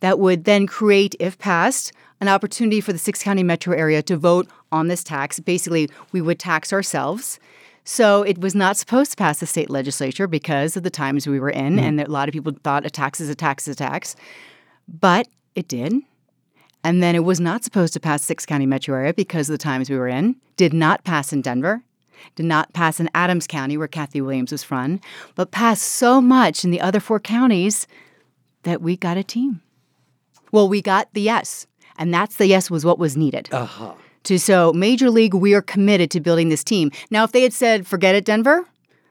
that 0.00 0.18
would 0.18 0.44
then 0.44 0.66
create, 0.66 1.16
if 1.18 1.38
passed, 1.38 1.92
an 2.20 2.28
opportunity 2.28 2.80
for 2.80 2.92
the 2.92 2.98
six 2.98 3.22
county 3.22 3.42
metro 3.42 3.76
area 3.76 4.02
to 4.02 4.16
vote 4.16 4.48
on 4.72 4.88
this 4.88 5.04
tax. 5.04 5.40
Basically, 5.40 5.88
we 6.12 6.20
would 6.20 6.38
tax 6.38 6.72
ourselves. 6.72 7.38
So 7.84 8.22
it 8.22 8.38
was 8.38 8.54
not 8.54 8.76
supposed 8.76 9.12
to 9.12 9.16
pass 9.16 9.38
the 9.38 9.46
state 9.46 9.70
legislature 9.70 10.26
because 10.26 10.76
of 10.76 10.82
the 10.82 10.90
times 10.90 11.26
we 11.26 11.38
were 11.38 11.50
in, 11.50 11.76
mm-hmm. 11.76 11.84
and 11.84 12.00
a 12.00 12.10
lot 12.10 12.28
of 12.28 12.32
people 12.32 12.52
thought 12.64 12.84
a 12.84 12.90
tax 12.90 13.20
is 13.20 13.28
a 13.28 13.34
tax 13.34 13.68
is 13.68 13.74
a 13.74 13.78
tax. 13.78 14.16
But 14.88 15.28
it 15.54 15.68
did. 15.68 15.94
And 16.82 17.02
then 17.02 17.14
it 17.14 17.24
was 17.24 17.40
not 17.40 17.64
supposed 17.64 17.92
to 17.94 18.00
pass 18.00 18.22
six 18.22 18.46
county 18.46 18.66
metro 18.66 18.96
area 18.96 19.14
because 19.14 19.48
of 19.48 19.54
the 19.54 19.58
times 19.58 19.90
we 19.90 19.96
were 19.96 20.08
in. 20.08 20.36
Did 20.56 20.72
not 20.72 21.04
pass 21.04 21.32
in 21.32 21.42
Denver. 21.42 21.82
Did 22.34 22.46
not 22.46 22.72
pass 22.72 22.98
in 22.98 23.10
Adams 23.14 23.46
County, 23.46 23.76
where 23.76 23.88
Kathy 23.88 24.20
Williams 24.20 24.52
was 24.52 24.64
from, 24.64 25.00
but 25.34 25.50
passed 25.50 25.82
so 25.82 26.20
much 26.20 26.64
in 26.64 26.70
the 26.70 26.80
other 26.80 27.00
four 27.00 27.20
counties 27.20 27.86
that 28.62 28.82
we 28.82 28.96
got 28.96 29.16
a 29.16 29.22
team. 29.22 29.62
Well, 30.50 30.68
we 30.68 30.82
got 30.82 31.12
the 31.12 31.20
yes, 31.20 31.66
and 31.98 32.12
that's 32.12 32.36
the 32.36 32.46
yes 32.46 32.70
was 32.70 32.84
what 32.84 32.98
was 32.98 33.16
needed. 33.16 33.48
Uh 33.52 33.64
huh. 33.64 33.94
To 34.24 34.38
so 34.38 34.72
Major 34.72 35.10
League, 35.10 35.34
we 35.34 35.54
are 35.54 35.62
committed 35.62 36.10
to 36.12 36.20
building 36.20 36.48
this 36.48 36.64
team. 36.64 36.90
Now, 37.10 37.24
if 37.24 37.32
they 37.32 37.42
had 37.42 37.52
said 37.52 37.86
forget 37.86 38.14
it, 38.14 38.24
Denver, 38.24 38.66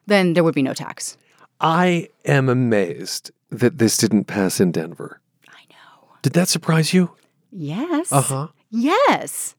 then 0.08 0.34
there 0.34 0.44
would 0.44 0.56
be 0.56 0.64
no 0.64 0.74
tax. 0.74 1.18
I 1.62 2.10
am 2.26 2.50
amazed 2.50 3.32
that 3.50 3.78
this 3.78 3.98
didn't 3.98 4.26
pass 4.26 4.60
in 4.60 4.72
Denver. 4.72 5.22
I 5.48 5.62
know. 5.70 6.10
Did 6.22 6.34
that 6.34 6.50
surprise 6.50 6.94
you? 6.94 7.12
Yes. 7.52 8.12
Uh 8.12 8.22
huh. 8.22 8.48
Yes. 8.70 9.56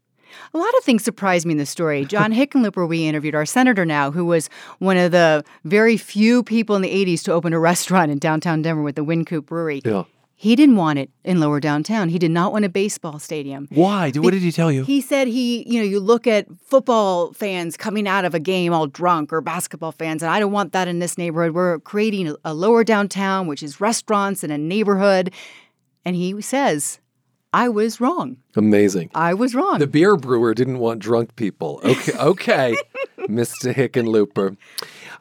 A 0.52 0.58
lot 0.58 0.76
of 0.78 0.84
things 0.84 1.02
surprised 1.02 1.46
me 1.46 1.52
in 1.52 1.58
the 1.58 1.66
story. 1.66 2.04
John 2.14 2.32
Hickenlooper, 2.32 2.86
we 2.88 3.06
interviewed, 3.06 3.34
our 3.34 3.46
senator 3.46 3.84
now, 3.84 4.10
who 4.10 4.24
was 4.24 4.50
one 4.78 4.96
of 4.96 5.12
the 5.12 5.44
very 5.64 5.96
few 5.96 6.42
people 6.42 6.76
in 6.76 6.82
the 6.82 6.90
80s 6.90 7.22
to 7.24 7.32
open 7.32 7.52
a 7.52 7.58
restaurant 7.58 8.10
in 8.10 8.18
downtown 8.18 8.62
Denver 8.62 8.82
with 8.82 8.96
the 8.96 9.04
Wynkoop 9.04 9.46
Brewery. 9.46 9.82
Yeah. 9.84 10.04
He 10.38 10.54
didn't 10.54 10.76
want 10.76 10.98
it 10.98 11.10
in 11.24 11.40
lower 11.40 11.60
downtown. 11.60 12.10
He 12.10 12.18
did 12.18 12.30
not 12.30 12.52
want 12.52 12.66
a 12.66 12.68
baseball 12.68 13.18
stadium. 13.18 13.68
Why? 13.70 14.12
What 14.14 14.32
did 14.32 14.42
he 14.42 14.52
tell 14.52 14.70
you? 14.70 14.84
He 14.84 15.00
said 15.00 15.28
he, 15.28 15.66
you 15.66 15.80
know, 15.80 15.86
you 15.86 15.98
look 15.98 16.26
at 16.26 16.46
football 16.62 17.32
fans 17.32 17.78
coming 17.78 18.06
out 18.06 18.26
of 18.26 18.34
a 18.34 18.38
game 18.38 18.74
all 18.74 18.86
drunk 18.86 19.32
or 19.32 19.40
basketball 19.40 19.92
fans, 19.92 20.22
and 20.22 20.30
I 20.30 20.38
don't 20.38 20.52
want 20.52 20.72
that 20.74 20.88
in 20.88 20.98
this 20.98 21.16
neighborhood. 21.16 21.54
We're 21.54 21.78
creating 21.78 22.28
a, 22.28 22.36
a 22.44 22.52
lower 22.52 22.84
downtown, 22.84 23.46
which 23.46 23.62
is 23.62 23.80
restaurants 23.80 24.44
and 24.44 24.52
a 24.52 24.58
neighborhood. 24.58 25.32
And 26.04 26.14
he 26.14 26.38
says, 26.42 27.00
I 27.54 27.70
was 27.70 27.98
wrong. 27.98 28.36
Amazing. 28.56 29.10
I 29.14 29.32
was 29.32 29.54
wrong. 29.54 29.78
The 29.78 29.86
beer 29.86 30.18
brewer 30.18 30.52
didn't 30.52 30.80
want 30.80 31.00
drunk 31.00 31.34
people. 31.36 31.80
Okay, 31.82 32.12
okay, 32.18 32.76
Mr. 33.20 33.74
Hickenlooper. 33.74 34.58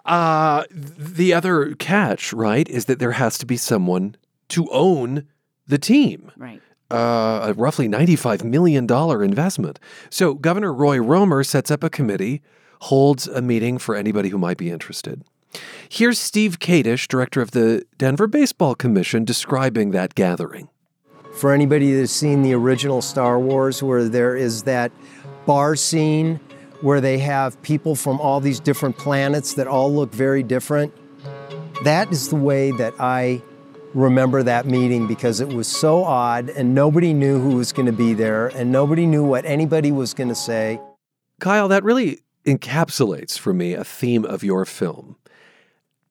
Uh, 0.05 0.65
the 0.69 1.33
other 1.33 1.73
catch, 1.75 2.33
right, 2.33 2.67
is 2.67 2.85
that 2.85 2.99
there 2.99 3.13
has 3.13 3.37
to 3.37 3.45
be 3.45 3.55
someone 3.55 4.17
to 4.49 4.69
own 4.71 5.27
the 5.67 5.77
team. 5.77 6.31
Right. 6.37 6.61
Uh, 6.91 7.47
a 7.47 7.53
roughly 7.53 7.87
$95 7.87 8.43
million 8.43 8.89
investment. 9.23 9.79
So 10.09 10.35
Governor 10.35 10.71
Roy 10.71 10.99
Romer 10.99 11.43
sets 11.43 11.71
up 11.71 11.83
a 11.83 11.89
committee, 11.89 12.43
holds 12.81 13.27
a 13.27 13.41
meeting 13.41 13.79
for 13.79 13.95
anybody 13.95 14.29
who 14.29 14.37
might 14.37 14.57
be 14.57 14.69
interested. 14.69 15.23
Here's 15.89 16.19
Steve 16.19 16.59
Katich, 16.59 17.07
director 17.07 17.41
of 17.41 17.51
the 17.51 17.85
Denver 17.97 18.27
Baseball 18.27 18.75
Commission, 18.75 19.25
describing 19.25 19.91
that 19.91 20.13
gathering. 20.15 20.69
For 21.35 21.53
anybody 21.53 21.93
that's 21.93 22.11
seen 22.11 22.43
the 22.43 22.53
original 22.53 23.01
Star 23.01 23.39
Wars, 23.39 23.81
where 23.81 24.07
there 24.07 24.35
is 24.35 24.63
that 24.63 24.91
bar 25.45 25.75
scene 25.75 26.39
where 26.81 27.01
they 27.01 27.17
have 27.19 27.61
people 27.61 27.95
from 27.95 28.19
all 28.19 28.39
these 28.39 28.59
different 28.59 28.97
planets 28.97 29.53
that 29.55 29.67
all 29.67 29.93
look 29.93 30.13
very 30.13 30.43
different, 30.43 30.93
that 31.83 32.11
is 32.11 32.29
the 32.29 32.35
way 32.35 32.71
that 32.71 32.93
I 32.99 33.41
remember 33.95 34.43
that 34.43 34.65
meeting 34.65 35.07
because 35.07 35.39
it 35.39 35.47
was 35.47 35.67
so 35.67 36.03
odd 36.03 36.49
and 36.49 36.75
nobody 36.75 37.13
knew 37.13 37.39
who 37.39 37.55
was 37.55 37.71
going 37.71 37.85
to 37.85 37.93
be 37.93 38.13
there 38.13 38.47
and 38.47 38.69
nobody 38.69 39.05
knew 39.05 39.23
what 39.23 39.45
anybody 39.45 39.91
was 39.91 40.13
going 40.13 40.27
to 40.27 40.35
say. 40.35 40.79
Kyle, 41.39 41.69
that 41.69 41.83
really 41.83 42.19
encapsulates 42.45 43.39
for 43.39 43.53
me 43.53 43.73
a 43.73 43.85
theme 43.85 44.25
of 44.25 44.43
your 44.43 44.65
film. 44.65 45.15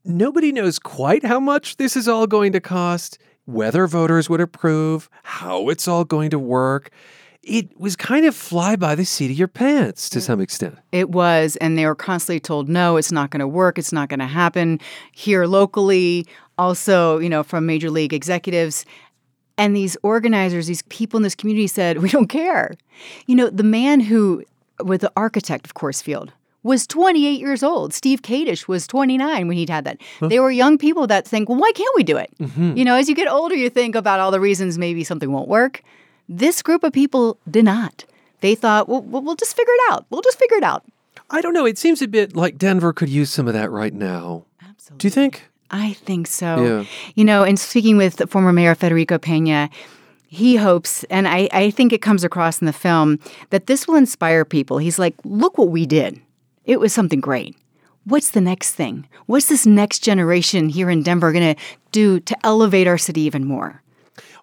Nobody 0.03 0.51
knows 0.51 0.79
quite 0.79 1.25
how 1.25 1.39
much 1.39 1.77
this 1.77 1.95
is 1.95 2.09
all 2.09 2.27
going 2.27 2.53
to 2.53 2.61
cost, 2.61 3.19
whether 3.45 3.87
voters 3.87 4.31
would 4.31 4.41
approve, 4.41 5.11
how 5.23 5.69
it's 5.69 5.87
all 5.87 6.05
going 6.05 6.31
to 6.31 6.39
work. 6.39 6.91
It 7.47 7.79
was 7.79 7.97
kind 7.97 8.27
of 8.27 8.35
fly 8.35 8.77
by 8.77 8.95
the 8.95 9.05
seat 9.05 9.31
of 9.31 9.39
your 9.39 9.49
pants 9.49 10.09
to 10.11 10.21
some 10.21 10.41
extent. 10.41 10.79
It 10.93 11.11
was, 11.11 11.57
and 11.57 11.77
they 11.77 11.87
were 11.87 11.95
constantly 11.95 12.41
told, 12.41 12.69
no, 12.69 12.97
it's 12.97 13.13
not 13.13 13.31
going 13.31 13.41
to 13.41 13.49
work. 13.49 13.79
It's 13.79 13.93
not 13.93 14.09
going 14.09 14.21
to 14.21 14.27
happen 14.27 14.81
here 15.13 15.47
locally. 15.47 16.27
Also, 16.57 17.19
you 17.19 17.29
know, 17.29 17.43
from 17.43 17.67
major 17.67 17.91
league 17.91 18.13
executives. 18.13 18.87
And 19.57 19.77
these 19.77 19.97
organizers, 20.03 20.67
these 20.67 20.83
people 20.83 21.17
in 21.19 21.23
this 21.23 21.35
community 21.35 21.67
said, 21.67 21.99
we 21.99 22.09
don't 22.09 22.29
care. 22.29 22.75
You 23.27 23.37
know, 23.37 23.51
the 23.51 23.63
man 23.63 24.01
who 24.01 24.45
was 24.83 25.01
the 25.01 25.13
architect 25.17 25.67
of 25.67 25.75
Coors 25.75 26.03
Field 26.03 26.33
was 26.65 26.87
28 26.87 27.39
years 27.39 27.63
old. 27.63 27.93
Steve 27.93 28.23
Katich 28.23 28.67
was 28.67 28.87
29 28.87 29.47
when 29.47 29.57
he'd 29.57 29.69
had 29.69 29.85
that. 29.85 30.01
Huh? 30.19 30.29
They 30.29 30.41
were 30.41 30.51
young 30.51 30.79
people 30.79 31.07
that 31.07 31.29
think, 31.29 31.49
well, 31.49 31.59
why 31.59 31.71
can't 31.73 31.95
we 31.95 32.03
do 32.03 32.17
it? 32.17 32.33
Mm-hmm. 32.41 32.77
You 32.77 32.85
know, 32.85 32.97
as 32.97 33.09
you 33.09 33.15
get 33.15 33.29
older, 33.29 33.55
you 33.55 33.69
think 33.69 33.95
about 33.95 34.19
all 34.19 34.31
the 34.31 34.41
reasons 34.41 34.79
maybe 34.79 35.05
something 35.05 35.31
won't 35.31 35.49
work. 35.49 35.83
This 36.29 36.63
group 36.63 36.83
of 36.85 36.93
people 36.93 37.39
did 37.51 37.65
not. 37.65 38.05
They 38.41 38.55
thought, 38.55 38.89
well, 38.89 39.03
we'll 39.03 39.37
just 39.37 39.57
figure 39.57 39.73
it 39.73 39.93
out. 39.93 40.07
We'll 40.11 40.23
just 40.23 40.39
figure 40.39 40.57
it 40.57 40.63
out. 40.63 40.85
I 41.31 41.41
don't 41.41 41.55
know. 41.55 41.67
It 41.67 41.79
seems 41.79 42.03
a 42.03 42.09
bit 42.09 42.37
like 42.37 42.59
Denver 42.59 42.93
could 42.93 43.09
use 43.09 43.31
some 43.31 43.49
of 43.49 43.55
that 43.55 43.71
right 43.71 43.95
now. 43.95 44.45
Absolutely. 44.63 44.99
Do 44.99 45.07
you 45.07 45.11
think? 45.11 45.49
I 45.71 45.95
think 45.95 46.27
so. 46.27 46.63
Yeah. 46.63 46.85
You 47.15 47.25
know, 47.25 47.43
in 47.43 47.57
speaking 47.57 47.97
with 47.97 48.31
former 48.31 48.53
Mayor 48.53 48.75
Federico 48.75 49.19
Pena, 49.19 49.71
he 50.29 50.57
hopes, 50.57 51.05
and 51.05 51.27
I, 51.27 51.49
I 51.53 51.71
think 51.71 51.93
it 51.93 52.03
comes 52.03 52.25
across 52.25 52.61
in 52.61 52.67
the 52.67 52.73
film, 52.73 53.19
that 53.51 53.67
this 53.67 53.89
will 53.89 53.95
inspire 53.95 54.45
people. 54.45 54.79
He's 54.79 54.99
like, 54.99 55.15
look 55.25 55.57
what 55.59 55.69
we 55.69 55.87
did. 55.87 56.21
It 56.65 56.81
was 56.81 56.93
something 56.93 57.21
great. 57.21 57.57
What's 58.05 58.31
the 58.31 58.41
next 58.41 58.75
thing? 58.75 59.09
What's 59.27 59.49
this 59.49 59.65
next 59.65 60.01
generation 60.01 60.69
here 60.69 60.91
in 60.91 61.03
Denver 61.03 61.33
going 61.33 61.55
to 61.55 61.63
do 61.93 62.21
to 62.21 62.37
elevate 62.45 62.87
our 62.87 62.99
city 62.99 63.23
even 63.23 63.47
more? 63.47 63.83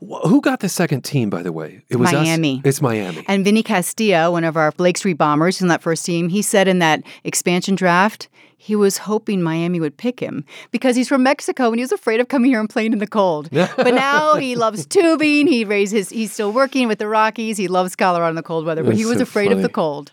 Who 0.02 0.42
got 0.42 0.62
the 0.62 0.70
second 0.70 1.04
team, 1.04 1.30
by 1.30 1.44
the 1.44 1.52
way? 1.52 1.84
It 1.90 1.98
was 1.98 2.12
Miami. 2.12 2.56
Us? 2.56 2.62
It's 2.66 2.82
Miami. 2.82 3.24
And 3.28 3.46
Vinny 3.46 3.62
Castilla, 3.62 4.32
one 4.32 4.44
of 4.44 4.58
our 4.58 4.72
Blake 4.72 4.98
Street 4.98 5.14
Bombers 5.14 5.62
in 5.62 5.68
that 5.68 5.82
first 5.82 6.06
team, 6.06 6.30
he 6.30 6.42
said 6.42 6.68
in 6.68 6.80
that 6.80 7.04
expansion 7.24 7.76
draft, 7.76 8.28
he 8.58 8.76
was 8.76 8.98
hoping 8.98 9.44
Miami 9.44 9.80
would 9.80 9.98
pick 9.98 10.20
him 10.20 10.44
because 10.72 10.96
he's 10.96 11.08
from 11.08 11.22
Mexico 11.22 11.68
and 11.68 11.76
he 11.76 11.82
was 11.82 11.92
afraid 11.92 12.20
of 12.20 12.30
coming 12.30 12.50
here 12.50 12.60
and 12.60 12.70
playing 12.70 12.94
in 12.94 13.00
the 13.00 13.08
cold. 13.08 13.50
but 13.52 13.94
now 13.94 14.36
he 14.36 14.56
loves 14.56 14.86
tubing. 14.88 15.48
He 15.48 15.66
raises. 15.66 16.10
He's 16.10 16.32
still 16.34 16.52
working 16.52 16.88
with 16.88 16.98
the 16.98 17.08
Rockies. 17.08 17.58
He 17.58 17.68
loves 17.68 17.96
Colorado 17.96 18.30
in 18.30 18.36
the 18.36 18.44
cold 18.44 18.66
weather, 18.66 18.84
but 18.84 18.90
That's 18.90 19.00
he 19.00 19.06
was 19.06 19.18
so 19.18 19.24
afraid 19.24 19.50
funny. 19.50 19.58
of 19.58 19.62
the 19.62 19.70
cold. 19.70 20.12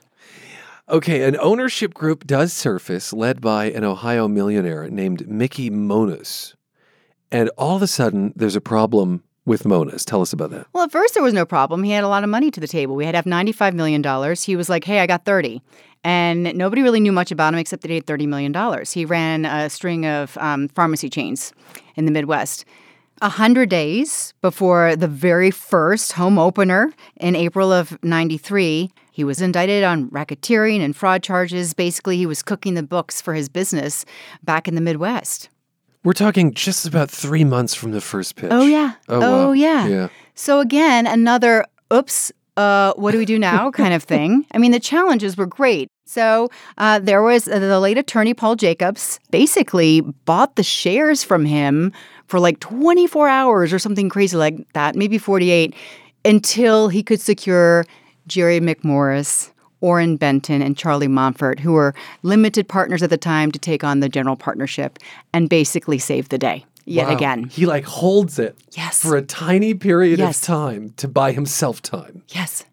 Okay, 0.90 1.24
an 1.24 1.36
ownership 1.40 1.92
group 1.92 2.26
does 2.26 2.52
surface 2.52 3.12
led 3.12 3.40
by 3.40 3.66
an 3.66 3.84
Ohio 3.84 4.28
millionaire 4.28 4.88
named 4.88 5.28
Mickey 5.28 5.68
Monus. 5.68 6.54
And 7.30 7.50
all 7.58 7.76
of 7.76 7.82
a 7.82 7.86
sudden, 7.86 8.32
there's 8.34 8.56
a 8.56 8.60
problem 8.62 9.22
with 9.48 9.64
Monus. 9.64 10.04
Tell 10.04 10.20
us 10.20 10.32
about 10.32 10.50
that. 10.50 10.66
Well, 10.72 10.84
at 10.84 10.92
first, 10.92 11.14
there 11.14 11.22
was 11.22 11.34
no 11.34 11.46
problem. 11.46 11.82
He 11.82 11.90
had 11.90 12.04
a 12.04 12.08
lot 12.08 12.22
of 12.22 12.30
money 12.30 12.50
to 12.50 12.60
the 12.60 12.68
table. 12.68 12.94
We 12.94 13.06
had 13.06 13.12
to 13.12 13.16
have 13.16 13.24
$95 13.24 13.72
million. 13.74 14.36
He 14.36 14.54
was 14.54 14.68
like, 14.68 14.84
hey, 14.84 15.00
I 15.00 15.06
got 15.06 15.24
30. 15.24 15.62
And 16.04 16.54
nobody 16.56 16.82
really 16.82 17.00
knew 17.00 17.10
much 17.10 17.32
about 17.32 17.54
him 17.54 17.58
except 17.58 17.82
that 17.82 17.88
he 17.88 17.96
had 17.96 18.06
$30 18.06 18.28
million. 18.28 18.84
He 18.84 19.04
ran 19.04 19.44
a 19.44 19.68
string 19.68 20.06
of 20.06 20.36
um, 20.38 20.68
pharmacy 20.68 21.08
chains 21.08 21.52
in 21.96 22.04
the 22.04 22.12
Midwest. 22.12 22.64
A 23.20 23.30
hundred 23.30 23.68
days 23.68 24.32
before 24.42 24.94
the 24.94 25.08
very 25.08 25.50
first 25.50 26.12
home 26.12 26.38
opener 26.38 26.92
in 27.16 27.34
April 27.34 27.72
of 27.72 27.98
93, 28.04 28.92
he 29.10 29.24
was 29.24 29.40
indicted 29.40 29.82
on 29.82 30.08
racketeering 30.10 30.84
and 30.84 30.94
fraud 30.94 31.24
charges. 31.24 31.74
Basically, 31.74 32.16
he 32.16 32.26
was 32.26 32.44
cooking 32.44 32.74
the 32.74 32.82
books 32.84 33.20
for 33.20 33.34
his 33.34 33.48
business 33.48 34.04
back 34.44 34.68
in 34.68 34.76
the 34.76 34.80
Midwest. 34.80 35.48
We're 36.08 36.14
talking 36.14 36.54
just 36.54 36.86
about 36.86 37.10
three 37.10 37.44
months 37.44 37.74
from 37.74 37.92
the 37.92 38.00
first 38.00 38.36
pitch. 38.36 38.48
Oh, 38.50 38.64
yeah. 38.64 38.94
Oh, 39.10 39.20
oh 39.22 39.46
wow. 39.48 39.52
yeah. 39.52 39.86
yeah. 39.86 40.08
So, 40.34 40.58
again, 40.60 41.06
another 41.06 41.66
oops, 41.92 42.32
uh, 42.56 42.94
what 42.96 43.12
do 43.12 43.18
we 43.18 43.26
do 43.26 43.38
now 43.38 43.70
kind 43.82 43.92
of 43.92 44.04
thing. 44.04 44.46
I 44.52 44.56
mean, 44.56 44.72
the 44.72 44.80
challenges 44.80 45.36
were 45.36 45.44
great. 45.44 45.90
So 46.06 46.48
uh, 46.78 47.00
there 47.00 47.22
was 47.22 47.46
uh, 47.46 47.58
the 47.58 47.78
late 47.78 47.98
attorney 47.98 48.32
Paul 48.32 48.56
Jacobs 48.56 49.20
basically 49.30 50.00
bought 50.00 50.56
the 50.56 50.62
shares 50.62 51.24
from 51.24 51.44
him 51.44 51.92
for 52.26 52.40
like 52.40 52.58
24 52.60 53.28
hours 53.28 53.70
or 53.70 53.78
something 53.78 54.08
crazy 54.08 54.38
like 54.38 54.66
that, 54.72 54.96
maybe 54.96 55.18
48, 55.18 55.74
until 56.24 56.88
he 56.88 57.02
could 57.02 57.20
secure 57.20 57.84
Jerry 58.26 58.60
McMorris, 58.60 59.50
Oren 59.80 60.16
Benton, 60.16 60.62
and 60.62 60.76
Charlie 60.76 61.08
Monfort, 61.08 61.60
who 61.60 61.72
were 61.72 61.94
limited 62.22 62.68
partners 62.68 63.02
at 63.02 63.10
the 63.10 63.16
time 63.16 63.52
to 63.52 63.58
take 63.58 63.84
on 63.84 64.00
the 64.00 64.08
general 64.08 64.36
partnership 64.36 64.98
and 65.32 65.48
basically 65.48 65.98
save 65.98 66.28
the 66.28 66.38
day 66.38 66.64
yet 66.88 67.08
wow. 67.08 67.14
again. 67.14 67.44
He 67.44 67.66
like 67.66 67.84
holds 67.84 68.38
it 68.38 68.56
yes. 68.72 69.00
for 69.00 69.16
a 69.16 69.22
tiny 69.22 69.74
period 69.74 70.18
yes. 70.18 70.40
of 70.40 70.46
time 70.46 70.94
to 70.96 71.06
buy 71.06 71.32
himself 71.32 71.82
time. 71.82 72.22
Yes. 72.28 72.64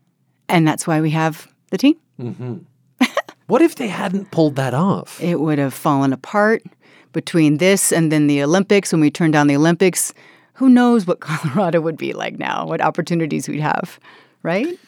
And 0.47 0.67
that's 0.67 0.87
why 0.87 1.01
we 1.01 1.11
have 1.11 1.47
the 1.69 1.77
team. 1.77 1.95
Mm-hmm. 2.19 2.57
what 3.47 3.61
if 3.61 3.75
they 3.75 3.87
hadn't 3.87 4.31
pulled 4.31 4.55
that 4.55 4.73
off? 4.73 5.21
It 5.21 5.39
would 5.39 5.59
have 5.59 5.73
fallen 5.73 6.13
apart 6.13 6.63
between 7.11 7.57
this 7.57 7.91
and 7.91 8.11
then 8.11 8.27
the 8.27 8.41
Olympics. 8.41 8.91
When 8.91 9.01
we 9.01 9.11
turned 9.11 9.33
down 9.33 9.47
the 9.47 9.55
Olympics, 9.55 10.13
who 10.53 10.69
knows 10.69 11.05
what 11.05 11.19
Colorado 11.21 11.81
would 11.81 11.97
be 11.97 12.13
like 12.13 12.39
now, 12.39 12.65
what 12.65 12.81
opportunities 12.81 13.47
we'd 13.47 13.59
have, 13.59 13.99
right? 14.43 14.79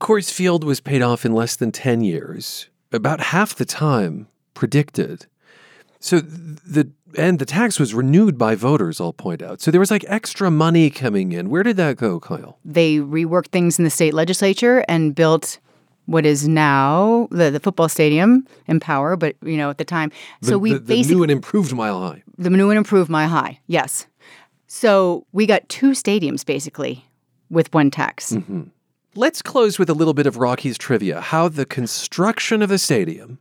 Coors 0.00 0.32
Field 0.32 0.64
was 0.64 0.80
paid 0.80 1.02
off 1.02 1.24
in 1.24 1.32
less 1.32 1.56
than 1.56 1.72
10 1.72 2.00
years, 2.00 2.68
about 2.90 3.20
half 3.20 3.54
the 3.54 3.66
time 3.66 4.28
predicted. 4.54 5.26
So 6.00 6.20
the 6.20 6.90
and 7.16 7.38
the 7.38 7.44
tax 7.44 7.78
was 7.80 7.92
renewed 7.92 8.38
by 8.38 8.54
voters, 8.54 9.00
I'll 9.00 9.12
point 9.12 9.42
out. 9.42 9.60
So 9.60 9.70
there 9.70 9.80
was 9.80 9.90
like 9.90 10.04
extra 10.06 10.50
money 10.50 10.90
coming 10.90 11.32
in. 11.32 11.50
Where 11.50 11.62
did 11.62 11.76
that 11.76 11.96
go, 11.96 12.20
Kyle? 12.20 12.58
They 12.64 12.96
reworked 12.96 13.48
things 13.48 13.78
in 13.78 13.84
the 13.84 13.90
state 13.90 14.14
legislature 14.14 14.84
and 14.88 15.14
built 15.14 15.58
what 16.06 16.24
is 16.24 16.48
now 16.48 17.28
the, 17.30 17.50
the 17.50 17.60
football 17.60 17.88
stadium 17.88 18.46
Empower, 18.66 19.16
but 19.16 19.36
you 19.42 19.56
know 19.56 19.70
at 19.70 19.78
the 19.78 19.84
time. 19.84 20.10
So 20.42 20.52
the, 20.52 20.58
we 20.58 20.72
the, 20.72 20.78
the 20.78 20.84
basically 20.84 21.16
new 21.16 21.22
and 21.24 21.32
improved 21.32 21.74
Mile 21.74 22.00
High. 22.00 22.22
The 22.38 22.50
new 22.50 22.70
and 22.70 22.78
improved 22.78 23.10
Mile 23.10 23.28
High, 23.28 23.60
yes. 23.66 24.06
So 24.66 25.26
we 25.32 25.46
got 25.46 25.68
two 25.68 25.90
stadiums 25.90 26.46
basically 26.46 27.04
with 27.50 27.72
one 27.74 27.90
tax. 27.90 28.32
Mm-hmm. 28.32 28.62
Let's 29.16 29.42
close 29.42 29.76
with 29.76 29.90
a 29.90 29.94
little 29.94 30.14
bit 30.14 30.28
of 30.28 30.36
Rockies 30.36 30.78
trivia. 30.78 31.20
How 31.20 31.48
the 31.48 31.66
construction 31.66 32.62
of 32.62 32.68
the 32.68 32.78
stadium, 32.78 33.40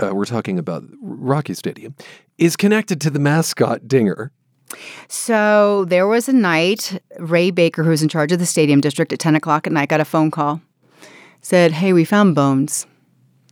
uh, 0.00 0.14
we're 0.14 0.24
talking 0.24 0.60
about 0.60 0.84
Rocky 1.02 1.54
Stadium, 1.54 1.96
is 2.38 2.54
connected 2.54 3.00
to 3.00 3.10
the 3.10 3.18
mascot 3.18 3.88
Dinger. 3.88 4.30
So 5.08 5.86
there 5.86 6.06
was 6.06 6.28
a 6.28 6.32
night, 6.32 7.02
Ray 7.18 7.50
Baker, 7.50 7.82
who 7.82 7.90
was 7.90 8.00
in 8.00 8.08
charge 8.08 8.30
of 8.30 8.38
the 8.38 8.46
stadium 8.46 8.80
district 8.80 9.12
at 9.12 9.18
10 9.18 9.34
o'clock 9.34 9.66
at 9.66 9.72
night, 9.72 9.88
got 9.88 10.00
a 10.00 10.04
phone 10.04 10.30
call. 10.30 10.60
Said, 11.40 11.72
Hey, 11.72 11.92
we 11.92 12.04
found 12.04 12.36
bones. 12.36 12.86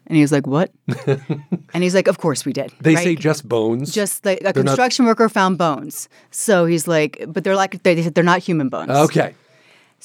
And 0.07 0.15
he 0.15 0.23
was 0.23 0.31
like, 0.31 0.47
What? 0.47 0.71
and 1.07 1.83
he's 1.83 1.97
like, 1.97 2.07
Of 2.07 2.19
course 2.19 2.45
we 2.45 2.53
did. 2.53 2.73
They 2.81 2.95
right? 2.95 3.03
say 3.03 3.17
just 3.17 3.49
bones. 3.49 3.93
Just 3.93 4.25
like 4.25 4.39
a 4.41 4.45
they're 4.45 4.53
construction 4.53 5.05
not... 5.05 5.11
worker 5.11 5.29
found 5.29 5.59
bones. 5.59 6.09
So 6.31 6.65
he's 6.65 6.87
like, 6.87 7.25
But 7.27 7.43
they're 7.43 7.57
like, 7.57 7.83
they 7.83 8.01
said 8.05 8.15
they're 8.15 8.23
not 8.23 8.39
human 8.39 8.69
bones. 8.69 8.91
Okay. 8.91 9.35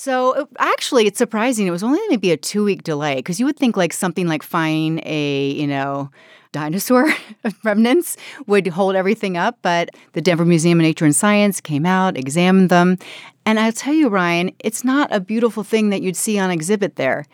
So 0.02 0.50
actually, 0.58 1.06
it's 1.06 1.20
surprising. 1.20 1.68
It 1.68 1.70
was 1.70 1.84
only 1.84 2.00
maybe 2.10 2.32
a 2.32 2.38
two 2.38 2.64
week 2.64 2.82
delay 2.82 3.18
because 3.18 3.40
you 3.40 3.46
would 3.46 3.56
think 3.56 3.78
like 3.78 3.94
something 3.94 4.28
like 4.28 4.42
finding 4.42 5.00
a 5.06 5.52
you 5.52 5.68
know 5.68 6.10
dinosaur 6.52 7.14
remnants 7.64 8.18
would 8.48 8.66
hold 8.66 8.96
everything 8.96 9.38
up, 9.38 9.60
but 9.62 9.90
the 10.14 10.22
Denver 10.22 10.44
Museum 10.44 10.80
of 10.80 10.86
Nature 10.86 11.06
and 11.06 11.16
Science 11.16 11.62
came 11.62 11.86
out, 11.86 12.18
examined 12.18 12.72
them, 12.72 12.98
and 13.46 13.60
I'll 13.60 13.72
tell 13.72 13.94
you, 13.94 14.10
Ryan, 14.10 14.50
it's 14.58 14.84
not 14.84 15.14
a 15.14 15.20
beautiful 15.20 15.62
thing 15.62 15.92
that 15.92 16.02
you'd 16.02 16.18
see 16.18 16.40
on 16.40 16.50
exhibit 16.50 16.96
there. 16.96 17.28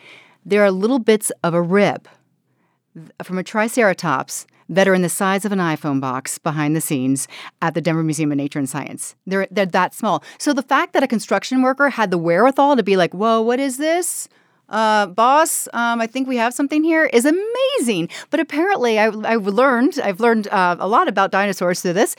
There 0.46 0.62
are 0.66 0.70
little 0.70 1.00
bits 1.00 1.32
of 1.46 1.54
a 1.54 1.62
rib 1.62 2.06
from 3.24 3.38
a 3.38 3.44
Triceratops 3.44 4.46
that 4.70 4.88
are 4.88 4.94
in 4.94 5.02
the 5.02 5.10
size 5.10 5.46
of 5.46 5.52
an 5.52 5.60
iPhone 5.60 6.02
box 6.02 6.38
behind 6.38 6.76
the 6.76 6.82
scenes 6.82 7.28
at 7.62 7.74
the 7.74 7.82
Denver 7.82 8.04
Museum 8.04 8.32
of 8.32 8.38
Nature 8.38 8.60
and 8.60 8.70
Science. 8.70 9.16
They're, 9.26 9.48
they're 9.50 9.66
that 9.66 9.94
small. 9.94 10.24
So 10.38 10.54
the 10.54 10.62
fact 10.62 10.94
that 10.94 11.04
a 11.04 11.08
construction 11.08 11.62
worker 11.62 11.90
had 11.90 12.12
the 12.12 12.18
wherewithal 12.18 12.76
to 12.76 12.84
be 12.84 12.98
like, 12.98 13.14
whoa, 13.14 13.42
what 13.42 13.60
is 13.60 13.78
this? 13.78 14.28
Uh, 14.70 15.08
boss, 15.08 15.70
um, 15.74 16.02
I 16.02 16.08
think 16.08 16.28
we 16.28 16.38
have 16.38 16.54
something 16.54 16.84
here 16.84 17.06
is 17.06 17.26
amazing. 17.26 18.10
But 18.30 18.40
apparently, 18.40 19.00
I, 19.00 19.04
have 19.04 19.48
learned 19.48 20.00
I've 20.04 20.20
learned 20.20 20.48
uh, 20.50 20.76
a 20.80 20.88
lot 20.88 21.08
about 21.08 21.32
dinosaurs 21.32 21.82
through 21.82 21.94
this. 21.94 22.16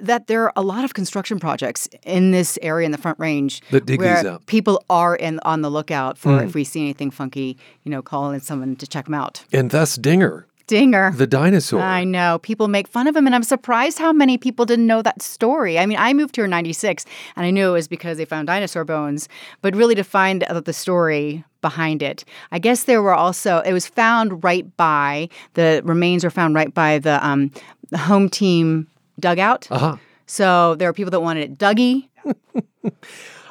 That 0.00 0.26
there 0.26 0.42
are 0.42 0.52
a 0.56 0.62
lot 0.62 0.84
of 0.84 0.92
construction 0.92 1.38
projects 1.38 1.88
in 2.02 2.32
this 2.32 2.58
area 2.62 2.84
in 2.84 2.90
the 2.90 2.98
Front 2.98 3.20
Range 3.20 3.62
where 3.70 4.38
people 4.46 4.84
are 4.90 5.14
in, 5.14 5.38
on 5.44 5.62
the 5.62 5.70
lookout 5.70 6.18
for 6.18 6.30
mm. 6.30 6.44
if 6.44 6.52
we 6.52 6.64
see 6.64 6.80
anything 6.80 7.12
funky, 7.12 7.56
you 7.84 7.92
know, 7.92 8.02
calling 8.02 8.40
someone 8.40 8.74
to 8.74 8.88
check 8.88 9.04
them 9.04 9.14
out. 9.14 9.44
And 9.52 9.70
thus, 9.70 9.94
Dinger 9.94 10.48
Dinger. 10.66 11.12
The 11.14 11.26
dinosaur. 11.26 11.80
I 11.80 12.04
know. 12.04 12.38
People 12.38 12.68
make 12.68 12.88
fun 12.88 13.06
of 13.06 13.14
him, 13.14 13.26
and 13.26 13.34
I'm 13.34 13.42
surprised 13.42 13.98
how 13.98 14.12
many 14.12 14.38
people 14.38 14.64
didn't 14.64 14.86
know 14.86 15.02
that 15.02 15.20
story. 15.22 15.78
I 15.78 15.86
mean, 15.86 15.98
I 15.98 16.12
moved 16.14 16.36
here 16.36 16.46
in 16.46 16.50
96, 16.50 17.04
and 17.36 17.44
I 17.46 17.50
knew 17.50 17.68
it 17.68 17.72
was 17.72 17.88
because 17.88 18.18
they 18.18 18.24
found 18.24 18.46
dinosaur 18.46 18.84
bones, 18.84 19.28
but 19.62 19.74
really 19.76 19.94
to 19.94 20.04
find 20.04 20.42
the 20.42 20.72
story 20.72 21.44
behind 21.60 22.02
it. 22.02 22.24
I 22.52 22.58
guess 22.58 22.84
there 22.84 23.02
were 23.02 23.14
also, 23.14 23.60
it 23.60 23.72
was 23.72 23.86
found 23.86 24.44
right 24.44 24.76
by, 24.76 25.28
the 25.54 25.82
remains 25.84 26.24
were 26.24 26.30
found 26.30 26.54
right 26.54 26.72
by 26.72 26.98
the, 26.98 27.24
um, 27.26 27.50
the 27.90 27.98
home 27.98 28.28
team 28.28 28.88
dugout. 29.18 29.68
Uh-huh. 29.70 29.96
So 30.26 30.74
there 30.76 30.88
are 30.88 30.92
people 30.92 31.10
that 31.10 31.20
wanted 31.20 31.52
it 31.52 31.58
Dougie. 31.58 32.08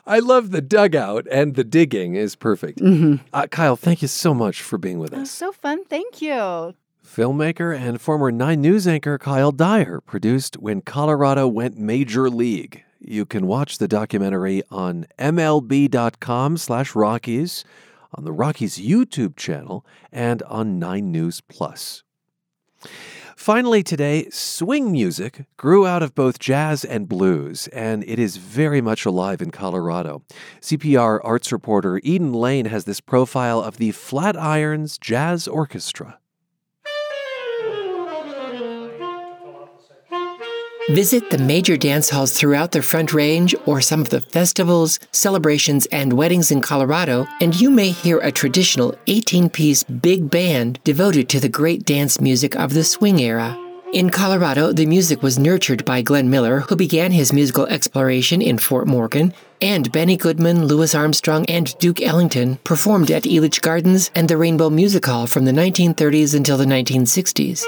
I 0.06 0.20
love 0.20 0.52
the 0.52 0.62
dugout 0.62 1.28
and 1.32 1.56
the 1.56 1.64
digging 1.64 2.16
is 2.16 2.36
perfect. 2.36 2.80
Mm-hmm. 2.80 3.26
Uh, 3.34 3.48
Kyle, 3.48 3.76
thank 3.76 4.02
you 4.02 4.08
so 4.08 4.34
much 4.34 4.62
for 4.62 4.78
being 4.78 5.00
with 5.00 5.14
us. 5.14 5.32
So 5.32 5.52
fun. 5.52 5.86
Thank 5.86 6.22
you. 6.22 6.76
Filmmaker 7.14 7.78
and 7.78 8.02
former 8.02 8.32
Nine 8.32 8.60
News 8.60 8.88
anchor 8.88 9.20
Kyle 9.20 9.52
Dyer 9.52 10.02
produced 10.02 10.56
When 10.56 10.82
Colorado 10.82 11.48
Went 11.48 11.78
Major 11.78 12.28
League. 12.28 12.84
You 13.00 13.24
can 13.24 13.46
watch 13.46 13.78
the 13.78 13.88
documentary 13.88 14.64
on 14.72 15.06
MLB.com 15.20 16.58
slash 16.58 16.96
Rockies, 16.96 17.66
on 18.16 18.24
the 18.24 18.32
Rockies 18.32 18.80
YouTube 18.80 19.36
channel, 19.36 19.86
and 20.12 20.42
on 20.44 20.80
Nine 20.80 21.12
News 21.12 21.40
Plus. 21.40 22.02
Finally, 23.36 23.84
today, 23.84 24.28
swing 24.32 24.92
music 24.92 25.46
grew 25.56 25.86
out 25.86 26.02
of 26.02 26.16
both 26.16 26.40
jazz 26.40 26.84
and 26.84 27.08
blues, 27.08 27.68
and 27.68 28.04
it 28.06 28.18
is 28.18 28.38
very 28.38 28.82
much 28.82 29.06
alive 29.06 29.40
in 29.40 29.52
Colorado. 29.52 30.24
CPR 30.62 31.20
arts 31.24 31.52
reporter 31.52 32.00
Eden 32.02 32.34
Lane 32.34 32.66
has 32.66 32.86
this 32.86 33.02
profile 33.02 33.62
of 33.62 33.78
the 33.78 33.92
Flatirons 33.92 35.00
Jazz 35.00 35.48
Orchestra. 35.48 36.18
Visit 40.90 41.30
the 41.30 41.38
major 41.38 41.78
dance 41.78 42.10
halls 42.10 42.34
throughout 42.34 42.74
the 42.74 42.82
Front 42.82 43.14
Range 43.14 43.56
or 43.66 43.80
some 43.80 44.02
of 44.02 44.10
the 44.10 44.20
festivals, 44.20 45.00
celebrations, 45.14 45.86
and 45.94 46.12
weddings 46.12 46.52
in 46.52 46.60
Colorado, 46.60 47.26
and 47.40 47.60
you 47.60 47.72
may 47.72 47.92
hear 47.92 48.20
a 48.20 48.34
traditional 48.34 48.94
18 49.08 49.50
piece 49.50 49.84
big 49.84 50.30
band 50.30 50.80
devoted 50.84 51.30
to 51.30 51.40
the 51.40 51.48
great 51.48 51.86
dance 51.86 52.20
music 52.20 52.58
of 52.58 52.74
the 52.74 52.84
swing 52.84 53.20
era. 53.20 53.58
In 53.94 54.10
Colorado, 54.10 54.74
the 54.74 54.86
music 54.86 55.24
was 55.24 55.40
nurtured 55.40 55.86
by 55.86 56.02
Glenn 56.02 56.30
Miller, 56.30 56.60
who 56.60 56.76
began 56.76 57.12
his 57.12 57.32
musical 57.32 57.66
exploration 57.68 58.42
in 58.42 58.58
Fort 58.58 58.86
Morgan, 58.86 59.34
and 59.62 59.90
Benny 59.94 60.18
Goodman, 60.18 60.66
Louis 60.66 60.94
Armstrong, 60.94 61.46
and 61.46 61.78
Duke 61.80 62.02
Ellington 62.02 62.58
performed 62.66 63.10
at 63.10 63.24
Elitch 63.24 63.62
Gardens 63.62 64.12
and 64.16 64.28
the 64.28 64.36
Rainbow 64.36 64.70
Music 64.70 65.06
Hall 65.06 65.28
from 65.28 65.46
the 65.46 65.54
1930s 65.54 66.36
until 66.36 66.58
the 66.58 66.66
1960s. 66.66 67.64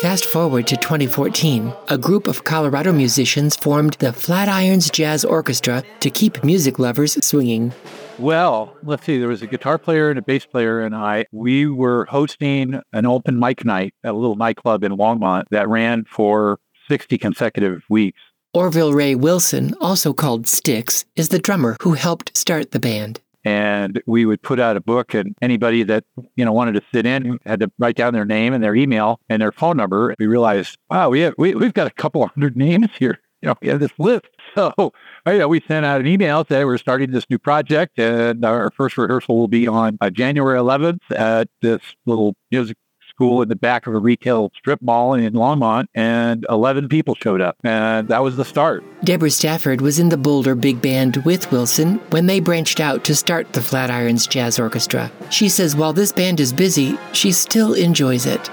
Fast 0.00 0.26
forward 0.26 0.66
to 0.66 0.76
2014, 0.76 1.72
a 1.88 1.96
group 1.96 2.28
of 2.28 2.44
Colorado 2.44 2.92
musicians 2.92 3.56
formed 3.56 3.94
the 3.94 4.08
Flatirons 4.08 4.92
Jazz 4.92 5.24
Orchestra 5.24 5.82
to 6.00 6.10
keep 6.10 6.44
music 6.44 6.78
lovers 6.78 7.16
swinging. 7.24 7.72
Well, 8.18 8.76
let's 8.82 9.06
see, 9.06 9.18
there 9.18 9.28
was 9.28 9.40
a 9.40 9.46
guitar 9.46 9.78
player 9.78 10.10
and 10.10 10.18
a 10.18 10.22
bass 10.22 10.44
player, 10.44 10.82
and 10.82 10.94
I. 10.94 11.24
We 11.32 11.66
were 11.66 12.04
hosting 12.10 12.78
an 12.92 13.06
open 13.06 13.38
mic 13.38 13.64
night 13.64 13.94
at 14.04 14.10
a 14.10 14.18
little 14.18 14.36
nightclub 14.36 14.84
in 14.84 14.92
Longmont 14.92 15.44
that 15.50 15.66
ran 15.66 16.04
for 16.04 16.58
60 16.88 17.16
consecutive 17.16 17.82
weeks. 17.88 18.20
Orville 18.52 18.92
Ray 18.92 19.14
Wilson, 19.14 19.74
also 19.80 20.12
called 20.12 20.46
Sticks, 20.46 21.06
is 21.14 21.30
the 21.30 21.38
drummer 21.38 21.78
who 21.80 21.94
helped 21.94 22.36
start 22.36 22.72
the 22.72 22.80
band 22.80 23.20
and 23.46 24.02
we 24.06 24.26
would 24.26 24.42
put 24.42 24.58
out 24.58 24.76
a 24.76 24.80
book 24.80 25.14
and 25.14 25.36
anybody 25.40 25.84
that 25.84 26.02
you 26.34 26.44
know 26.44 26.52
wanted 26.52 26.72
to 26.72 26.82
sit 26.92 27.06
in 27.06 27.38
had 27.46 27.60
to 27.60 27.70
write 27.78 27.94
down 27.94 28.12
their 28.12 28.24
name 28.24 28.52
and 28.52 28.62
their 28.62 28.74
email 28.74 29.20
and 29.28 29.40
their 29.40 29.52
phone 29.52 29.76
number. 29.76 30.14
We 30.18 30.26
realized 30.26 30.76
wow 30.90 31.08
we 31.08 31.20
have 31.20 31.34
we, 31.38 31.54
we've 31.54 31.72
got 31.72 31.86
a 31.86 31.90
couple 31.90 32.26
hundred 32.26 32.56
names 32.56 32.88
here. 32.98 33.20
You 33.42 33.48
know 33.48 33.54
we 33.60 33.68
have 33.68 33.80
this 33.80 33.92
list. 33.98 34.24
So 34.56 34.72
you 35.26 35.38
know, 35.38 35.46
we 35.46 35.60
sent 35.60 35.84
out 35.84 36.00
an 36.00 36.06
email 36.06 36.46
saying 36.48 36.64
we're 36.64 36.78
starting 36.78 37.10
this 37.10 37.26
new 37.28 37.38
project 37.38 37.98
and 37.98 38.42
our 38.46 38.70
first 38.74 38.96
rehearsal 38.96 39.36
will 39.36 39.46
be 39.46 39.68
on 39.68 39.98
uh, 40.00 40.08
january 40.08 40.58
11th 40.58 41.02
at 41.10 41.46
this 41.60 41.82
little 42.06 42.34
music 42.50 42.78
school 43.16 43.40
in 43.40 43.48
the 43.48 43.56
back 43.56 43.86
of 43.86 43.94
a 43.94 43.98
retail 43.98 44.52
strip 44.56 44.82
mall 44.82 45.14
in 45.14 45.32
Longmont, 45.32 45.86
and 45.94 46.44
11 46.50 46.88
people 46.88 47.14
showed 47.14 47.40
up. 47.40 47.56
And 47.64 48.08
that 48.08 48.22
was 48.22 48.36
the 48.36 48.44
start. 48.44 48.84
Deborah 49.04 49.30
Stafford 49.30 49.80
was 49.80 49.98
in 49.98 50.10
the 50.10 50.18
Boulder 50.18 50.54
Big 50.54 50.82
Band 50.82 51.16
with 51.24 51.50
Wilson 51.50 51.96
when 52.10 52.26
they 52.26 52.40
branched 52.40 52.78
out 52.78 53.04
to 53.04 53.14
start 53.14 53.52
the 53.54 53.60
Flatirons 53.60 54.28
Jazz 54.28 54.58
Orchestra. 54.58 55.10
She 55.30 55.48
says 55.48 55.74
while 55.74 55.94
this 55.94 56.12
band 56.12 56.40
is 56.40 56.52
busy, 56.52 56.98
she 57.12 57.32
still 57.32 57.72
enjoys 57.72 58.26
it. 58.26 58.50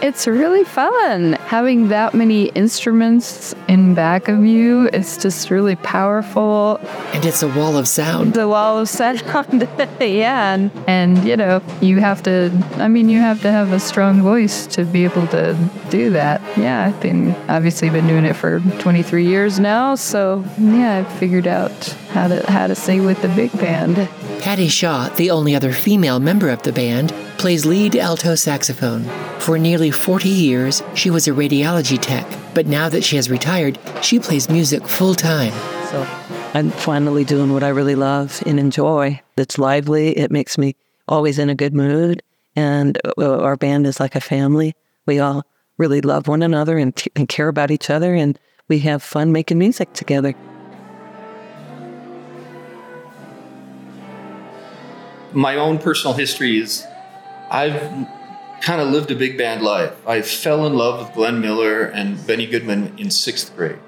It's 0.00 0.28
really 0.28 0.62
fun. 0.62 1.32
Having 1.32 1.88
that 1.88 2.14
many 2.14 2.44
instruments 2.50 3.52
in 3.66 3.94
back 3.94 4.28
of 4.28 4.44
you, 4.44 4.88
it's 4.92 5.16
just 5.16 5.50
really 5.50 5.74
powerful. 5.74 6.76
And 7.12 7.24
it's 7.24 7.42
a 7.42 7.48
wall 7.48 7.76
of 7.76 7.88
sound. 7.88 8.34
The 8.34 8.46
wall 8.46 8.78
of 8.78 8.88
sound, 8.88 9.20
yeah. 10.00 10.54
And, 10.54 10.70
and, 10.86 11.24
you 11.24 11.36
know, 11.36 11.60
you 11.80 11.98
have 11.98 12.22
to, 12.22 12.52
I 12.76 12.86
mean, 12.86 13.08
you 13.08 13.18
have 13.18 13.42
to 13.42 13.50
have 13.50 13.72
a 13.72 13.80
strong 13.80 14.22
voice 14.22 14.68
to 14.68 14.84
be 14.84 15.02
able 15.02 15.26
to 15.28 15.58
do 15.90 16.10
that. 16.10 16.40
Yeah, 16.56 16.86
I've 16.86 17.00
been, 17.00 17.34
obviously 17.48 17.90
been 17.90 18.06
doing 18.06 18.24
it 18.24 18.34
for 18.34 18.60
23 18.78 19.26
years 19.26 19.58
now. 19.58 19.96
So, 19.96 20.44
yeah, 20.58 20.98
I've 20.98 21.18
figured 21.18 21.48
out 21.48 21.72
how 22.10 22.28
to, 22.28 22.48
how 22.48 22.68
to 22.68 22.76
sing 22.76 23.04
with 23.04 23.20
the 23.20 23.28
big 23.30 23.50
band. 23.58 24.08
Patty 24.40 24.68
Shaw, 24.68 25.08
the 25.10 25.30
only 25.30 25.54
other 25.56 25.72
female 25.72 26.20
member 26.20 26.48
of 26.48 26.62
the 26.62 26.72
band, 26.72 27.10
plays 27.38 27.66
lead 27.66 27.96
alto 27.96 28.34
saxophone. 28.34 29.04
For 29.40 29.58
nearly 29.58 29.90
40 29.90 30.28
years, 30.28 30.82
she 30.94 31.10
was 31.10 31.26
a 31.26 31.32
radiology 31.32 32.00
tech, 32.00 32.26
but 32.54 32.66
now 32.66 32.88
that 32.88 33.02
she 33.02 33.16
has 33.16 33.28
retired, 33.28 33.78
she 34.00 34.18
plays 34.18 34.48
music 34.48 34.86
full 34.86 35.14
time. 35.14 35.52
So 35.90 36.06
I'm 36.54 36.70
finally 36.70 37.24
doing 37.24 37.52
what 37.52 37.64
I 37.64 37.68
really 37.68 37.96
love 37.96 38.42
and 38.46 38.60
enjoy. 38.60 39.20
It's 39.36 39.58
lively, 39.58 40.16
it 40.16 40.30
makes 40.30 40.56
me 40.56 40.76
always 41.08 41.38
in 41.38 41.50
a 41.50 41.54
good 41.54 41.74
mood, 41.74 42.22
and 42.54 42.98
uh, 43.18 43.40
our 43.40 43.56
band 43.56 43.86
is 43.86 43.98
like 43.98 44.14
a 44.14 44.20
family. 44.20 44.74
We 45.04 45.18
all 45.18 45.44
really 45.78 46.00
love 46.00 46.28
one 46.28 46.42
another 46.42 46.78
and, 46.78 46.94
t- 46.94 47.10
and 47.16 47.28
care 47.28 47.48
about 47.48 47.70
each 47.70 47.90
other, 47.90 48.14
and 48.14 48.38
we 48.68 48.78
have 48.80 49.02
fun 49.02 49.32
making 49.32 49.58
music 49.58 49.92
together. 49.94 50.34
My 55.32 55.56
own 55.56 55.78
personal 55.78 56.14
history 56.16 56.58
is 56.58 56.86
I've 57.50 57.80
kind 58.60 58.80
of 58.80 58.88
lived 58.88 59.10
a 59.10 59.14
big 59.14 59.38
band 59.38 59.62
life. 59.62 59.94
I 60.06 60.22
fell 60.22 60.66
in 60.66 60.74
love 60.74 61.00
with 61.00 61.14
Glenn 61.14 61.40
Miller 61.40 61.84
and 61.84 62.24
Benny 62.26 62.46
Goodman 62.46 62.94
in 62.98 63.10
sixth 63.10 63.54
grade. 63.56 63.78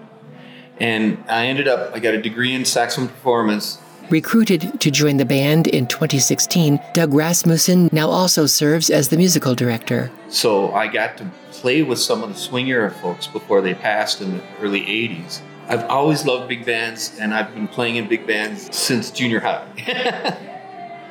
And 0.79 1.23
I 1.29 1.47
ended 1.47 1.69
up, 1.69 1.95
I 1.95 1.99
got 1.99 2.15
a 2.15 2.23
degree 2.23 2.55
in 2.55 2.65
saxophone 2.65 3.09
performance. 3.09 3.79
Recruited 4.09 4.81
to 4.81 4.91
join 4.91 5.19
the 5.19 5.25
band 5.25 5.67
in 5.69 5.87
2016, 5.87 6.81
Doug 6.95 7.13
Rasmussen 7.13 7.91
now 7.93 8.09
also 8.09 8.47
serves 8.47 8.91
as 8.91 9.09
the 9.09 9.17
musical 9.17 9.55
director. 9.55 10.11
So 10.29 10.73
I 10.73 10.89
got 10.89 11.17
to 11.19 11.31
play 11.53 11.83
with 11.83 11.99
some 11.99 12.23
of 12.23 12.31
the 12.31 12.35
swing 12.35 12.69
era 12.69 12.91
folks 12.91 13.27
before 13.27 13.61
they 13.61 13.75
passed 13.75 14.21
in 14.21 14.39
the 14.39 14.43
early 14.61 14.81
80s. 14.81 15.43
I've 15.69 15.85
always 15.85 16.27
loved 16.27 16.49
big 16.49 16.65
bands, 16.65 17.17
and 17.21 17.33
I've 17.33 17.55
been 17.55 17.69
playing 17.69 17.97
in 17.97 18.09
big 18.09 18.27
bands 18.27 18.75
since 18.77 19.13
junior 19.13 19.39
high. 19.39 20.47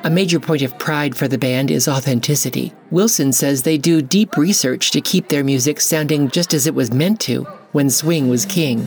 A 0.02 0.08
major 0.08 0.40
point 0.40 0.62
of 0.62 0.78
pride 0.78 1.14
for 1.14 1.28
the 1.28 1.36
band 1.36 1.70
is 1.70 1.86
authenticity. 1.86 2.72
Wilson 2.90 3.34
says 3.34 3.62
they 3.62 3.76
do 3.76 4.00
deep 4.00 4.34
research 4.38 4.90
to 4.92 5.02
keep 5.02 5.28
their 5.28 5.44
music 5.44 5.78
sounding 5.78 6.30
just 6.30 6.54
as 6.54 6.66
it 6.66 6.74
was 6.74 6.90
meant 6.90 7.20
to 7.20 7.42
when 7.72 7.90
swing 7.90 8.30
was 8.30 8.46
king. 8.46 8.78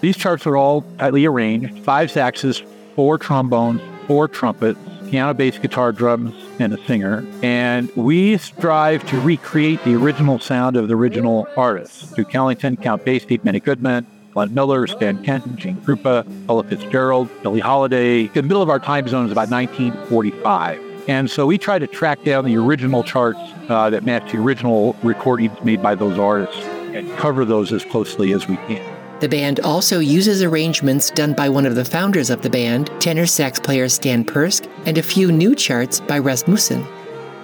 These 0.00 0.16
charts 0.16 0.48
are 0.48 0.56
all 0.56 0.82
tightly 0.98 1.26
arranged 1.26 1.78
five 1.84 2.10
saxes, 2.10 2.66
four 2.96 3.16
trombones, 3.16 3.80
four 4.08 4.26
trumpets, 4.26 4.80
piano, 5.08 5.32
bass, 5.32 5.58
guitar, 5.58 5.92
drums, 5.92 6.34
and 6.58 6.72
a 6.74 6.84
singer. 6.84 7.24
And 7.40 7.94
we 7.94 8.36
strive 8.38 9.08
to 9.10 9.20
recreate 9.20 9.82
the 9.84 9.94
original 9.94 10.40
sound 10.40 10.76
of 10.76 10.88
the 10.88 10.96
original 10.96 11.46
artists. 11.56 12.10
Duke 12.14 12.34
Ellington, 12.34 12.76
Count 12.78 13.04
Basie, 13.04 13.40
Benny 13.40 13.60
Goodman, 13.60 14.06
Glenn 14.34 14.52
Miller, 14.52 14.86
Stan 14.88 15.22
Kenton, 15.22 15.56
Gene 15.56 15.76
Krupa, 15.76 16.26
Ella 16.48 16.64
Fitzgerald, 16.64 17.30
Billie 17.42 17.60
Holiday. 17.60 18.26
The 18.26 18.42
middle 18.42 18.62
of 18.62 18.68
our 18.68 18.80
time 18.80 19.06
zone 19.06 19.26
is 19.26 19.32
about 19.32 19.48
1945. 19.48 20.80
And 21.08 21.30
so 21.30 21.46
we 21.46 21.56
try 21.56 21.78
to 21.78 21.86
track 21.86 22.24
down 22.24 22.44
the 22.44 22.56
original 22.56 23.04
charts 23.04 23.38
uh, 23.68 23.90
that 23.90 24.04
match 24.04 24.32
the 24.32 24.38
original 24.38 24.96
recordings 25.04 25.62
made 25.62 25.80
by 25.80 25.94
those 25.94 26.18
artists 26.18 26.60
and 26.94 27.10
cover 27.16 27.44
those 27.44 27.72
as 27.72 27.84
closely 27.84 28.32
as 28.32 28.48
we 28.48 28.56
can. 28.56 28.84
The 29.20 29.28
band 29.28 29.60
also 29.60 30.00
uses 30.00 30.42
arrangements 30.42 31.10
done 31.10 31.32
by 31.32 31.48
one 31.48 31.64
of 31.64 31.76
the 31.76 31.84
founders 31.84 32.28
of 32.28 32.42
the 32.42 32.50
band, 32.50 32.90
tenor 33.00 33.26
sax 33.26 33.60
player 33.60 33.88
Stan 33.88 34.24
Persk, 34.24 34.68
and 34.84 34.98
a 34.98 35.02
few 35.02 35.30
new 35.30 35.54
charts 35.54 36.00
by 36.00 36.18
Rasmussen. 36.18 36.84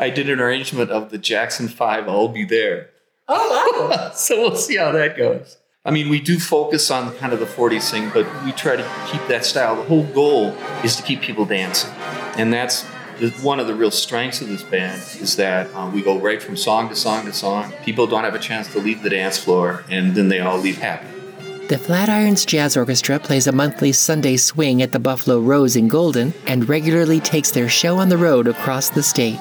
I 0.01 0.11
did 0.11 0.28
an 0.28 0.41
arrangement 0.41 0.91
of 0.91 1.11
the 1.11 1.18
Jackson 1.18 1.68
5 1.68 2.09
I'll 2.09 2.28
Be 2.28 2.45
There. 2.45 2.91
Oh, 3.28 3.91
wow. 3.91 4.11
so 4.14 4.41
we'll 4.41 4.57
see 4.57 4.76
how 4.76 4.91
that 4.93 5.16
goes. 5.16 5.57
I 5.82 5.90
mean, 5.90 6.10
we 6.10 6.20
do 6.20 6.38
focus 6.38 6.90
on 6.90 7.16
kind 7.16 7.32
of 7.32 7.40
the 7.40 7.46
40s 7.46 7.90
thing, 7.90 8.10
but 8.12 8.26
we 8.44 8.52
try 8.52 8.76
to 8.76 8.86
keep 9.10 9.26
that 9.28 9.46
style. 9.46 9.76
The 9.76 9.84
whole 9.84 10.04
goal 10.04 10.50
is 10.84 10.94
to 10.96 11.02
keep 11.02 11.22
people 11.22 11.46
dancing. 11.46 11.90
And 12.36 12.52
that's 12.52 12.84
one 13.42 13.58
of 13.58 13.66
the 13.66 13.74
real 13.74 13.90
strengths 13.90 14.42
of 14.42 14.48
this 14.48 14.62
band 14.62 15.00
is 15.22 15.36
that 15.36 15.74
um, 15.74 15.94
we 15.94 16.02
go 16.02 16.18
right 16.18 16.42
from 16.42 16.54
song 16.54 16.90
to 16.90 16.94
song 16.94 17.24
to 17.24 17.32
song. 17.32 17.72
People 17.82 18.06
don't 18.06 18.24
have 18.24 18.34
a 18.34 18.38
chance 18.38 18.70
to 18.74 18.78
leave 18.78 19.02
the 19.02 19.08
dance 19.08 19.38
floor, 19.38 19.82
and 19.88 20.14
then 20.14 20.28
they 20.28 20.40
all 20.40 20.58
leave 20.58 20.76
happy. 20.76 21.08
The 21.68 21.76
Flatirons 21.76 22.44
Jazz 22.44 22.76
Orchestra 22.76 23.18
plays 23.18 23.46
a 23.46 23.52
monthly 23.52 23.92
Sunday 23.92 24.36
swing 24.36 24.82
at 24.82 24.92
the 24.92 24.98
Buffalo 24.98 25.40
Rose 25.40 25.76
in 25.76 25.88
Golden 25.88 26.34
and 26.46 26.68
regularly 26.68 27.20
takes 27.20 27.52
their 27.52 27.70
show 27.70 27.96
on 27.96 28.10
the 28.10 28.18
road 28.18 28.48
across 28.48 28.90
the 28.90 29.02
state. 29.02 29.40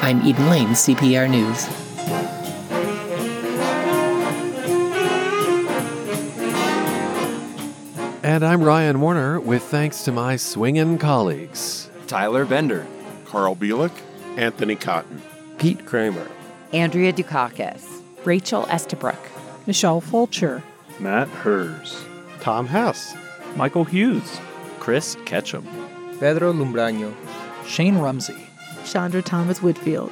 I'm 0.00 0.26
Eden 0.26 0.48
Lane, 0.48 0.68
CPR 0.68 1.28
News. 1.28 1.66
And 8.26 8.44
I'm 8.44 8.60
Ryan 8.60 9.00
Warner 9.00 9.38
with 9.38 9.62
thanks 9.62 10.02
to 10.02 10.10
my 10.10 10.34
swingin' 10.34 10.98
colleagues 10.98 11.88
Tyler 12.08 12.44
Bender, 12.44 12.84
Carl 13.24 13.54
Bielek, 13.54 13.92
Anthony 14.36 14.74
Cotton, 14.74 15.22
Pete 15.58 15.86
Kramer, 15.86 16.26
Andrea 16.72 17.12
Dukakis, 17.12 18.02
Rachel 18.24 18.66
Estabrook, 18.66 19.30
Michelle 19.68 20.00
Fulcher, 20.00 20.64
Matt 20.98 21.28
Hers, 21.28 22.04
Tom 22.40 22.66
Hess, 22.66 23.14
Michael 23.54 23.84
Hughes, 23.84 24.40
Chris 24.80 25.16
Ketchum, 25.24 25.64
Pedro 26.18 26.52
Lumbraño, 26.52 27.14
Shane 27.64 27.96
Rumsey, 27.96 28.48
Chandra 28.84 29.22
Thomas 29.22 29.62
Whitfield. 29.62 30.10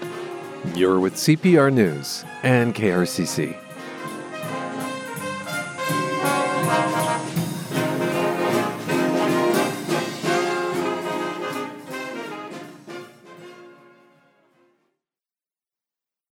You're 0.77 1.01
with 1.01 1.15
CPR 1.15 1.73
News 1.73 2.25
and 2.45 2.77
KRCC. 2.77 3.64